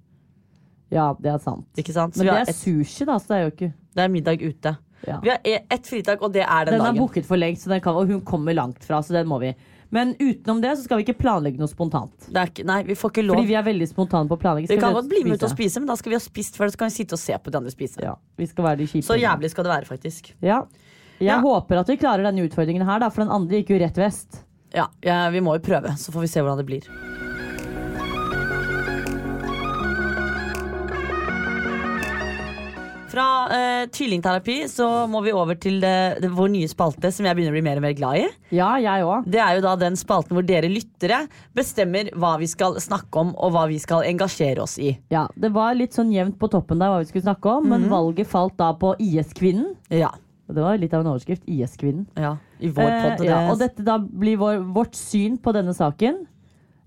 Ja, 0.95 1.15
det 1.19 1.31
er 1.33 1.39
sant. 1.43 1.67
Ikke 1.81 1.93
sant? 1.97 2.17
Men 2.17 2.27
det 2.29 2.35
er 2.35 2.51
et, 2.53 2.57
sushi, 2.57 3.05
da, 3.09 3.17
så 3.19 3.33
det 3.33 3.37
er 3.39 3.47
jo 3.49 3.53
ikke 3.55 3.73
det 3.95 4.03
er 4.05 4.11
middag 4.11 4.43
ute. 4.43 4.77
Ja. 5.07 5.19
Vi 5.23 5.29
har 5.31 5.39
e- 5.45 5.63
ett 5.71 5.87
fritak, 5.87 6.23
og 6.23 6.33
det 6.33 6.43
er 6.43 6.65
den, 6.67 6.75
Den 6.75 6.81
er 6.81 6.91
dagen. 6.93 6.99
booket 6.99 7.27
for 7.27 7.37
lengst, 7.37 7.65
så 7.65 7.71
den 7.75 7.81
kan, 7.81 7.95
og 7.95 8.07
hun 8.09 8.21
kommer 8.27 8.55
langt 8.55 8.85
fra, 8.85 9.01
så 9.03 9.13
den 9.15 9.27
må 9.29 9.39
vi. 9.41 9.55
Men 9.95 10.15
utenom 10.19 10.61
det 10.63 10.73
så 10.79 10.85
skal 10.89 10.99
vi 10.99 11.05
ikke 11.05 11.19
planlegge 11.21 11.59
noe 11.61 11.69
spontant. 11.71 12.15
Det 12.27 12.37
er 12.41 12.49
ikke, 12.51 12.65
nei, 12.67 12.81
vi 12.89 12.95
får 12.99 13.13
ikke 13.13 13.23
lov. 13.27 13.37
Fordi 13.37 13.47
vi 13.53 13.55
er 13.55 13.63
veldig 13.67 13.87
spontane 13.91 14.29
på 14.31 14.39
planlegge. 14.43 14.69
Vi 14.73 14.79
kan 14.81 14.95
godt 14.97 15.09
bli 15.11 15.21
med 15.23 15.37
ut 15.39 15.45
og 15.47 15.53
spise, 15.53 15.79
men 15.83 15.87
da 15.87 15.95
skal 16.01 16.11
vi 16.11 16.17
ha 16.19 16.23
spist 16.25 16.57
før, 16.59 16.73
så 16.73 16.81
kan 16.81 16.89
vi 16.91 16.97
sitte 16.97 17.15
og 17.15 17.21
se 17.23 17.37
på 17.39 17.53
de 17.53 17.61
andre 17.61 17.71
spise. 17.71 18.01
Ja, 18.03 18.15
vi 18.41 18.47
skal 18.51 18.65
være 18.65 18.81
de 18.81 18.87
kjipe. 18.91 19.07
Så 19.07 19.19
jævlig 19.21 19.51
skal 19.53 19.69
det 19.69 19.71
være, 19.75 19.85
faktisk. 19.91 20.33
Ja. 20.43 20.63
Jeg 21.33 21.45
håper 21.45 21.83
at 21.83 21.91
vi 21.93 22.01
klarer 22.01 22.27
denne 22.27 22.45
utfordringen 22.47 22.87
her, 22.87 23.03
da, 23.03 23.11
for 23.13 23.25
den 23.25 23.35
andre 23.35 23.63
gikk 23.63 23.75
jo 23.75 23.83
rett 23.83 24.01
vest. 24.01 24.45
Ja, 24.75 24.89
ja, 25.07 25.29
Vi 25.31 25.43
må 25.45 25.57
jo 25.59 25.63
prøve, 25.65 25.95
så 25.99 26.15
får 26.15 26.27
vi 26.27 26.33
se 26.33 26.43
hvordan 26.43 26.63
det 26.63 26.69
blir. 26.69 26.89
Fra 33.15 33.47
eh, 33.47 33.85
tvillingterapi 33.95 34.57
så 34.69 35.07
må 35.07 35.21
vi 35.23 35.31
over 35.31 35.55
til 35.61 35.77
det, 35.79 36.17
det, 36.19 36.33
vår 36.35 36.49
nye 36.51 36.67
spalte 36.71 37.13
som 37.15 37.29
jeg 37.29 37.37
begynner 37.39 37.55
å 37.55 37.55
bli 37.55 37.63
mer 37.63 37.79
og 37.79 37.85
mer 37.85 37.95
glad 37.95 38.19
i. 38.19 38.25
Ja, 38.59 38.73
jeg 38.83 39.05
også. 39.07 39.31
Det 39.31 39.39
er 39.45 39.53
jo 39.55 39.63
da 39.63 39.77
den 39.79 39.99
spalten 39.99 40.35
hvor 40.35 40.47
dere 40.47 40.71
lyttere 40.73 41.21
bestemmer 41.55 42.11
hva 42.19 42.33
vi 42.43 42.49
skal 42.51 42.75
snakke 42.83 43.23
om 43.23 43.31
og 43.37 43.55
hva 43.55 43.69
vi 43.71 43.79
skal 43.79 44.03
engasjere 44.09 44.65
oss 44.67 44.81
i. 44.83 44.97
Ja, 45.15 45.29
det 45.39 45.53
var 45.55 45.79
litt 45.79 45.95
sånn 45.95 46.11
jevnt 46.11 46.41
på 46.43 46.51
toppen 46.51 46.83
der 46.83 46.91
hva 46.91 47.05
vi 47.05 47.11
skulle 47.13 47.29
snakke 47.29 47.55
om, 47.61 47.71
men 47.71 47.87
valget 47.93 48.33
falt 48.35 48.59
da 48.59 48.73
på 48.75 48.97
IS-kvinnen. 48.99 49.77
Ja. 49.95 50.11
Det 50.47 50.61
var 50.63 50.77
litt 50.79 50.93
av 50.95 51.01
en 51.01 51.13
overskrift. 51.15 51.43
IS-kvinnen. 51.49 52.07
ja 52.17 52.37
I 52.61 52.69
vår 52.69 52.83
Eh, 52.91 53.17
podd. 53.17 53.25
ja, 53.27 53.51
og 53.51 53.59
dette 53.59 53.83
da 53.85 53.99
blir 53.99 54.37
vår, 54.37 54.59
vårt 54.75 54.95
syn 54.95 55.39
på 55.39 55.53
denne 55.57 55.73
saken. 55.75 56.27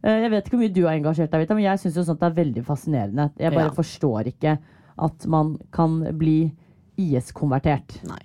Eh, 0.03 0.21
jeg 0.21 0.31
vet 0.31 0.45
ikke 0.45 0.57
hvor 0.57 0.61
mye 0.67 0.73
du 0.73 0.83
har 0.85 0.93
engasjert 0.93 1.31
deg, 1.31 1.49
men 1.49 1.63
jeg 1.63 1.79
syns 1.79 2.05
sånt 2.05 2.21
er 2.21 2.29
veldig 2.37 2.63
fascinerende. 2.63 3.31
Jeg 3.39 3.51
bare 3.53 3.65
Ja. 3.65 3.69
forstår 3.71 4.27
ikke 4.27 4.57
at 4.99 5.25
man 5.27 5.57
kan 5.71 6.03
bli 6.17 6.51
IS-konvertert. 6.97 8.03
Nei. 8.07 8.19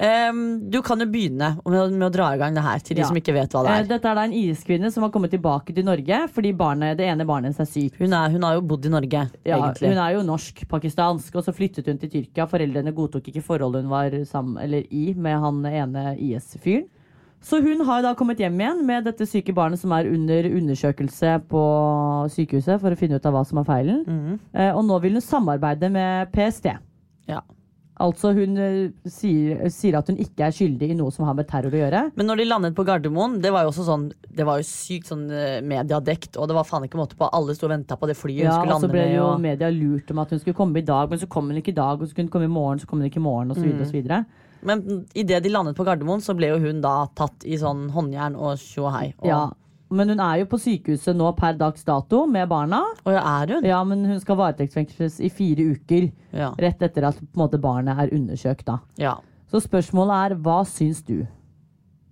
Ehm, 0.00 0.70
du 0.70 0.78
kan 0.86 1.00
jo 1.02 1.06
begynne 1.10 1.56
med, 1.66 1.92
med 1.92 2.06
å 2.06 2.10
dra 2.14 2.28
i 2.34 2.38
gang 2.38 2.54
det 2.54 2.62
her 2.62 2.78
til 2.78 2.94
de 2.96 3.02
Ja. 3.02 3.08
som 3.08 3.16
ikke 3.18 3.34
vet 3.34 3.50
hva 3.50 3.64
Eh, 3.64 3.66
det 3.66 3.90
er. 3.90 3.98
Dette 3.98 4.10
er 4.10 4.14
da 4.14 4.22
en 4.28 4.32
IS-kvinne 4.32 4.92
som 4.94 5.02
har 5.02 5.10
kommet 5.10 5.30
tilbake 5.32 5.74
til 5.74 5.84
Norge 5.84 6.20
fordi 6.30 6.52
barnet, 6.56 6.96
det 6.98 7.08
ene 7.10 7.26
barnet 7.26 7.50
hennes 7.50 7.60
er 7.60 7.70
sykt. 7.72 7.98
Hun, 7.98 8.12
er, 8.12 8.30
hun 8.30 8.42
har 8.46 8.54
jo 8.54 8.60
bodd 8.62 8.86
i 8.86 8.92
Norge, 8.94 9.24
Ja, 9.44 9.56
egentlig. 9.58 9.88
hun 9.88 9.98
er 9.98 10.12
jo 10.14 10.22
norsk-pakistansk, 10.22 11.34
og 11.34 11.44
så 11.44 11.52
flyttet 11.52 11.86
hun 11.90 11.98
til 11.98 12.08
Tyrkia. 12.10 12.46
Foreldrene 12.46 12.94
godtok 12.94 13.26
ikke 13.32 13.42
forholdet 13.42 13.82
hun 13.82 13.90
var 13.90 14.10
sammen, 14.24 14.62
eller 14.62 14.84
i 14.90 15.14
med 15.14 15.40
han 15.40 15.64
ene 15.66 16.16
IS-fyren. 16.16 16.86
Så 17.40 17.60
hun 17.62 17.84
har 17.86 18.02
da 18.02 18.14
kommet 18.14 18.38
hjem 18.38 18.56
igjen 18.58 18.80
med 18.84 19.04
dette 19.04 19.26
syke 19.26 19.52
barnet 19.54 19.78
som 19.78 19.92
er 19.94 20.08
under 20.10 20.42
undersøkelse 20.50 21.36
på 21.48 21.60
sykehuset 22.34 22.80
for 22.82 22.90
å 22.90 22.98
finne 22.98 23.14
ut 23.20 23.26
av 23.26 23.32
hva 23.36 23.44
som 23.46 23.58
er 23.58 23.64
feilen. 23.68 24.40
Eh, 24.54 24.72
og 24.74 24.84
nå 24.88 25.00
vil 25.02 25.12
hun 25.18 25.22
samarbeide 25.22 25.90
med 25.90 26.32
PST. 26.34 26.66
Ja. 27.28 27.40
Altså 27.98 28.30
hun 28.36 28.58
eh, 28.62 29.10
sier, 29.10 29.64
sier 29.74 29.98
at 29.98 30.10
hun 30.10 30.20
ikke 30.22 30.46
er 30.46 30.54
skyldig 30.54 30.92
i 30.92 30.96
noe 30.98 31.10
som 31.14 31.26
har 31.26 31.36
med 31.38 31.48
terror 31.50 31.74
å 31.74 31.80
gjøre. 31.80 32.02
Men 32.18 32.30
når 32.30 32.42
de 32.42 32.48
landet 32.48 32.76
på 32.78 32.86
Gardermoen, 32.86 33.38
det 33.42 33.50
var 33.54 33.66
jo 33.66 33.72
også 33.72 33.86
sånn 33.88 34.08
Det 34.22 34.46
var 34.46 34.60
jo 34.60 34.66
sykt 34.68 35.10
sånn 35.10 35.26
mediedekt, 35.28 35.88
mediadekt, 35.98 36.36
og 36.38 36.48
det 36.48 36.56
var 36.56 36.66
faen 36.68 36.86
ikke 36.86 37.00
måte 37.00 37.18
på. 37.18 37.28
Alle 37.34 37.56
sto 37.56 37.68
og 37.68 37.74
venta 37.74 37.96
på 37.98 38.08
det 38.08 38.16
flyet 38.18 38.44
hun 38.44 38.50
Ja, 38.50 38.76
og 38.76 38.84
så 38.84 38.90
ble 38.90 39.04
med. 39.04 39.16
jo 39.16 39.24
Og... 39.32 39.40
media 39.42 39.70
lurt 39.74 40.10
om 40.14 40.22
at 40.22 40.34
hun 40.34 40.42
skulle 40.42 40.58
komme 40.58 40.78
i 40.78 40.86
dag, 40.86 41.10
men 41.10 41.20
så 41.20 41.28
kom 41.30 41.50
hun 41.50 41.60
ikke 41.60 41.74
i 41.74 41.78
dag. 41.78 42.00
Og 42.00 42.08
så 42.08 42.16
kunne 42.16 42.28
hun 42.28 42.34
komme 42.36 42.48
i 42.48 42.56
morgen, 42.58 42.82
så 42.82 42.90
kom 42.90 43.02
hun 43.02 43.08
ikke 43.10 43.22
i 43.22 43.26
morgen, 43.26 43.54
osv. 43.54 43.66
Mm. 43.66 43.86
videre 43.92 44.24
Men 44.66 44.84
idet 45.14 45.42
de 45.44 45.52
landet 45.52 45.76
på 45.78 45.86
Gardermoen, 45.86 46.22
så 46.24 46.34
ble 46.38 46.52
jo 46.52 46.60
hun 46.62 46.82
da 46.84 47.00
tatt 47.18 47.46
i 47.46 47.58
sånn 47.60 47.88
håndjern 47.94 48.38
og 48.38 48.58
tjo 48.62 48.88
og 48.88 48.94
hei. 48.96 49.08
Og, 49.20 49.28
Ja, 49.30 49.42
men 49.90 50.12
hun 50.12 50.20
er 50.20 50.42
jo 50.42 50.48
på 50.50 50.58
sykehuset 50.60 51.16
nå 51.16 51.30
per 51.38 51.56
dags 51.60 51.84
dato 51.86 52.24
med 52.28 52.48
barna. 52.50 52.82
og 53.04 53.14
ja, 53.14 53.22
er 53.40 53.54
hun? 53.54 53.64
Ja, 53.64 53.82
men 53.84 54.04
hun 54.04 54.20
skal 54.20 54.36
varetektsfengsles 54.36 55.20
i 55.24 55.30
fire 55.32 55.70
uker. 55.74 56.10
Ja. 56.36 56.52
Rett 56.60 56.82
etter 56.84 57.08
at 57.08 57.20
måte, 57.38 57.60
barnet 57.60 57.98
er 57.98 58.14
undersøkt. 58.14 58.66
da. 58.66 58.80
ja. 59.00 59.16
Så 59.48 59.62
spørsmålet 59.64 60.12
er 60.12 60.40
hva 60.44 60.58
syns 60.68 60.98
du? 61.06 61.22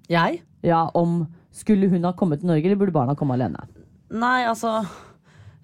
Jeg? 0.09 0.41
Ja, 0.65 0.87
om 0.95 1.27
Skulle 1.57 1.89
hun 1.89 2.05
ha 2.05 2.13
kommet 2.13 2.41
til 2.41 2.51
Norge, 2.51 2.65
eller 2.65 2.77
burde 2.77 2.93
barna 2.93 3.15
komme 3.17 3.33
alene? 3.37 3.63
Nei, 4.13 4.45
altså 4.45 4.87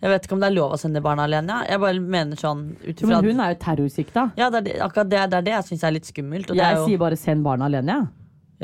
Jeg 0.02 0.10
vet 0.10 0.24
ikke 0.24 0.34
om 0.34 0.40
det 0.42 0.48
er 0.48 0.54
lov 0.56 0.72
å 0.74 0.78
sende 0.80 1.02
barna 1.04 1.26
alene. 1.28 1.60
Jeg 1.68 1.80
bare 1.80 2.00
mener 2.00 2.36
sånn 2.40 2.62
Men 3.04 3.24
hun 3.24 3.40
er 3.40 3.52
jo 3.52 3.58
terrorsikta. 3.60 4.30
Ja, 4.36 4.48
det 4.50 4.62
er 4.62 4.66
det, 4.66 4.78
akkurat 4.82 5.10
det, 5.10 5.20
det 5.30 5.38
er 5.38 5.46
det 5.46 5.54
jeg 5.54 5.68
syns 5.68 5.84
er 5.84 5.94
litt 5.94 6.08
skummelt. 6.08 6.50
Jeg 6.56 6.78
jo, 6.78 6.86
sier 6.88 6.98
bare 6.98 7.16
send 7.20 7.44
barna 7.44 7.68
alene, 7.70 7.98
jeg. 8.00 8.08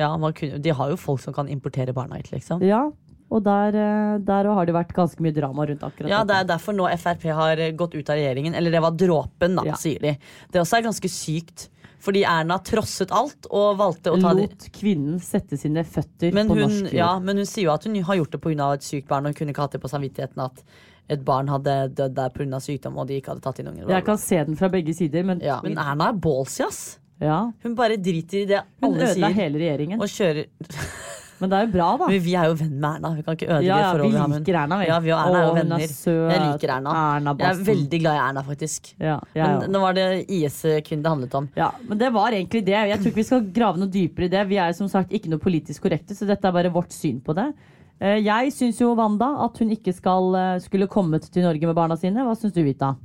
ja, 0.03 0.09
ja, 0.17 0.59
de 0.59 0.75
har 0.81 0.91
jo 0.91 0.97
folk 0.97 1.21
som 1.23 1.37
kan 1.37 1.49
importere 1.49 1.95
barna 1.95 2.19
hit, 2.19 2.33
liksom. 2.33 2.65
Ja. 2.65 2.89
Og 3.31 3.43
der, 3.45 3.77
eh, 3.77 4.19
der 4.25 4.45
har 4.49 4.65
det 4.67 4.75
vært 4.75 4.93
ganske 4.97 5.21
mye 5.21 5.35
drama 5.37 5.67
rundt 5.69 5.83
akkurat 5.85 6.09
Ja, 6.09 6.23
Det 6.25 6.35
er 6.37 6.45
derfor 6.57 6.73
nå 6.75 6.87
Frp 6.99 7.23
har 7.37 7.57
gått 7.77 7.95
ut 7.95 8.09
av 8.09 8.17
regjeringen. 8.17 8.55
Eller 8.57 8.71
det 8.71 8.81
var 8.81 8.93
dråpen, 8.93 9.55
da, 9.57 9.65
Ja. 9.67 9.75
sier 9.75 9.99
de. 10.01 10.17
Det 10.51 10.61
også 10.63 10.79
er 10.79 10.83
ganske 10.89 11.09
sykt. 11.13 11.69
Fordi 12.01 12.23
Erna 12.25 12.59
trosset 12.63 13.11
alt 13.11 13.47
og 13.51 13.77
valgte 13.77 14.13
å 14.15 14.21
ta 14.23 14.31
Lot 14.33 14.69
kvinnen 14.73 15.19
sette 15.21 15.59
sine 15.59 15.83
føtter 15.85 16.33
men 16.33 16.47
på 16.47 16.55
hun, 16.55 16.63
norsk 16.71 16.85
jord. 16.85 16.93
ja, 16.95 17.19
men 17.19 17.37
hun 17.37 17.45
sier 17.45 17.65
jo 17.65 17.73
at 17.73 17.85
hun 17.85 17.97
har 18.03 18.17
gjort 18.17 18.31
det 18.31 18.41
pga. 18.41 18.73
et 18.75 18.81
sykt 18.87 19.09
barn. 19.09 19.27
Og 19.27 19.35
hun 19.35 19.35
kunne 19.35 19.53
ikke 19.53 19.65
hatt 19.67 19.73
det 19.73 19.81
på 19.83 19.91
samvittigheten 19.91 20.39
at 20.45 20.63
et 21.11 21.25
barn 21.25 21.49
hadde 21.49 21.95
dødd 21.95 22.15
der 22.15 22.31
pga 22.31 22.61
sykdom, 22.63 22.97
og 22.99 23.09
de 23.09 23.21
ikke 23.21 23.33
hadde 23.35 23.43
tatt 23.43 23.59
inn 23.61 23.67
unger. 23.69 23.89
Jeg 23.89 24.05
kan 24.05 24.17
se 24.17 24.37
den 24.45 24.57
fra 24.57 24.69
begge 24.69 24.95
sider, 24.95 25.25
men, 25.25 25.41
ja, 25.41 25.61
men 25.63 25.77
Erna 25.77 26.09
er 26.11 26.13
ballsy, 26.15 26.63
ass. 26.65 26.99
ja, 27.21 27.51
Hun 27.65 27.75
bare 27.75 27.97
driter 27.97 28.43
i 28.43 28.47
det 28.47 28.63
hun 28.81 28.95
alle 28.95 29.09
ødela 29.09 29.29
sier. 29.29 29.35
hele 29.35 29.59
regjeringen. 29.59 30.01
Og 30.01 30.07
kjører 30.07 30.47
Men 31.41 31.51
det 31.51 31.57
er 31.59 31.67
jo 31.67 31.73
bra, 31.73 31.89
da. 32.01 32.07
Men 32.11 32.23
vi 32.25 32.33
er 32.35 32.49
jo 32.51 32.55
venn 32.59 32.73
med 32.83 32.89
Erna. 32.97 33.11
Vi 33.15 33.23
kan 33.23 33.37
ikke 33.37 33.47
ødelegge 33.49 33.67
Ja, 33.69 33.77
ja, 33.79 33.91
forholdet 33.93 34.29
vi 34.33 34.39
liker 34.39 34.57
Erna, 34.63 34.79
vi. 34.81 34.87
Ja, 34.89 34.99
vi 35.05 35.13
og 35.15 35.19
Erna 35.21 35.39
er 35.39 35.47
jo 35.47 35.55
venner. 35.55 35.79
er. 35.85 36.33
Jeg 36.33 36.41
liker 36.49 36.73
Erna. 36.77 36.95
Erna 37.17 37.35
jeg 37.39 37.49
er 37.51 37.63
veldig 37.69 38.01
glad 38.03 38.15
i 38.19 38.23
Erna, 38.25 38.43
faktisk. 38.49 38.93
Ja, 38.99 39.21
ja, 39.39 39.47
Men 39.61 39.71
nå 39.73 39.81
var 39.81 39.95
det 39.95 40.07
IS-kvinnen 40.29 41.03
det 41.05 41.13
handlet 41.15 41.35
om. 41.39 41.49
Ja, 41.55 41.71
men 41.89 41.99
det 41.99 42.13
var 42.13 42.31
egentlig 42.33 42.65
det. 42.67 42.75
Jeg 42.91 42.99
tror 42.99 43.07
ikke 43.13 43.23
vi 43.23 43.27
skal 43.31 43.47
grave 43.61 43.79
noe 43.79 43.89
dypere 43.89 44.25
i 44.25 44.29
det. 44.35 44.47
Vi 44.49 44.57
er 44.59 44.73
som 44.73 44.89
sagt 44.89 45.13
ikke 45.15 45.31
noe 45.31 45.39
politisk 45.39 45.83
korrekte, 45.87 46.15
så 46.19 46.27
dette 46.27 46.45
er 46.49 46.53
bare 46.59 46.73
vårt 46.75 46.91
syn 46.93 47.21
på 47.21 47.35
det. 47.39 47.53
Eh, 48.01 48.19
Jeg 48.23 48.53
syns 48.53 48.79
jo, 48.81 48.95
Wanda, 48.95 49.31
at 49.45 49.59
hun 49.59 49.71
ikke 49.71 49.95
skal, 49.95 50.35
eh, 50.35 50.59
skulle 50.59 50.87
kommet 50.89 51.31
til 51.31 51.43
Norge 51.43 51.67
med 51.67 51.75
barna 51.75 51.97
sine. 51.97 52.25
Hva 52.27 52.35
syns 52.39 52.53
du, 52.53 52.63
Vita? 52.63 52.97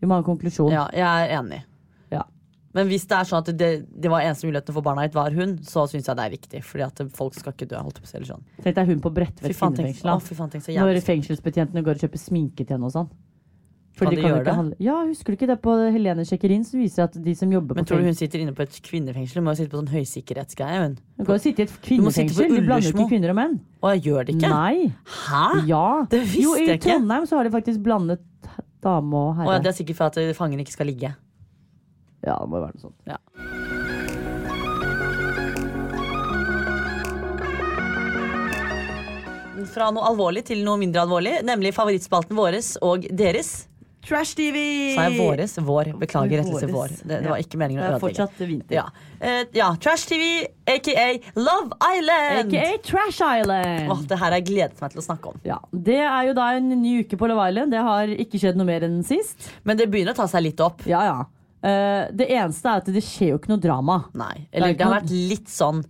Vi 0.00 0.06
må 0.06 0.14
ha 0.14 0.18
en 0.18 0.24
konklusjon. 0.24 0.70
Ja, 0.72 0.88
jeg 0.92 1.04
er 1.30 1.38
enig. 1.40 1.62
Men 2.74 2.88
hvis 2.90 3.04
det 3.06 3.16
er 3.20 3.28
sånn 3.28 3.38
at 3.44 3.50
det, 3.56 3.68
det 3.88 4.10
var 4.10 4.24
eneste 4.26 4.48
muligheten 4.48 4.74
for 4.74 4.82
barna 4.82 5.04
hit 5.06 5.14
var 5.14 5.30
hun, 5.30 5.58
så 5.62 5.84
syns 5.90 6.08
jeg 6.10 6.16
det 6.18 6.24
er 6.26 6.32
viktig. 6.34 6.62
Fordi 6.66 6.84
at 6.88 7.02
folk 7.14 7.34
skal 7.38 7.52
ikke 7.54 7.68
dø. 7.70 7.76
Holdt 7.78 8.00
på 8.02 8.08
å 8.10 8.24
sånn. 8.26 8.42
Tenk 8.64 8.74
deg 8.80 8.88
hun 8.90 9.00
på 9.04 9.12
Bredtvet 9.14 9.54
kvinnefengsel. 9.54 10.10
Når 10.82 10.98
fengselsbetjentene 11.06 11.84
går 11.86 11.94
og 12.00 12.02
kjøper 12.08 12.18
sminke 12.18 12.66
til 12.66 12.74
henne 12.76 12.90
og 12.90 12.96
sånn. 12.96 13.12
Kan 13.94 14.10
de 14.10 14.16
kan 14.18 14.24
gjøre 14.32 14.44
det? 14.44 14.54
handle- 14.58 14.76
Ja, 14.82 14.96
Husker 15.06 15.26
du 15.30 15.36
ikke 15.38 15.46
det 15.46 15.62
på 15.62 15.70
Helene 15.94 16.24
sjekker 16.26 16.50
inn, 16.50 16.64
som 16.66 16.80
viser 16.80 17.04
at 17.04 17.12
de 17.14 17.32
som 17.38 17.46
jobber 17.52 17.76
Men 17.76 17.84
på 17.84 17.94
tror 17.94 18.00
du 18.02 18.06
hun 18.10 18.14
sitter 18.18 18.40
inne 18.42 18.50
på 18.52 18.62
et 18.66 18.74
kvinnefengsel? 18.82 19.38
Hun 19.38 19.44
må 19.46 19.54
jo 19.54 19.60
sitte 19.62 19.70
på 19.70 19.78
sånn 19.78 19.92
høysikkerhetsgreie. 19.94 20.80
Hun. 20.82 20.98
Hun 21.18 21.26
kan 21.26 21.36
jo 21.38 21.42
sitte 21.44 21.62
i 21.62 21.62
et 21.68 21.74
kvinnefengsel. 21.80 22.48
De 22.50 22.60
blander 22.66 22.90
jo 22.90 22.96
ikke 22.98 23.08
kvinner 23.14 23.30
og 23.30 23.36
menn. 23.38 23.60
Å, 23.84 23.92
jeg 23.94 24.02
gjør 24.10 24.26
det 24.26 24.34
ikke? 24.34 24.50
Nei. 24.50 24.92
Hæ? 25.06 25.66
Ja. 25.70 26.06
Det 26.10 26.20
visste 26.26 26.42
jo, 26.42 26.54
I 26.58 26.66
jeg 26.66 26.80
ikke. 26.80 26.90
Trondheim 26.90 27.26
så 27.30 27.36
har 27.38 27.44
de 27.46 27.50
faktisk 27.54 27.82
blandet 27.86 28.20
dame 28.82 29.14
og 29.14 29.38
Å, 29.46 29.52
ja, 29.52 29.58
det 29.62 29.70
er 29.70 29.78
sikkert 29.78 29.96
for 29.96 30.10
at 30.10 30.18
fangene 30.36 30.66
ikke 30.66 30.74
skal 30.74 30.86
ligge. 30.90 31.14
Ja, 32.26 32.38
det 32.40 32.48
må 32.48 32.60
jo 32.60 32.64
være 32.66 32.78
noe 32.78 32.86
sånt. 32.88 32.98
Ja. 33.10 33.20
Fra 39.74 39.86
noe 39.94 40.04
alvorlig 40.10 40.42
til 40.48 40.64
noe 40.66 40.78
mindre 40.80 41.04
alvorlig, 41.06 41.38
nemlig 41.46 41.70
favorittspalten 41.76 42.36
våres 42.36 42.74
og 42.84 43.06
deres. 43.16 43.68
Trash 44.04 44.34
TV! 44.36 44.58
Sa 44.92 45.06
jeg 45.08 45.16
våres? 45.16 45.54
Vår. 45.64 45.88
Beklager, 45.96 46.42
rettelse 46.42 46.66
vår. 46.68 46.90
Det, 47.08 47.20
det 47.24 47.30
var 47.30 47.40
ikke 47.40 47.56
meningen 47.62 47.80
Det 47.80 47.86
å 47.86 47.86
er 47.86 47.94
ødelegge. 47.94 48.02
fortsatt 48.26 48.42
vinter. 48.50 48.74
Ja. 48.76 48.82
Uh, 49.22 49.46
ja, 49.56 49.68
Trash 49.80 50.04
TV, 50.10 50.26
aka 50.68 51.06
Love 51.40 51.78
Island! 51.94 52.52
AKA 52.52 52.66
Trash 52.84 53.22
Island. 53.24 53.88
Åh, 53.94 54.02
det 54.10 54.18
her 54.20 54.26
har 54.26 54.36
jeg 54.36 54.46
gledet 54.50 54.82
meg 54.84 54.92
til 54.92 55.00
å 55.00 55.06
snakke 55.06 55.32
om. 55.32 55.38
Ja, 55.48 55.56
Det 55.72 55.96
er 56.04 56.28
jo 56.28 56.34
da 56.36 56.50
en 56.58 56.68
ny 56.82 56.98
uke 57.06 57.16
på 57.16 57.30
Love 57.32 57.46
Island. 57.48 57.72
Det 57.72 57.86
har 57.88 58.12
ikke 58.26 58.42
skjedd 58.42 58.60
noe 58.60 58.68
mer 58.68 58.84
enn 58.90 59.00
sist. 59.08 59.48
Men 59.64 59.80
det 59.80 59.88
begynner 59.94 60.12
å 60.12 60.20
ta 60.20 60.28
seg 60.34 60.44
litt 60.50 60.60
opp. 60.66 60.84
Ja, 60.90 61.00
ja. 61.08 61.16
Eh, 61.64 62.06
det 62.12 62.28
eneste 62.28 62.68
er 62.68 62.82
at 62.82 62.88
det 62.92 63.02
skjer 63.02 63.30
jo 63.32 63.38
ikke 63.40 63.48
noe 63.54 63.62
drama. 63.64 64.04
Nei. 64.12 64.46
Er 64.52 64.58
Eller 64.60 64.74
det, 64.74 64.78
det 64.78 64.84
har 64.84 64.92
noe- 64.94 65.00
vært 65.00 65.14
litt 65.32 65.48
sånn 65.48 65.84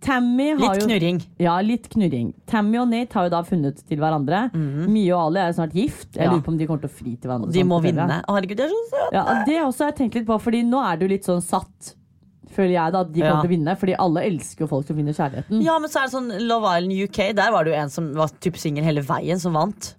Tammy 0.00 0.50
har 0.52 0.58
Litt 0.60 0.82
jo 0.82 0.86
knurring. 0.86 1.16
Ja, 1.40 1.54
litt 1.64 1.88
knurring. 1.90 2.28
Tammy 2.46 2.78
og 2.78 2.88
Nate 2.92 3.16
har 3.16 3.24
jo 3.26 3.30
da 3.32 3.40
funnet 3.42 3.80
til 3.88 3.98
hverandre. 3.98 4.42
Mie 4.54 5.10
og 5.16 5.30
Ali 5.32 5.40
er 5.40 5.48
jo 5.50 5.56
snart 5.56 5.72
gift. 5.74 6.12
Jeg. 6.14 6.26
Ja. 6.26 6.30
lurer 6.30 6.44
på 6.46 6.52
om 6.52 6.58
de 6.60 6.66
kommer 6.68 6.84
til 6.84 6.90
å 6.90 6.94
fri 6.98 7.14
til 7.16 7.30
hverandre. 7.30 7.50
De 7.50 7.62
sånn 7.64 7.70
må 7.72 7.80
vinne. 7.82 8.20
Å, 8.22 8.36
herregud, 8.36 8.56
de 8.60 8.62
er 8.68 8.70
så 8.70 8.82
søte! 8.92 9.12
Ja, 9.16 9.24
Det 9.48 9.56
også 9.64 9.78
har 9.86 9.90
jeg 9.92 9.98
tenkt 10.02 10.14
litt 10.20 10.26
på, 10.28 10.38
Fordi 10.40 10.62
nå 10.68 10.78
er 10.92 10.96
du 11.00 11.08
litt 11.08 11.24
sånn 11.26 11.42
satt. 11.42 11.94
Føler 12.54 12.74
jeg 12.76 12.92
da 12.92 13.00
at 13.00 13.12
de 13.12 13.20
kommer 13.20 13.34
Ja. 13.34 13.40
til 13.42 13.50
å 13.50 13.54
vinne. 13.56 13.76
Fordi 13.80 13.96
alle 13.98 14.20
elsker 14.30 14.60
jo 14.60 14.66
folk 14.68 14.86
som 14.86 14.96
finner 14.96 15.12
kjærligheten. 15.16 15.62
Ja, 15.64 15.78
men 15.78 15.88
så 15.90 16.02
er 16.02 16.06
det 16.06 16.14
sånn 16.14 16.46
Love 16.46 16.76
Island 16.76 16.92
UK, 17.08 17.32
der 17.34 17.50
var 17.50 17.64
det 17.64 17.74
jo 17.74 17.80
en 17.80 17.88
som 17.90 18.12
var 18.14 18.28
typ 18.38 18.54
singel 18.56 18.84
hele 18.84 19.02
veien, 19.02 19.40
som 19.40 19.52
vant. 19.54 19.94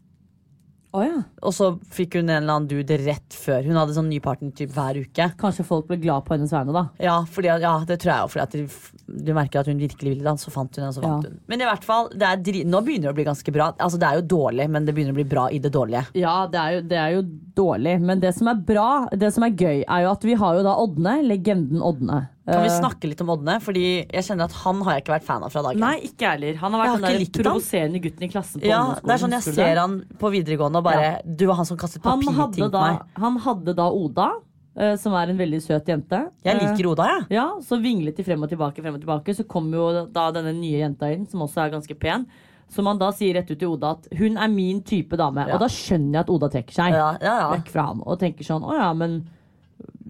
Å 0.91 1.01
ja. 1.06 1.19
Og 1.47 1.54
så 1.56 1.69
fikk 1.95 2.17
hun 2.19 2.25
en 2.27 2.41
eller 2.41 2.51
annen 2.58 2.67
dude 2.67 2.97
rett 3.06 3.36
før. 3.38 3.63
Hun 3.63 3.77
hadde 3.80 3.93
sånn 3.95 4.10
ny 4.12 4.17
partner 4.23 4.51
typ 4.56 4.73
hver 4.75 4.97
uke. 4.99 5.27
Kanskje 5.39 5.63
folk 5.67 5.88
ble 5.88 5.95
glad 6.04 6.25
på 6.27 6.36
hennes 6.36 6.51
vegne, 6.51 6.73
da. 6.75 6.84
Ja, 6.99 7.13
fordi, 7.32 7.47
ja 7.63 7.73
det 7.88 8.01
tror 8.04 8.12
jeg 8.12 8.25
jo. 8.25 8.32
Fordi 8.34 8.63
du, 8.65 9.21
du 9.30 9.32
merker 9.38 9.62
at 9.62 9.69
hun 9.71 9.80
virkelig 9.80 10.17
ville 10.17 10.27
da. 10.27 10.34
så 10.41 10.51
fant 10.51 10.75
hun 10.75 10.89
en, 10.89 10.95
så 10.95 11.04
vant 11.06 11.23
Ja. 11.23 11.32
hun. 11.32 11.39
Men 11.47 11.63
i 11.63 11.69
hvert 11.69 11.88
fall, 11.88 12.12
nå 12.12 12.84
begynner 12.84 13.08
det 13.08 13.13
å 13.13 13.17
bli 13.21 13.27
ganske 13.30 13.56
bra. 13.56 13.69
Altså 13.80 14.01
Det 14.01 14.10
er 14.10 14.19
jo 14.19 14.27
dårlig, 14.36 14.67
men 14.75 14.86
det 14.89 14.95
begynner 14.97 15.15
å 15.15 15.19
bli 15.21 15.27
bra 15.32 15.47
i 15.47 15.62
det 15.63 15.71
dårlige. 15.71 16.04
Ja, 16.19 16.36
det 16.51 16.60
er, 16.60 16.75
jo, 16.75 16.84
det 16.91 16.99
er 16.99 17.15
jo 17.15 17.23
dårlig. 17.62 17.95
Men 18.04 18.19
det 18.19 18.36
som 18.36 18.51
er 18.51 18.60
bra, 18.67 18.89
det 19.15 19.32
som 19.32 19.47
er 19.47 19.56
gøy, 19.56 19.86
er 19.88 20.06
jo 20.06 20.12
at 20.12 20.27
vi 20.27 20.36
har 20.43 20.60
jo 20.60 20.67
da 20.67 20.75
Ådne. 20.82 21.17
Legenden 21.32 21.80
Ådne. 21.80 22.25
Kan 22.48 22.63
vi 22.63 22.69
Eh, 22.71 22.79
snakke 22.79 23.06
litt 23.08 23.21
om 23.21 23.27
Ådne? 23.29 23.60
Fordi 23.62 23.83
jeg 24.12 24.23
kjenner 24.25 24.46
at 24.50 24.52
han 24.63 24.81
har 24.81 24.94
jeg 24.96 25.04
ikke 25.04 25.13
vært 25.19 25.23
fan 25.27 25.44
av 25.44 25.52
fra 25.54 25.62
dag. 25.62 25.77
Nei, 25.77 26.00
ikke 26.08 26.25
heller. 26.31 26.56
Han 26.58 26.73
har 26.73 26.87
vært 26.98 27.02
den 27.06 27.44
provoserende 27.44 28.02
gutten 28.02 28.23
i 28.23 28.29
klassen. 28.29 28.62
på 28.62 28.65
Ja, 28.67 28.96
det 28.98 29.12
er 29.13 29.17
sånn 29.21 29.31
jeg 29.37 29.44
ser 29.54 29.75
han 29.77 30.00
på 30.17 30.31
videregående 30.33 30.77
og 30.81 30.83
bare 30.83 31.21
Du 31.23 31.46
var 31.46 31.56
han 31.62 31.65
som 31.65 31.77
kastet 31.77 32.02
han 32.04 32.19
papirting 32.21 32.71
på 32.71 32.81
meg. 32.81 33.00
han 33.15 33.37
hadde 33.37 33.75
da 33.75 33.89
Oda, 33.92 34.31
eh, 34.75 34.96
som 34.96 35.13
er 35.13 35.29
en 35.29 35.37
veldig 35.37 35.62
søt 35.62 35.85
jente. 35.85 36.31
Jeg 36.44 36.56
Eh, 36.58 36.65
liker 36.75 36.89
Oda, 36.89 37.04
jeg. 37.04 37.27
Ja, 37.37 37.52
Så 37.62 37.77
vinglet 37.79 38.15
de 38.17 38.23
frem 38.23 38.42
og 38.42 38.50
tilbake, 38.50 38.81
frem 38.81 38.96
og 38.96 39.02
tilbake. 39.02 39.35
Så 39.35 39.48
kom 39.48 39.71
jo 39.71 40.08
da 40.12 40.31
denne 40.31 40.54
nye 40.56 40.79
jenta 40.81 41.13
inn, 41.13 41.27
som 41.29 41.42
også 41.42 41.67
er 41.67 41.69
ganske 41.77 41.94
pen. 42.00 42.25
Som 42.69 42.85
man 42.85 42.98
da 42.98 43.12
sier 43.12 43.35
rett 43.35 43.52
ut 43.52 43.60
til 43.60 43.67
Oda 43.67 43.92
at 43.92 44.08
hun 44.17 44.37
er 44.37 44.48
min 44.48 44.81
type 44.81 45.12
dame. 45.15 45.46
Ja. 45.46 45.54
Og 45.56 45.60
da 45.60 45.67
skjønner 45.67 46.13
jeg 46.13 46.19
at 46.21 46.29
Oda 46.29 46.48
trekker 46.50 46.71
seg 46.73 46.94
Ja, 46.94 47.17
ja, 47.21 47.37
ja. 47.39 47.52
vekk 47.58 47.67
fra 47.67 47.83
ham 47.85 48.02
og 48.06 48.17
tenker 48.17 48.44
sånn 48.44 48.63
å 48.63 48.73
ja, 48.73 48.94
men 48.94 49.27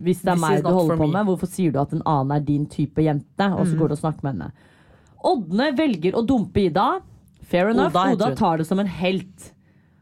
hvis 0.01 0.21
det 0.23 0.33
er 0.33 0.37
This 0.37 0.43
meg 0.43 0.63
du 0.65 0.69
holder 0.73 0.99
på 0.99 1.07
me. 1.07 1.13
med, 1.13 1.29
hvorfor 1.29 1.49
sier 1.51 1.71
du 1.73 1.79
at 1.81 1.93
en 1.93 2.03
annen 2.05 2.35
er 2.35 2.43
din 2.45 2.65
type 2.71 3.03
jente? 3.03 3.47
Og 3.55 3.65
så 3.67 3.77
går 3.79 3.91
du 3.91 3.95
og 3.97 4.01
snakker 4.01 4.25
med 4.27 4.33
henne. 4.33 4.51
Ådne 5.31 5.71
velger 5.77 6.17
å 6.17 6.23
dumpe 6.25 6.63
Ida. 6.65 6.87
Fair 7.51 7.69
enough. 7.69 7.93
Oda 7.93 8.13
Oda 8.15 8.35
tar 8.35 8.61
det 8.61 8.67
som 8.67 8.79
en 8.81 8.89
helt. 8.89 9.51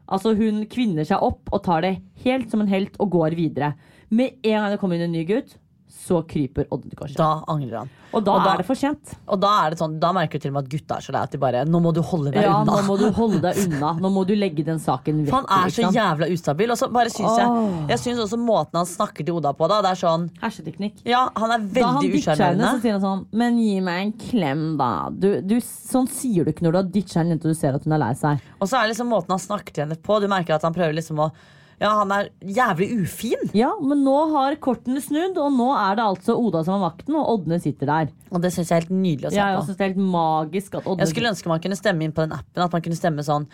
Altså 0.09 0.33
Hun 0.37 0.63
kvinner 0.71 1.05
seg 1.05 1.21
opp 1.21 1.51
og 1.53 1.63
tar 1.65 1.83
det 1.85 1.95
helt 2.23 2.49
som 2.51 2.63
en 2.63 2.71
helt 2.71 2.95
og 2.99 3.11
går 3.17 3.35
videre. 3.37 3.73
Med 4.09 4.39
en 4.43 4.61
gang 4.63 4.71
det 4.73 4.79
kommer 4.81 4.97
inn 4.97 5.05
en 5.05 5.13
ny 5.13 5.25
gutt, 5.29 5.57
så 5.89 6.21
kryper 6.27 6.67
Ådne 6.69 6.91
til 6.91 6.97
korset. 6.99 7.17
Da 7.17 7.43
angrer 7.49 7.81
han. 7.81 7.89
Og 8.09 8.23
da, 8.25 8.33
og 8.33 8.43
da- 8.43 8.53
er 8.53 8.57
det 8.61 8.65
for 8.65 8.77
sent. 8.77 9.15
Og 9.27 9.39
da 9.39 9.49
er 9.65 9.69
det 9.71 9.79
sånn, 9.79 9.99
da 10.01 10.11
merker 10.13 10.39
du 10.39 10.43
til 10.43 10.51
og 10.51 10.55
med 10.57 10.65
at 10.65 10.69
gutta 10.69 10.97
er 10.97 11.05
så 11.05 11.13
lei 11.13 11.21
at 11.21 11.31
de 11.31 11.37
bare 11.37 11.65
Nå 11.65 11.81
må 11.81 11.93
du 11.93 12.01
holde 12.01 12.31
deg 12.33 12.43
Ja, 12.43 12.61
unna. 12.61 12.77
nå 12.77 12.85
må 12.87 12.97
du 12.97 13.11
holde 13.11 13.41
deg 13.41 13.57
unna. 13.65 13.93
Nå 14.01 14.09
må 14.13 14.25
du 14.25 14.33
legge 14.35 14.65
den 14.65 14.79
saken 14.81 15.25
vekk. 15.25 15.33
Han 15.33 15.45
er 15.65 15.73
så 15.73 15.91
jævla 15.93 16.29
ustabil. 16.33 16.71
Og 16.71 16.77
så 16.77 16.89
bare 16.93 17.09
syns 17.13 17.29
oh. 17.29 17.37
jeg 17.39 17.89
Jeg 17.89 17.99
syns 17.99 18.23
også 18.25 18.39
måten 18.41 18.81
han 18.81 18.89
snakker 18.89 19.25
til 19.25 19.37
Oda 19.37 19.53
på, 19.53 19.67
da. 19.69 19.81
Det 19.85 19.91
er 19.93 20.01
sånn 20.01 20.29
Herseteknikk. 20.41 21.03
Ja, 21.09 21.27
han 21.35 21.51
er 21.51 21.59
Da 21.59 21.85
han 21.85 22.01
veldig 22.01 22.13
ditcher 22.17 22.43
henne, 22.45 22.73
så 22.73 22.81
sier 22.81 22.97
han 22.97 23.05
sånn 23.05 23.25
Men 23.33 23.61
gi 23.61 23.77
meg 23.85 24.01
en 24.05 24.15
klem, 24.25 24.65
da. 24.79 24.91
Du, 25.09 25.29
du, 25.41 25.59
sånn 25.61 26.09
sier 26.09 26.45
du 26.45 26.53
ikke 26.53 26.65
når 26.65 26.71
du 26.71 26.81
har 26.81 26.91
ditcha 26.97 27.21
en 27.21 27.35
jente 27.35 27.49
og 27.49 27.53
du 27.53 27.59
ser 27.59 27.77
at 27.77 27.85
hun 27.85 27.93
er 27.97 28.05
lei 28.05 28.13
seg. 28.17 28.41
Og 28.59 28.69
så 28.69 28.77
er 28.79 28.87
det 28.87 28.95
liksom 28.95 29.09
måten 29.13 29.35
han 29.35 29.41
snakker 29.41 29.73
til 29.73 29.85
henne 29.85 29.97
på. 30.01 30.19
Du 30.21 30.27
merker 30.31 30.57
at 30.57 30.65
han 30.65 30.75
prøver 30.75 30.97
liksom 30.97 31.21
å 31.21 31.31
Ja, 31.79 31.89
han 32.01 32.11
er 32.11 32.29
jævlig 32.43 32.89
ufin. 33.05 33.49
Ja, 33.55 33.69
men 33.79 34.01
nå 34.03 34.15
har 34.33 34.55
kortene 34.59 34.99
snudd, 35.03 35.37
og 35.39 35.53
nå 35.55 35.69
er 35.79 35.95
det 35.95 36.03
altså 36.09 36.35
Oda 36.35 36.61
som 36.67 36.75
har 36.75 36.89
makten, 36.91 37.15
og 37.15 37.29
Ådne 37.37 37.59
sitter 37.63 37.87
der. 37.87 38.09
Og 38.33 38.41
det 38.43 38.51
syns 38.51 38.67
jeg 38.71 38.75
er 38.77 38.81
helt 38.83 38.95
nydelig 38.99 39.29
å 39.29 39.31
se 39.31 39.39
Jeg 39.39 39.59
på. 39.61 39.75
er 39.79 39.87
helt 39.87 40.01
magisk 40.15 40.75
at 40.75 40.89
Odne... 40.91 41.05
Jeg 41.05 41.13
skulle 41.13 41.31
ønske 41.31 41.47
man 41.53 41.61
kunne 41.63 41.79
stemme 41.79 42.03
inn 42.03 42.11
på 42.15 42.25
den 42.25 42.35
appen. 42.35 42.63
At 42.65 42.75
man 42.75 42.83
kunne 42.83 42.99
stemme 42.99 43.23
sånn 43.23 43.47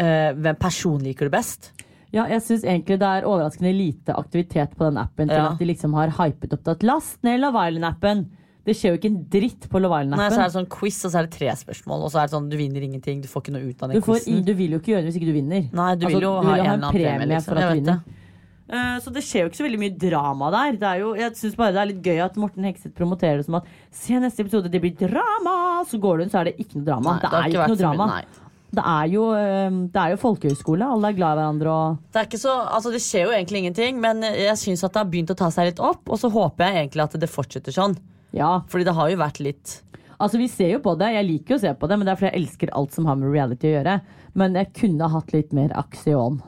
eh, 0.00 0.30
Hvem 0.32 0.56
person 0.62 1.04
liker 1.04 1.28
du 1.28 1.34
best? 1.36 1.72
Ja, 2.14 2.24
jeg 2.30 2.40
syns 2.46 2.64
egentlig 2.64 2.96
det 3.02 3.06
er 3.12 3.26
overraskende 3.28 3.74
lite 3.76 4.14
aktivitet 4.16 4.72
på 4.78 4.86
den 4.88 4.96
appen 5.02 5.28
til 5.28 5.36
Ja. 5.36 5.50
at 5.52 5.58
de 5.60 5.68
liksom 5.68 5.92
har 5.98 6.14
hypet 6.16 6.54
opp 6.56 6.64
det. 6.64 6.76
at 6.78 6.82
Last 6.86 7.18
ned 7.28 7.40
Love 7.44 7.60
Island-appen! 7.68 8.24
Det 8.66 8.74
skjer 8.74 8.94
jo 8.94 8.98
ikke 8.98 9.10
en 9.12 9.18
dritt 9.30 9.66
på 9.70 9.78
Love 9.78 10.00
Nei, 10.10 10.18
så 10.32 10.40
er 10.40 10.48
det 10.48 10.54
sånn 10.56 10.66
quiz, 10.74 10.98
og 11.06 11.12
så 11.12 11.20
er 11.20 11.28
det 11.28 11.36
tre 11.36 11.52
spørsmål. 11.54 12.04
Og 12.08 12.10
så 12.10 12.18
er 12.18 12.26
det 12.26 12.34
sånn 12.34 12.48
du 12.50 12.56
vinner 12.58 12.82
ingenting. 12.82 13.20
Du 13.22 13.28
får 13.30 13.44
ikke 13.44 13.54
noe 13.54 13.68
ut 13.68 13.82
av 13.84 13.92
Du, 13.92 13.94
den 13.94 14.02
får, 14.02 14.20
quizen. 14.24 14.40
du 14.48 14.52
vil 14.58 14.74
jo 14.74 14.80
ikke 14.82 14.90
gjøre 14.96 15.04
det 15.06 15.10
hvis 15.12 15.18
ikke 15.20 15.28
du 15.30 15.36
vinner. 15.36 15.66
Nei, 15.70 15.90
du 15.94 16.06
Altså, 16.08 16.16
vil 16.16 16.26
jo 16.26 16.32
ha 16.42 16.56
en 16.56 16.70
annen 16.72 16.96
premie, 16.96 17.28
liksom. 17.30 17.46
for 17.52 17.60
at 17.60 17.62
du 17.62 17.68
vet 17.68 17.82
vinner. 17.84 18.22
Uh, 18.66 18.96
Så 18.98 19.12
det 19.14 19.22
skjer 19.22 19.44
jo 19.44 19.50
ikke 19.52 19.60
så 19.60 19.66
veldig 19.68 19.78
mye 19.78 19.94
drama 20.02 20.48
der. 20.50 20.78
Det 20.80 20.88
er 20.90 21.02
jo, 21.04 21.12
jeg 21.14 21.36
synes 21.38 21.54
bare 21.60 21.74
det 21.76 21.80
er 21.84 21.90
litt 21.92 22.00
gøy 22.02 22.18
at 22.24 22.40
Morten 22.42 22.66
Hekseth 22.66 22.96
promoterer 22.98 23.38
det 23.38 23.46
som 23.46 23.60
at 23.60 23.68
Se 23.94 24.18
neste 24.18 24.42
episode, 24.42 24.72
det 24.72 24.80
blir 24.82 24.96
drama! 24.98 25.54
Så 25.86 26.00
går 26.02 26.18
du 26.18 26.24
inn, 26.26 26.32
så 26.34 26.40
er 26.42 26.50
det 26.50 26.56
ikke 26.58 26.80
noe 26.80 26.88
drama. 26.88 27.14
Nei, 27.14 27.20
det, 27.22 27.30
det, 27.30 27.38
er 27.38 27.46
jo 27.46 27.46
ikke 27.46 27.62
ikke 27.62 27.76
noe 27.76 27.82
drama. 27.84 28.08
nei. 28.16 28.42
Det 28.76 28.82
er 28.82 29.06
jo, 29.08 29.22
eh, 29.38 29.76
det 29.94 30.00
er 30.02 30.10
jo 30.10 30.16
folkehøyskole. 30.20 30.88
Alle 30.96 31.12
er 31.12 31.16
glad 31.16 31.36
i 31.36 31.38
hverandre 31.38 31.70
og 31.70 32.00
Det, 32.10 32.18
er 32.18 32.26
ikke 32.26 32.42
så, 32.42 32.56
altså 32.66 32.90
det 32.92 33.00
skjer 33.06 33.28
jo 33.28 33.36
egentlig 33.38 33.62
ingenting, 33.62 34.02
men 34.02 34.26
jeg 34.26 34.58
syns 34.58 34.82
at 34.82 34.92
det 34.92 35.04
har 35.04 35.08
begynt 35.14 35.30
å 35.30 35.38
ta 35.38 35.48
seg 35.54 35.70
litt 35.70 35.78
opp. 35.80 36.02
Og 36.10 36.18
så 36.18 36.28
håper 36.34 36.66
jeg 36.66 36.82
egentlig 36.82 37.06
at 37.06 37.14
det 37.22 37.30
fortsetter 37.30 37.72
sånn. 37.72 37.94
Ja. 38.36 38.52
Fordi 38.70 38.86
det 38.88 38.94
har 38.96 39.10
jo 39.12 39.20
vært 39.24 39.42
litt 39.44 39.82
Altså, 40.16 40.38
vi 40.40 40.46
ser 40.48 40.70
jo 40.70 40.78
på 40.80 40.94
det. 40.96 41.10
Jeg 41.12 41.26
liker 41.28 41.52
jo 41.52 41.56
å 41.58 41.60
se 41.60 41.70
på 41.76 41.88
det, 41.90 41.96
men 42.00 42.08
det 42.08 42.12
er 42.14 42.16
fordi 42.16 42.28
jeg 42.30 42.40
elsker 42.40 42.70
alt 42.78 42.94
som 42.96 43.04
har 43.04 43.18
med 43.20 43.28
reality 43.34 43.68
å 43.68 43.72
gjøre. 43.74 43.96
Men 44.40 44.54
jeg 44.56 44.70
kunne 44.78 45.08
hatt 45.12 45.34
litt 45.34 45.50
mer 45.52 45.74
aksjon. 45.76 46.38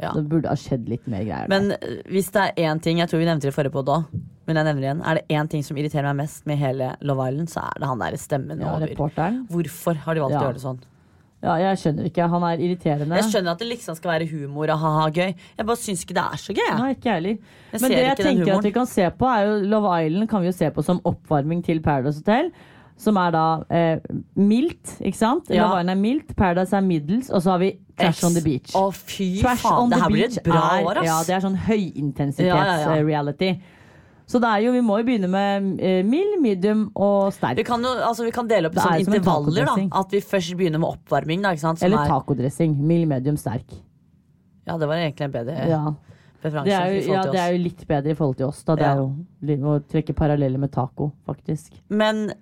Ja. 0.00 0.14
Det 0.16 0.22
burde 0.30 0.48
ha 0.48 0.56
skjedd 0.56 0.88
litt 0.88 1.04
mer 1.12 1.20
greier. 1.26 1.50
Men 1.52 1.74
der. 1.74 1.98
hvis 2.08 2.30
det 2.34 2.40
er 2.42 2.70
én 2.70 2.80
ting 2.82 2.98
Jeg 2.98 3.10
tror 3.12 3.20
vi 3.20 3.26
nevnte 3.28 3.46
det 3.46 3.52
i 3.52 3.54
forrige 3.54 3.74
podd 3.76 3.90
òg, 3.92 4.06
men 4.48 4.58
jeg 4.58 4.66
nevner 4.66 4.80
det 4.80 4.88
igjen. 4.88 5.02
Er 5.06 5.20
det 5.20 5.36
én 5.36 5.50
ting 5.52 5.66
som 5.66 5.76
irriterer 5.78 6.08
meg 6.08 6.24
mest 6.24 6.48
med 6.48 6.58
hele 6.58 6.88
Love 7.04 7.28
Island, 7.28 7.52
så 7.52 7.66
er 7.68 7.84
det 7.84 7.90
han 7.92 8.00
der 8.02 8.16
stemmen 8.18 8.64
ja, 8.64 8.72
over. 8.72 8.88
reporteren. 8.90 9.42
Hvorfor 9.52 10.00
har 10.06 10.16
de 10.16 10.24
valgt 10.24 10.34
Ja. 10.34 10.40
å 10.40 10.48
gjøre 10.48 10.58
det 10.58 10.64
sånn? 10.64 10.80
Ja, 11.42 11.56
jeg 11.58 11.78
skjønner 11.82 12.06
ikke. 12.06 12.26
Han 12.30 12.44
er 12.46 12.60
irriterende. 12.62 13.16
Jeg 13.18 13.30
skjønner 13.32 13.56
at 13.56 13.62
det 13.64 13.66
liksom 13.72 13.96
skal 13.98 14.12
være 14.12 14.28
humor 14.30 14.70
og 14.70 14.78
ha-ha 14.78 15.08
gøy. 15.10 15.32
Jeg 15.58 15.66
bare 15.66 15.80
syns 15.82 16.04
ikke 16.06 16.14
det 16.14 16.22
er 16.22 16.42
så 16.42 16.54
gøy. 16.54 16.68
Nei, 16.78 16.90
ikke 16.94 17.08
jeg 17.08 17.16
heller. 17.18 17.38
Jeg 17.72 17.80
Men 17.82 17.90
det 17.90 18.02
jeg 18.04 18.16
tenker 18.20 18.52
at 18.58 18.68
vi 18.68 18.70
kan 18.76 18.86
se 18.86 19.08
på, 19.18 19.26
er 19.26 19.48
jo 19.48 19.56
Love 19.72 19.96
Island 20.06 20.28
kan 20.30 20.44
vi 20.44 20.52
jo 20.52 20.54
se 20.54 20.70
på 20.70 20.84
som 20.86 21.00
oppvarming 21.04 21.64
til 21.66 21.82
Paradise 21.82 22.22
Hotel. 22.22 22.52
Som 23.02 23.16
er 23.18 23.32
da 23.34 23.42
eh, 23.74 23.98
mildt, 24.38 24.92
ikke 25.02 25.18
sant? 25.18 25.50
Ja. 25.50 25.64
Love 25.64 25.80
Island 25.80 25.90
er 25.90 26.00
mildt, 26.04 26.36
Paradise 26.38 26.76
er 26.78 26.84
middels, 26.86 27.30
og 27.34 27.42
så 27.42 27.56
har 27.56 27.62
vi 27.64 27.72
Trash 27.98 28.22
on 28.28 28.36
the 28.38 28.42
Beach. 28.44 28.76
Å, 28.78 28.84
fy 28.94 29.40
Trash 29.42 29.64
faen. 29.66 29.80
on 29.82 29.90
Det 29.90 29.96
the 29.98 30.02
her 30.04 30.12
blir 30.14 30.26
Beach 30.28 30.38
et 30.38 30.46
bra 30.46 30.62
år, 30.84 31.00
ass. 31.02 31.06
Ja, 31.10 31.16
det 31.26 31.34
er 31.40 31.42
sånn 31.48 31.58
høyintensitets 31.66 32.46
Ja, 32.46 32.62
ja, 32.84 32.92
eh, 32.94 33.02
reality. 33.08 33.56
Så 34.26 34.40
det 34.40 34.48
er 34.48 34.62
jo, 34.64 34.72
vi 34.72 34.80
må 34.80 34.98
jo 35.00 35.04
begynne 35.08 35.28
med 35.28 35.80
eh, 35.82 36.02
mild, 36.06 36.38
medium 36.40 36.84
og 36.94 37.32
sterk. 37.34 37.56
Vi 37.58 37.64
kan, 37.64 37.82
jo, 37.82 37.90
altså, 38.06 38.24
vi 38.24 38.30
kan 38.34 38.46
dele 38.48 38.68
opp 38.70 38.76
i 38.78 38.80
sånne 38.80 39.00
intervaller. 39.04 39.66
da. 39.66 39.74
At 40.00 40.10
vi 40.14 40.20
først 40.20 40.54
begynner 40.56 40.78
med 40.80 40.88
oppvarming. 40.96 41.42
Da, 41.42 41.52
Eller 41.84 41.98
er- 42.04 42.08
tacodressing. 42.08 42.76
Mild, 42.78 43.08
medium, 43.08 43.36
sterk. 43.36 43.66
Ja, 44.66 44.78
det 44.78 44.86
var 44.88 44.94
egentlig 44.96 45.26
en 45.26 45.32
bedre 45.34 45.68
Ja. 45.68 45.82
preferanse. 46.42 46.64
Det 46.64 46.72
er, 46.78 46.92
jo, 47.02 47.12
ja, 47.12 47.22
det 47.32 47.40
er 47.40 47.52
jo 47.52 47.62
litt 47.64 47.86
bedre 47.88 48.10
i 48.10 48.14
forhold 48.14 48.36
til 48.38 48.46
oss. 48.46 48.62
Da. 48.64 48.76
Det 48.76 48.82
Ja. 48.86 48.92
er 48.94 49.56
jo 49.58 49.74
å 49.74 49.80
trekke 49.84 50.14
paralleller 50.14 50.58
med 50.58 50.70
taco, 50.72 51.12
faktisk. 51.26 51.72
Men 51.90 52.32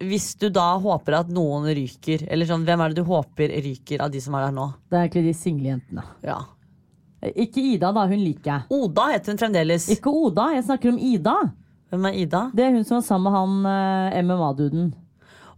hvis 0.00 0.36
du 0.38 0.48
da 0.50 0.76
håper 0.78 1.14
at 1.20 1.28
noen 1.28 1.64
ryker, 1.72 2.26
eller 2.28 2.44
sånn, 2.46 2.64
hvem 2.66 2.80
er 2.84 2.88
det 2.88 2.96
du 2.96 3.04
håper 3.04 3.48
ryker 3.62 4.00
av 4.02 4.10
de 4.10 4.18
som 4.20 4.34
er 4.34 4.46
der 4.46 4.52
nå? 4.52 4.74
Det 4.90 4.98
er 4.98 5.08
egentlig 5.08 5.24
de 5.30 5.32
single 5.34 5.68
jentene. 5.70 6.04
Ja. 6.24 6.40
Ikke 7.22 7.62
Ida, 7.62 7.92
da. 7.94 8.06
Hun 8.10 8.18
liker 8.18 8.50
jeg. 8.50 8.62
Oda 8.74 9.04
heter 9.12 9.32
hun 9.34 9.38
fremdeles. 9.38 9.88
Ikke 9.94 10.10
Oda, 10.10 10.48
jeg 10.56 10.64
snakker 10.66 10.90
om 10.90 10.98
Ida. 10.98 11.36
Hvem 11.92 12.08
er 12.08 12.18
Ida? 12.24 12.40
Det 12.56 12.64
er 12.66 12.74
hun 12.74 12.84
som 12.88 12.98
var 12.98 13.06
sammen 13.06 13.30
med 13.30 13.38
han 13.38 14.12
eh, 14.16 14.22
MMA-duden. 14.26 14.90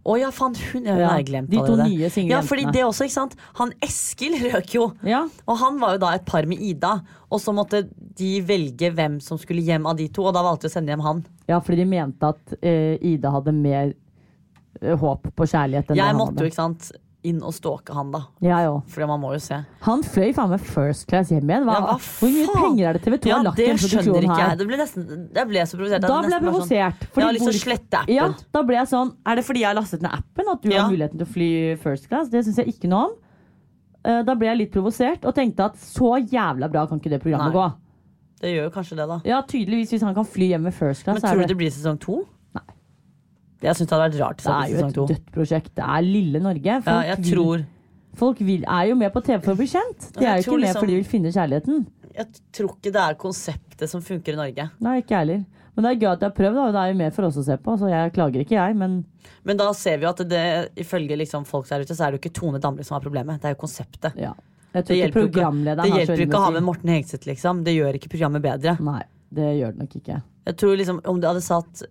Å 0.05 0.15
ja, 0.21 0.27
faen, 0.29 0.53
hun 0.69 0.83
Ja, 0.85 0.93
har 1.09 1.17
jeg 1.17 1.25
glemt 1.31 1.49
de 1.49 1.57
to 1.65 1.73
det. 1.79 1.87
nye 1.89 2.09
single 2.13 2.35
Ja, 2.35 2.41
fordi 2.45 2.67
det 2.75 2.83
også, 2.85 3.07
ikke 3.07 3.15
sant? 3.15 3.31
Han 3.57 3.71
Eskil 3.81 4.35
røk 4.43 4.75
jo. 4.75 4.83
Ja. 5.01 5.23
Og 5.49 5.57
han 5.57 5.79
var 5.81 5.95
jo 5.95 6.01
da 6.03 6.11
et 6.13 6.27
par 6.29 6.45
med 6.45 6.61
Ida. 6.61 6.91
Og 7.33 7.41
så 7.41 7.49
måtte 7.57 7.79
de 8.19 8.29
velge 8.45 8.91
hvem 8.93 9.15
som 9.25 9.39
skulle 9.41 9.63
hjem 9.65 9.87
av 9.89 9.97
de 9.97 10.05
to, 10.13 10.27
og 10.29 10.35
da 10.37 10.43
valgte 10.45 10.67
de 10.67 10.69
å 10.69 10.75
sende 10.75 10.93
hjem 10.93 11.01
han. 11.07 11.23
ja, 11.49 11.57
fordi 11.59 11.81
de 11.81 11.87
mente 11.89 12.29
at 12.35 12.53
eh, 12.61 12.99
Ida 13.01 13.31
hadde 13.33 13.55
mer 13.57 13.95
eh, 14.83 14.93
håp 15.01 15.31
på 15.33 15.47
kjærlighet 15.49 15.89
enn 15.89 15.97
Jeg 15.97 16.05
han 16.11 16.21
måtte 16.21 16.45
jo 16.45 16.51
ikke 16.53 16.61
sant 16.61 16.91
inn 17.25 17.41
og 17.43 17.53
stalke 17.55 17.93
han, 17.97 18.11
da. 18.13 18.21
Ja, 18.45 18.59
òg. 18.69 18.83
Fordi 18.93 19.07
man 19.09 19.19
må 19.23 19.31
jo 19.33 19.39
se. 19.43 19.57
Han 19.87 20.03
fløy 20.05 20.31
faen 20.37 20.49
meg 20.53 20.61
first 20.61 21.07
class 21.09 21.29
hjem 21.33 21.49
igjen. 21.49 21.65
Hva, 21.67 21.75
Ja, 21.81 21.97
hvor 21.97 22.29
mye 22.35 22.53
penger 22.55 22.89
er 22.89 22.93
det 22.99 23.01
TV 23.07 23.17
2 23.25 23.29
Ja, 23.31 23.35
har 23.39 23.43
lagt 23.49 23.59
i 23.59 23.63
det 23.63 23.67
den 23.73 23.77
skjønner 23.77 24.03
produksjonen 24.05 24.23
ikke 24.29 24.39
her? 24.39 24.49
jeg. 24.49 24.57
Det 24.61 24.67
ble 24.69 24.77
nesten, 24.77 25.07
jeg 25.39 25.47
ble 25.51 25.65
så 25.65 25.77
provosert. 25.81 26.01
Da 26.05 26.21
ble 26.21 26.31
jeg 26.35 26.43
provosert. 26.45 26.99
sånn- 27.01 27.15
Jeg 27.15 27.25
har 27.25 27.33
lyst 27.33 27.49
til 27.49 27.55
å 27.55 27.63
slette 27.65 27.97
appen. 28.01 28.15
Ja, 28.15 28.33
da 28.53 28.63
ble 28.63 28.75
jeg 28.75 28.87
sånn 28.87 29.13
Er 29.25 29.35
det 29.35 29.45
fordi 29.45 29.59
jeg 29.59 29.69
har 29.73 29.75
lastet 29.81 30.01
ned 30.01 30.11
appen 30.11 30.45
at 30.51 30.61
du 30.61 30.69
Ja. 30.69 30.81
har 30.83 30.91
muligheten 30.91 31.17
til 31.17 31.25
å 31.25 31.33
fly 31.33 31.75
first 31.81 32.07
class? 32.09 32.29
Det 32.29 32.45
syns 32.45 32.57
jeg 32.57 32.67
ikke 32.73 32.87
noe 32.89 33.05
om. 33.05 33.11
Eh, 34.05 34.21
Da 34.23 34.35
ble 34.35 34.47
jeg 34.47 34.57
litt 34.57 34.71
provosert 34.71 35.25
og 35.25 35.33
tenkte 35.33 35.65
at 35.65 35.75
så 35.77 36.19
jævla 36.29 36.69
bra 36.71 36.85
kan 36.85 36.99
ikke 36.99 37.09
det 37.09 37.21
programmet 37.23 37.51
Nei. 37.51 37.57
gå. 37.61 37.73
Det 38.41 38.49
gjør 38.53 38.63
jo 38.65 38.69
kanskje 38.69 38.95
det, 38.97 39.07
da. 39.07 39.21
Ja, 39.25 39.41
tydeligvis 39.41 39.89
Hvis 39.91 40.01
han 40.03 40.13
kan 40.13 40.25
fly 40.25 40.49
hjem 40.49 40.61
med 40.63 40.73
first 40.73 41.03
class, 41.03 41.21
Men 41.21 41.31
tror 41.31 41.35
du 41.37 41.41
det 41.41 41.47
det, 41.47 41.57
blir 41.57 41.71
sesong 41.71 41.97
to? 41.99 42.27
Jeg 43.65 43.79
syns 43.79 43.89
det 43.89 43.95
hadde 43.97 44.07
vært 44.09 44.21
rart. 44.21 44.43
det 44.43 44.55
er 44.55 44.73
jo 44.73 44.85
et 44.87 44.99
dødt 45.13 45.31
prosjekt. 45.35 45.71
Det 45.77 45.85
er 45.85 46.05
lille 46.05 46.41
Norge. 46.43 46.77
Ja, 46.77 46.79
Folk, 46.85 47.25
tror... 47.29 47.57
vil, 47.57 47.65
folk 48.21 48.41
vil, 48.47 48.63
er 48.77 48.91
jo 48.91 48.95
med 48.99 49.13
på 49.15 49.23
TV 49.25 49.41
for 49.43 49.55
å 49.55 49.59
bli 49.59 49.67
kjent. 49.71 50.09
De 50.15 50.25
er 50.25 50.39
jo 50.39 50.45
ikke 50.45 50.59
med 50.59 50.65
liksom- 50.67 50.85
fordi 50.85 50.95
de 50.95 51.01
vil 51.01 51.11
finne 51.11 51.33
kjærligheten. 51.35 51.85
Jeg 52.15 52.27
tror 52.55 52.71
ikke 52.77 52.93
det 52.95 53.01
er 53.03 53.17
konseptet 53.19 53.91
som 53.91 54.01
funker 54.01 54.37
i 54.37 54.39
Norge. 54.39 54.69
Nei, 54.79 55.01
ikke 55.01 55.19
heller. 55.19 55.43
Men 55.75 55.83
det 55.83 55.89
er 55.91 55.99
gøy 55.99 56.11
at 56.13 56.21
jeg 56.23 56.29
har 56.29 56.35
prøvd, 56.37 56.57
og 56.61 56.73
Det 56.73 56.81
er 56.81 56.91
jo 56.93 56.97
mer 57.01 57.11
for 57.11 57.27
oss 57.27 57.37
å 57.41 57.43
se 57.43 57.57
på, 57.59 57.73
så 57.81 57.89
jeg 57.91 58.13
klager 58.15 58.39
ikke, 58.45 58.55
jeg. 58.55 58.75
Men 58.79 59.05
Men 59.43 59.57
da 59.57 59.71
ser 59.73 59.97
vi 59.97 60.05
jo 60.05 60.09
at 60.13 60.21
det, 60.29 60.43
ifølge 60.79 61.17
liksom 61.19 61.45
folk 61.45 61.67
der 61.67 61.81
ute, 61.83 61.95
så 61.95 62.05
er 62.05 62.11
det 62.11 62.21
jo 62.21 62.23
ikke 62.23 62.33
Tone 62.39 62.59
Damli 62.63 62.85
som 62.85 62.95
har 62.95 63.03
problemet. 63.03 63.41
Det 63.41 63.51
er 63.51 63.55
jo 63.57 63.61
konseptet. 63.67 64.15
ja. 64.15 64.33
Jeg 64.75 64.85
Det 64.87 64.95
hjelper 64.97 65.21
jo 65.21 65.27
ikke, 65.29 65.43
hjelper 65.87 66.21
ikke 66.25 66.35
å 66.35 66.43
ha 66.43 66.51
med 66.51 66.63
Morten 66.67 66.89
Hegseth, 66.91 67.23
liksom. 67.29 67.63
Det 67.63 67.71
gjør 67.77 67.95
ikke 67.95 68.09
programmet 68.11 68.43
bedre. 68.43 68.73
Nei, 68.83 69.03
det 69.31 69.45
gjør 69.61 69.71
det 69.71 69.79
nok 69.79 69.93
ikke. 70.01 70.17
Jeg 70.49 70.57
tror 70.59 70.75
liksom, 70.75 70.99
Om 71.05 71.21
du 71.21 71.27
hadde 71.27 71.43
satt 71.45 71.83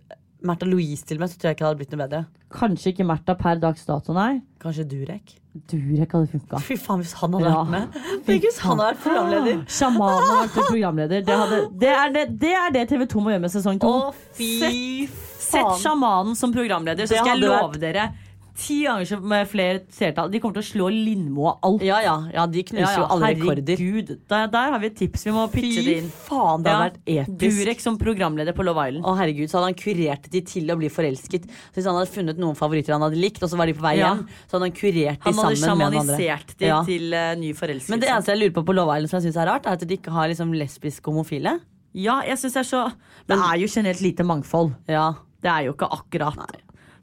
Märtha 0.44 0.66
Louise 0.68 1.06
til 1.08 1.18
meg, 1.20 1.30
så 1.32 1.38
tror 1.40 1.50
jeg 1.50 1.56
ikke 1.56 1.64
det 1.64 1.68
hadde 1.70 1.80
blitt 1.80 1.94
noe 1.94 2.02
bedre. 2.04 2.18
Kanskje 2.54 2.92
ikke 2.92 3.06
Märtha 3.08 3.34
per 3.40 3.60
dags 3.62 3.86
dato, 3.88 4.12
nei. 4.16 4.42
Kanskje 4.62 4.84
Durek. 4.90 5.32
Durek 5.70 6.12
hadde 6.16 6.28
funka. 6.34 6.60
Fy 6.66 6.76
faen, 6.76 7.00
hvis 7.00 7.14
han 7.20 7.32
hadde 7.36 7.48
Ja. 7.48 7.62
vært 7.62 7.70
med! 7.70 7.98
Tenk 8.26 8.42
hvis 8.44 8.58
han 8.64 8.78
hadde 8.78 8.88
vært 8.90 9.02
programleder! 9.06 9.62
Sjamanen 9.78 10.28
har 10.28 10.42
vært 10.48 10.58
programleder. 10.68 11.24
Det, 11.24 11.38
hadde, 11.42 11.60
det, 11.80 11.92
er 11.94 12.12
det, 12.16 12.24
det 12.42 12.52
er 12.60 12.74
det 12.76 12.84
TV 12.90 13.06
2 13.14 13.22
må 13.24 13.32
gjøre 13.34 13.44
med 13.46 13.54
sesong 13.54 13.80
to. 13.80 13.94
Sett 14.34 15.62
faen! 15.62 15.80
sjamanen 15.80 16.36
som 16.38 16.52
programleder, 16.52 17.06
så 17.06 17.18
skal 17.20 17.34
jeg 17.38 17.44
love 17.46 17.60
love 17.70 17.80
dere 17.82 18.10
ti 18.54 18.84
ganger 18.86 19.04
så 19.08 19.16
med 19.20 19.48
flere 19.50 19.80
seertall. 19.90 20.30
De 20.30 20.38
kommer 20.40 20.54
til 20.54 20.62
å 20.62 20.66
slå 20.68 20.86
Lindmo 20.94 21.46
og 21.50 21.58
alt. 21.66 21.82
Ja, 21.82 21.98
ja, 22.04 22.14
ja, 22.32 22.44
de 22.46 22.62
knuser 22.62 23.00
jo 23.00 23.06
alle 23.10 23.30
rekorder. 23.34 23.76
herregud. 23.76 24.12
Der, 24.30 24.46
der 24.52 24.70
har 24.74 24.78
vi 24.78 24.86
et 24.86 24.96
tips. 25.00 25.24
Vi 25.26 25.32
må 25.34 25.44
pitche 25.52 25.82
det 25.82 25.94
Fy 25.94 25.96
inn. 26.04 26.10
faen, 26.28 26.62
det 26.62 26.70
hadde 26.72 26.84
vært 26.86 27.00
episk. 27.28 27.58
Durek 27.58 27.80
som 27.82 27.98
programleder 27.98 28.54
på 28.54 28.64
Love 28.64 28.84
Island. 28.88 29.04
Å 29.04 29.16
herregud, 29.18 29.50
så 29.50 29.58
hadde 29.58 29.70
han 29.72 29.78
kurert 29.80 30.30
de 30.30 30.40
til 30.52 30.70
å 30.70 30.76
bli 30.78 30.88
forelsket. 30.88 31.48
Så 31.50 31.74
Hvis 31.80 31.84
han 31.90 31.98
hadde 31.98 32.12
funnet 32.14 32.38
noen 32.38 32.54
favoritter 32.56 32.92
han 32.94 33.02
hadde 33.02 33.18
likt, 33.20 33.42
og 33.42 33.50
så 33.50 33.56
var 33.58 33.66
de 33.66 33.74
på 33.74 33.82
vei 33.82 33.96
Ja. 33.98 34.14
hjem, 34.14 34.26
så 34.48 34.56
hadde 34.58 34.68
han 34.70 34.76
kurert 34.78 35.18
de 35.18 35.24
Han 35.24 35.34
sammen 35.34 35.60
med 35.60 35.68
han 35.68 35.80
andre. 35.84 36.16
sjamanisert 36.18 36.56
de 36.58 36.66
Ja. 36.66 36.82
til 36.84 37.12
uh, 37.14 37.34
ny 37.34 37.52
forelskelse. 37.54 37.90
Men 37.90 38.00
det 38.00 38.08
eneste 38.08 38.32
jeg 38.34 38.38
lurer 38.44 38.54
på 38.60 38.64
på 38.70 38.74
Love 38.74 38.96
Island 38.96 39.10
som 39.10 39.18
jeg 39.20 39.32
synes 39.32 39.42
er 39.42 39.50
rart, 39.50 39.66
er 39.66 39.72
at 39.72 39.80
de 39.88 39.96
ikke 39.96 40.10
har 40.12 40.28
liksom 40.28 40.52
lesbiske 40.54 41.04
homofile. 41.10 41.58
Ja, 41.94 42.20
jeg 42.26 42.38
synes 42.38 42.54
det 42.54 42.62
er 42.66 42.70
så 42.70 42.92
Det 43.26 43.36
er 43.38 43.56
jo 43.58 43.66
generelt 43.66 44.00
lite 44.00 44.22
mangfold. 44.24 44.74
Ja. 44.88 45.12
Det 45.42 45.50
er 45.50 45.64
jo 45.66 45.72
ikke 45.74 45.90
akkurat. 45.90 46.38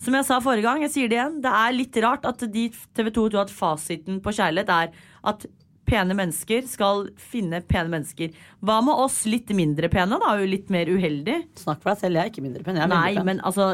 Som 0.01 0.15
jeg 0.17 0.25
sa 0.25 0.39
forrige 0.41 0.65
gang, 0.65 0.81
jeg 0.87 0.93
sier 0.95 1.09
det 1.11 1.17
igjen, 1.19 1.39
det 1.43 1.51
er 1.53 1.73
litt 1.75 1.97
rart 2.01 2.25
at 2.25 2.45
de 2.49 2.67
TV 2.97 3.11
2 3.13 3.25
tror 3.29 3.43
at 3.43 3.53
fasiten 3.53 4.17
på 4.23 4.33
kjærlighet 4.33 4.71
er 4.73 4.95
at 5.29 5.45
pene 5.91 6.15
mennesker 6.15 6.65
skal 6.69 7.05
finne 7.19 7.59
pene 7.67 7.91
mennesker. 7.91 8.33
Hva 8.63 8.79
med 8.85 8.97
oss 9.03 9.21
litt 9.29 9.51
mindre 9.57 9.89
pene, 9.91 10.17
da? 10.21 10.33
Jo 10.39 10.47
litt 10.49 10.71
mer 10.73 10.89
uheldig? 10.89 11.37
Snakk 11.59 11.83
for 11.83 11.91
deg 11.91 12.03
selv, 12.05 12.17
jeg 12.17 12.23
er 12.23 12.33
ikke 12.33 12.45
mindre 12.45 12.65
pen. 12.65 12.79
Jeg 12.79 12.87
er 12.87 12.93
Nei, 12.93 13.15
pen. 13.19 13.27
men 13.27 13.41
altså 13.45 13.71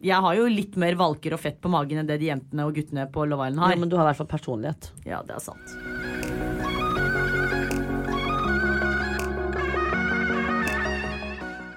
Jeg 0.00 0.16
har 0.24 0.34
jo 0.38 0.46
litt 0.48 0.76
mer 0.80 0.96
valker 0.98 1.36
og 1.36 1.42
fett 1.42 1.60
på 1.60 1.70
magen 1.72 2.00
enn 2.00 2.08
det 2.08 2.20
de 2.22 2.30
jentene 2.30 2.64
og 2.66 2.74
guttene 2.78 3.04
på 3.12 3.26
Love 3.28 3.50
Island 3.50 3.66
har. 3.66 3.76
Ja, 3.76 3.82
men 3.84 3.92
du 3.92 3.98
har 4.00 4.06
i 4.06 4.12
hvert 4.14 4.22
fall 4.22 4.32
personlighet. 4.32 4.92
Ja, 5.04 5.20
det 5.26 5.36
er 5.36 5.44
sant. 5.44 6.39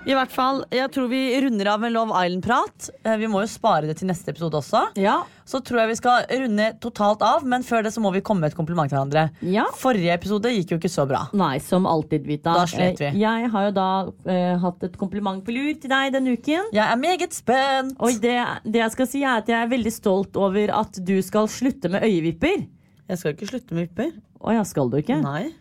I 0.04 0.12
hvert 0.18 0.34
fall, 0.36 0.58
jeg 0.76 0.90
tror 0.92 1.06
vi 1.08 1.20
runder 1.46 1.70
av 1.72 1.80
med 1.80 1.94
Love 1.96 2.12
Island-prat. 2.26 2.90
Eh, 3.08 3.14
Vi 3.22 3.28
må 3.32 3.40
jo 3.40 3.48
spare 3.48 3.88
det 3.88 3.94
til 4.02 4.10
neste 4.10 4.34
episode 4.34 4.58
også. 4.60 4.82
Ja. 5.00 5.22
Så 5.48 5.62
tror 5.64 5.80
jeg 5.80 5.94
vi 5.94 5.96
skal 5.96 6.26
runde 6.28 6.66
totalt 6.84 7.24
av, 7.24 7.46
men 7.48 7.64
før 7.64 7.86
det 7.86 7.94
så 7.96 8.04
må 8.04 8.12
vi 8.12 8.20
komme 8.20 8.44
med 8.44 8.52
et 8.52 8.58
kompliment 8.58 8.92
til 8.92 8.98
hverandre. 8.98 9.30
Ja. 9.48 9.64
Forrige 9.80 10.12
episode 10.18 10.52
gikk 10.52 10.74
jo 10.76 10.80
ikke 10.82 10.92
så 10.92 11.06
bra. 11.08 11.22
Nei, 11.40 11.54
som 11.64 11.88
alltid, 11.88 12.28
Vita. 12.28 12.52
Da 12.52 12.66
slet 12.68 13.00
vi. 13.00 13.14
Eh, 13.14 13.22
Jeg 13.24 13.50
har 13.56 13.70
jo 13.70 13.72
da 13.80 13.88
eh, 14.28 14.58
hatt 14.66 14.84
et 14.90 15.00
kompliment 15.00 15.40
på 15.48 15.56
lur 15.56 15.72
til 15.80 15.94
deg 15.96 16.12
denne 16.18 16.36
uken. 16.36 16.68
Jeg 16.76 16.84
er 16.84 17.00
meget 17.00 17.32
spent. 17.40 17.96
Og 18.04 18.20
det, 18.20 18.36
det 18.68 18.84
jeg 18.84 18.96
skal 18.98 19.08
si 19.16 19.24
er 19.24 19.40
at 19.40 19.48
jeg 19.56 19.62
er 19.64 19.72
veldig 19.72 19.96
stolt 20.02 20.36
over 20.36 20.76
at 20.84 21.00
du 21.00 21.16
skal 21.24 21.48
slutte 21.48 21.88
med 21.96 22.04
øyevipper. 22.04 22.68
Jeg 23.08 23.24
skal 23.24 23.38
ikke 23.38 23.54
slutte 23.56 23.72
med 23.80 23.88
vipper. 23.88 24.12
Å 24.44 24.52
ja, 24.60 24.68
skal 24.68 24.92
du 24.92 25.00
ikke? 25.00 25.22
Nei. 25.24 25.54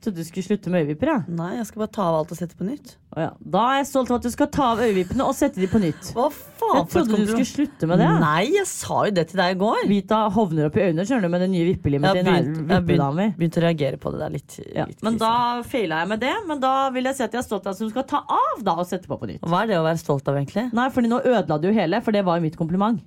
Trodde 0.00 0.16
du 0.16 0.24
skulle 0.24 0.46
slutte 0.46 0.70
med 0.72 0.86
øyevipper. 0.86 1.08
Ja. 1.12 1.16
Nei, 1.28 1.50
jeg 1.58 1.66
skal 1.68 1.82
bare 1.82 1.92
ta 1.92 2.04
av 2.08 2.14
alt 2.22 2.30
og 2.32 2.38
sette 2.38 2.56
på 2.56 2.64
nytt. 2.64 2.94
Å 3.12 3.20
ja. 3.20 3.30
Da 3.52 3.64
er 3.68 3.74
jeg 3.82 3.88
stolt 3.90 4.08
av 4.14 4.16
at 4.16 4.24
du 4.24 4.30
skal 4.32 4.46
ta 4.54 4.68
av 4.72 4.78
øyevippene 4.80 5.26
og 5.28 5.34
sette 5.36 5.60
de 5.60 5.68
på 5.68 5.76
nytt. 5.82 6.12
Hva 6.16 6.30
faen 6.32 6.78
Jeg 6.78 6.86
trodde 6.94 7.18
du 7.20 7.26
skulle 7.28 7.48
slutte 7.50 7.88
med 7.90 8.00
det. 8.00 8.06
Nei, 8.22 8.46
jeg 8.54 8.64
sa 8.70 9.02
jo 9.04 9.12
det 9.18 9.26
til 9.28 9.42
deg 9.42 9.56
i 9.56 9.58
går. 9.60 9.82
Vita 9.90 10.20
hovner 10.32 10.70
opp 10.70 10.78
i 10.80 10.86
øynene 10.86 11.04
skjønner 11.04 11.28
du, 11.28 11.32
med 11.34 11.44
det 11.44 11.50
nye 11.52 11.66
vippelimet 11.68 12.08
nær- 12.16 12.16
jeg 12.16 12.64
begynte 12.64 12.86
begynt, 12.88 13.36
begynt 13.42 13.60
å 13.60 13.64
reagere 13.66 14.00
på 14.00 14.14
det 14.14 14.22
der 14.24 14.34
litt. 14.38 14.56
Ja. 14.72 14.86
litt 14.88 15.02
Men 15.04 15.18
da 15.20 15.34
feila 15.68 16.00
jeg 16.00 16.08
med 16.14 16.20
det. 16.24 16.32
Men 16.48 16.60
da 16.64 16.72
vil 16.96 17.04
jeg 17.10 17.18
si 17.20 17.26
at 17.28 17.36
jeg 17.36 17.42
er 17.44 17.48
stolt 17.50 17.66
av 17.68 17.76
at 17.76 17.84
du 17.84 17.90
skal 17.92 18.08
ta 18.14 18.24
av 18.24 18.64
da 18.64 18.78
og 18.80 18.86
sette 18.88 19.04
på 19.10 19.20
på 19.20 19.28
nytt. 19.34 19.44
Hva 19.44 19.62
er 19.66 19.66
det 19.74 19.76
å 19.76 19.84
være 19.84 20.00
stolt 20.00 20.26
av, 20.32 20.40
egentlig? 20.40 20.70
Nei, 20.72 20.88
fordi 20.88 21.12
nå 21.12 21.20
ødela 21.20 21.60
du 21.60 21.68
jo 21.68 21.74
hele, 21.76 22.00
for 22.00 22.16
det 22.16 22.24
var 22.24 22.40
jo 22.40 22.48
mitt 22.48 22.56
kompliment. 22.56 23.04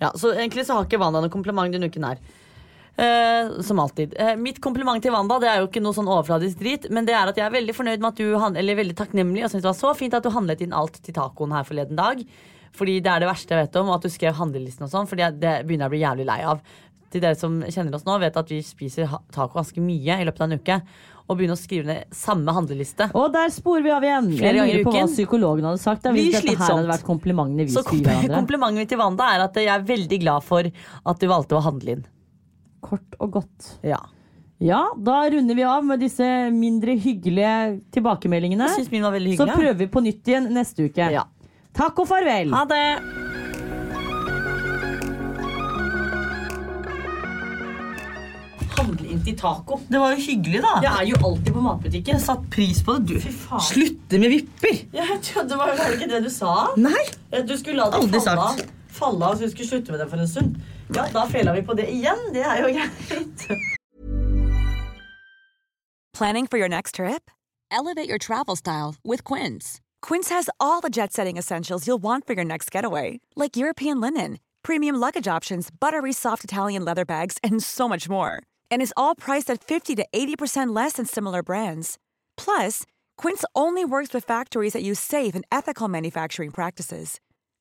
Ja, 0.00 0.10
Så 0.14 0.34
egentlig 0.34 0.66
så 0.66 0.74
har 0.74 0.84
ikke 0.86 0.98
Wanda 0.98 1.20
noe 1.22 1.30
kompliment 1.30 1.70
denne 1.74 1.86
uken 1.90 2.04
her. 2.06 2.18
Eh, 2.98 3.60
som 3.62 3.78
alltid. 3.78 4.14
Eh, 4.18 4.34
mitt 4.36 4.56
kompliment 4.60 5.02
til 5.02 5.12
Wanda 5.14 5.36
det 5.38 5.46
er 5.46 5.60
jo 5.62 5.68
ikke 5.68 5.82
noe 5.84 5.94
sånn 5.94 6.08
overfladisk 6.10 6.58
drit, 6.58 6.88
men 6.90 7.06
det 7.06 7.14
er 7.14 7.30
at 7.30 7.36
jeg 7.38 7.46
er 7.46 7.54
veldig 7.54 7.76
fornøyd 7.76 8.02
med 8.02 8.08
at 8.08 8.18
du 8.18 8.58
Eller 8.58 8.74
veldig 8.74 8.96
takknemlig 8.98 9.44
og 9.44 9.52
synes 9.52 9.62
det 9.62 9.70
var 9.70 9.78
så 9.78 9.92
fint 9.94 10.14
at 10.18 10.24
du 10.26 10.32
handlet 10.34 10.64
inn 10.64 10.74
alt 10.74 10.98
til 10.98 11.14
tacoen 11.14 11.54
her 11.54 11.62
forleden 11.68 11.94
dag. 11.94 12.24
Fordi 12.74 12.98
det 12.98 13.12
er 13.12 13.22
det 13.22 13.30
verste 13.30 13.54
jeg 13.54 13.68
vet 13.68 13.78
om, 13.78 13.88
og 13.88 13.98
at 13.98 14.08
du 14.08 14.10
skrev 14.10 14.34
handlelisten 14.34 14.86
og 14.86 14.90
sånn, 14.90 15.06
fordi 15.06 15.30
det 15.38 15.54
begynner 15.66 15.86
jeg 15.86 15.92
å 15.92 15.94
bli 15.94 16.02
jævlig 16.02 16.26
lei 16.26 16.40
av. 16.42 16.60
Til 17.08 17.22
dere 17.22 17.38
som 17.38 17.62
kjenner 17.62 17.94
oss 17.96 18.04
nå, 18.04 18.18
vet 18.20 18.36
at 18.36 18.50
vi 18.50 18.58
spiser 18.66 19.14
taco 19.32 19.54
ganske 19.54 19.80
mye 19.80 20.18
i 20.18 20.26
løpet 20.28 20.42
av 20.42 20.50
en 20.50 20.58
uke. 20.58 20.80
Og 21.28 21.38
begynner 21.38 21.54
å 21.56 21.60
skrive 21.60 21.86
ned 21.86 22.18
samme 22.18 22.50
handleliste. 22.56 23.10
Og 23.14 23.30
der 23.32 23.50
sporer 23.52 23.84
vi 23.84 23.94
av 23.94 24.04
igjen. 24.04 24.30
Flere 24.42 24.58
ganger 24.58 24.74
i 24.74 24.82
uken. 24.82 24.90
på 24.90 24.94
hva 24.96 25.06
psykologen 25.12 25.70
hadde 25.70 25.80
sagt. 25.82 26.02
Da, 26.02 26.12
hvis 26.16 26.34
dette 26.34 26.54
her 26.56 26.74
hadde 26.74 26.90
vært 26.90 27.06
komplimentene 27.06 27.68
vi 27.68 27.74
Så 27.74 27.84
gi 27.86 28.02
hverandre. 28.02 28.36
komplimentet 28.42 28.82
mitt 28.82 28.92
til 28.92 29.00
Wanda 29.00 29.32
er 29.36 29.44
at 29.46 29.58
jeg 29.60 29.70
er 29.72 29.84
veldig 29.88 30.22
glad 30.24 30.46
for 30.46 30.66
at 30.68 31.20
du 31.20 31.28
valgte 31.30 31.60
å 31.60 31.64
handle 31.64 31.98
inn. 31.98 32.06
Kort 32.84 33.18
og 33.18 33.32
godt. 33.40 33.74
Ja. 33.86 33.98
Ja, 34.58 34.88
da 34.98 35.20
runder 35.30 35.54
vi 35.54 35.62
av 35.62 35.84
med 35.86 36.00
disse 36.02 36.26
mindre 36.50 36.96
hyggelige 36.98 37.78
tilbakemeldingene. 37.94 38.66
Jeg 38.66 38.80
synes 38.80 38.90
min 38.90 39.04
var 39.06 39.14
veldig 39.14 39.36
Så 39.38 39.46
prøver 39.52 39.76
vi 39.78 39.86
på 39.86 40.02
nytt 40.02 40.30
igjen 40.30 40.48
neste 40.54 40.88
uke. 40.90 41.10
Ja. 41.14 41.28
Takk 41.78 42.00
og 42.02 42.08
farvel. 42.10 42.50
Ha 42.50 42.64
det! 42.66 42.86
Handle 48.78 49.06
inn 49.12 49.22
til 49.22 49.36
taco. 49.38 49.78
Det 49.86 50.00
var 50.02 50.16
jo 50.16 50.24
hyggelig, 50.24 50.62
da. 50.64 50.72
Jeg 50.82 50.90
er 50.90 51.06
jo 51.12 51.20
alltid 51.28 51.54
på 51.54 51.62
matbutikken. 51.68 52.18
Satt 52.22 52.48
pris 52.50 52.82
på 52.82 52.96
det. 52.98 53.14
Du, 53.14 53.22
fy 53.22 53.34
faen. 53.44 53.62
Slutte 53.68 54.22
med 54.24 54.34
vipper! 54.34 54.82
Ja, 54.96 55.06
det 55.22 55.60
var, 55.60 55.70
jo 55.70 56.00
ikke 56.00 56.10
det 56.10 56.24
du 56.26 56.32
sa? 56.34 56.56
Nei. 56.80 57.04
Du 57.46 57.54
skulle 57.60 57.78
la 57.78 57.92
det 57.94 58.02
Aldri. 58.02 58.66
Falle 58.98 59.22
av, 59.22 59.38
så 59.38 59.46
du 59.46 59.54
skulle 59.54 59.70
slutte 59.70 59.94
med 59.94 60.02
det 60.02 60.10
for 60.10 60.18
en 60.18 60.30
stund. 60.34 60.58
Ja, 60.94 61.08
da 61.12 61.52
vi 61.52 61.62
på 61.62 61.74
det 61.74 61.90
igjen. 61.90 62.32
Det 62.32 62.42
er 62.42 62.62
jo 62.62 62.72
greit. 62.72 63.48
Planning 66.12 66.46
for 66.48 66.58
your 66.58 66.68
next 66.68 66.94
trip? 66.96 67.30
Elevate 67.70 68.08
your 68.08 68.18
travel 68.18 68.56
style 68.56 68.96
with 69.04 69.22
Quince. 69.22 69.80
Quince 70.02 70.30
has 70.30 70.48
all 70.58 70.80
the 70.80 70.90
jet 70.90 71.12
setting 71.12 71.36
essentials 71.36 71.86
you'll 71.86 72.02
want 72.02 72.26
for 72.26 72.32
your 72.32 72.44
next 72.44 72.70
getaway, 72.70 73.20
like 73.36 73.56
European 73.56 74.00
linen, 74.00 74.38
premium 74.62 74.96
luggage 74.96 75.28
options, 75.28 75.70
buttery 75.70 76.12
soft 76.12 76.44
Italian 76.44 76.84
leather 76.84 77.04
bags, 77.04 77.36
and 77.42 77.62
so 77.62 77.88
much 77.88 78.08
more. 78.08 78.42
And 78.70 78.82
is 78.82 78.94
all 78.96 79.14
priced 79.14 79.50
at 79.50 79.62
50 79.62 79.96
to 79.96 80.06
80% 80.12 80.74
less 80.74 80.94
than 80.94 81.04
similar 81.06 81.42
brands. 81.42 81.98
Plus, 82.36 82.84
Quince 83.16 83.44
only 83.54 83.84
works 83.84 84.14
with 84.14 84.24
factories 84.24 84.72
that 84.72 84.82
use 84.82 84.98
safe 84.98 85.34
and 85.34 85.44
ethical 85.52 85.88
manufacturing 85.88 86.50
practices. 86.50 87.20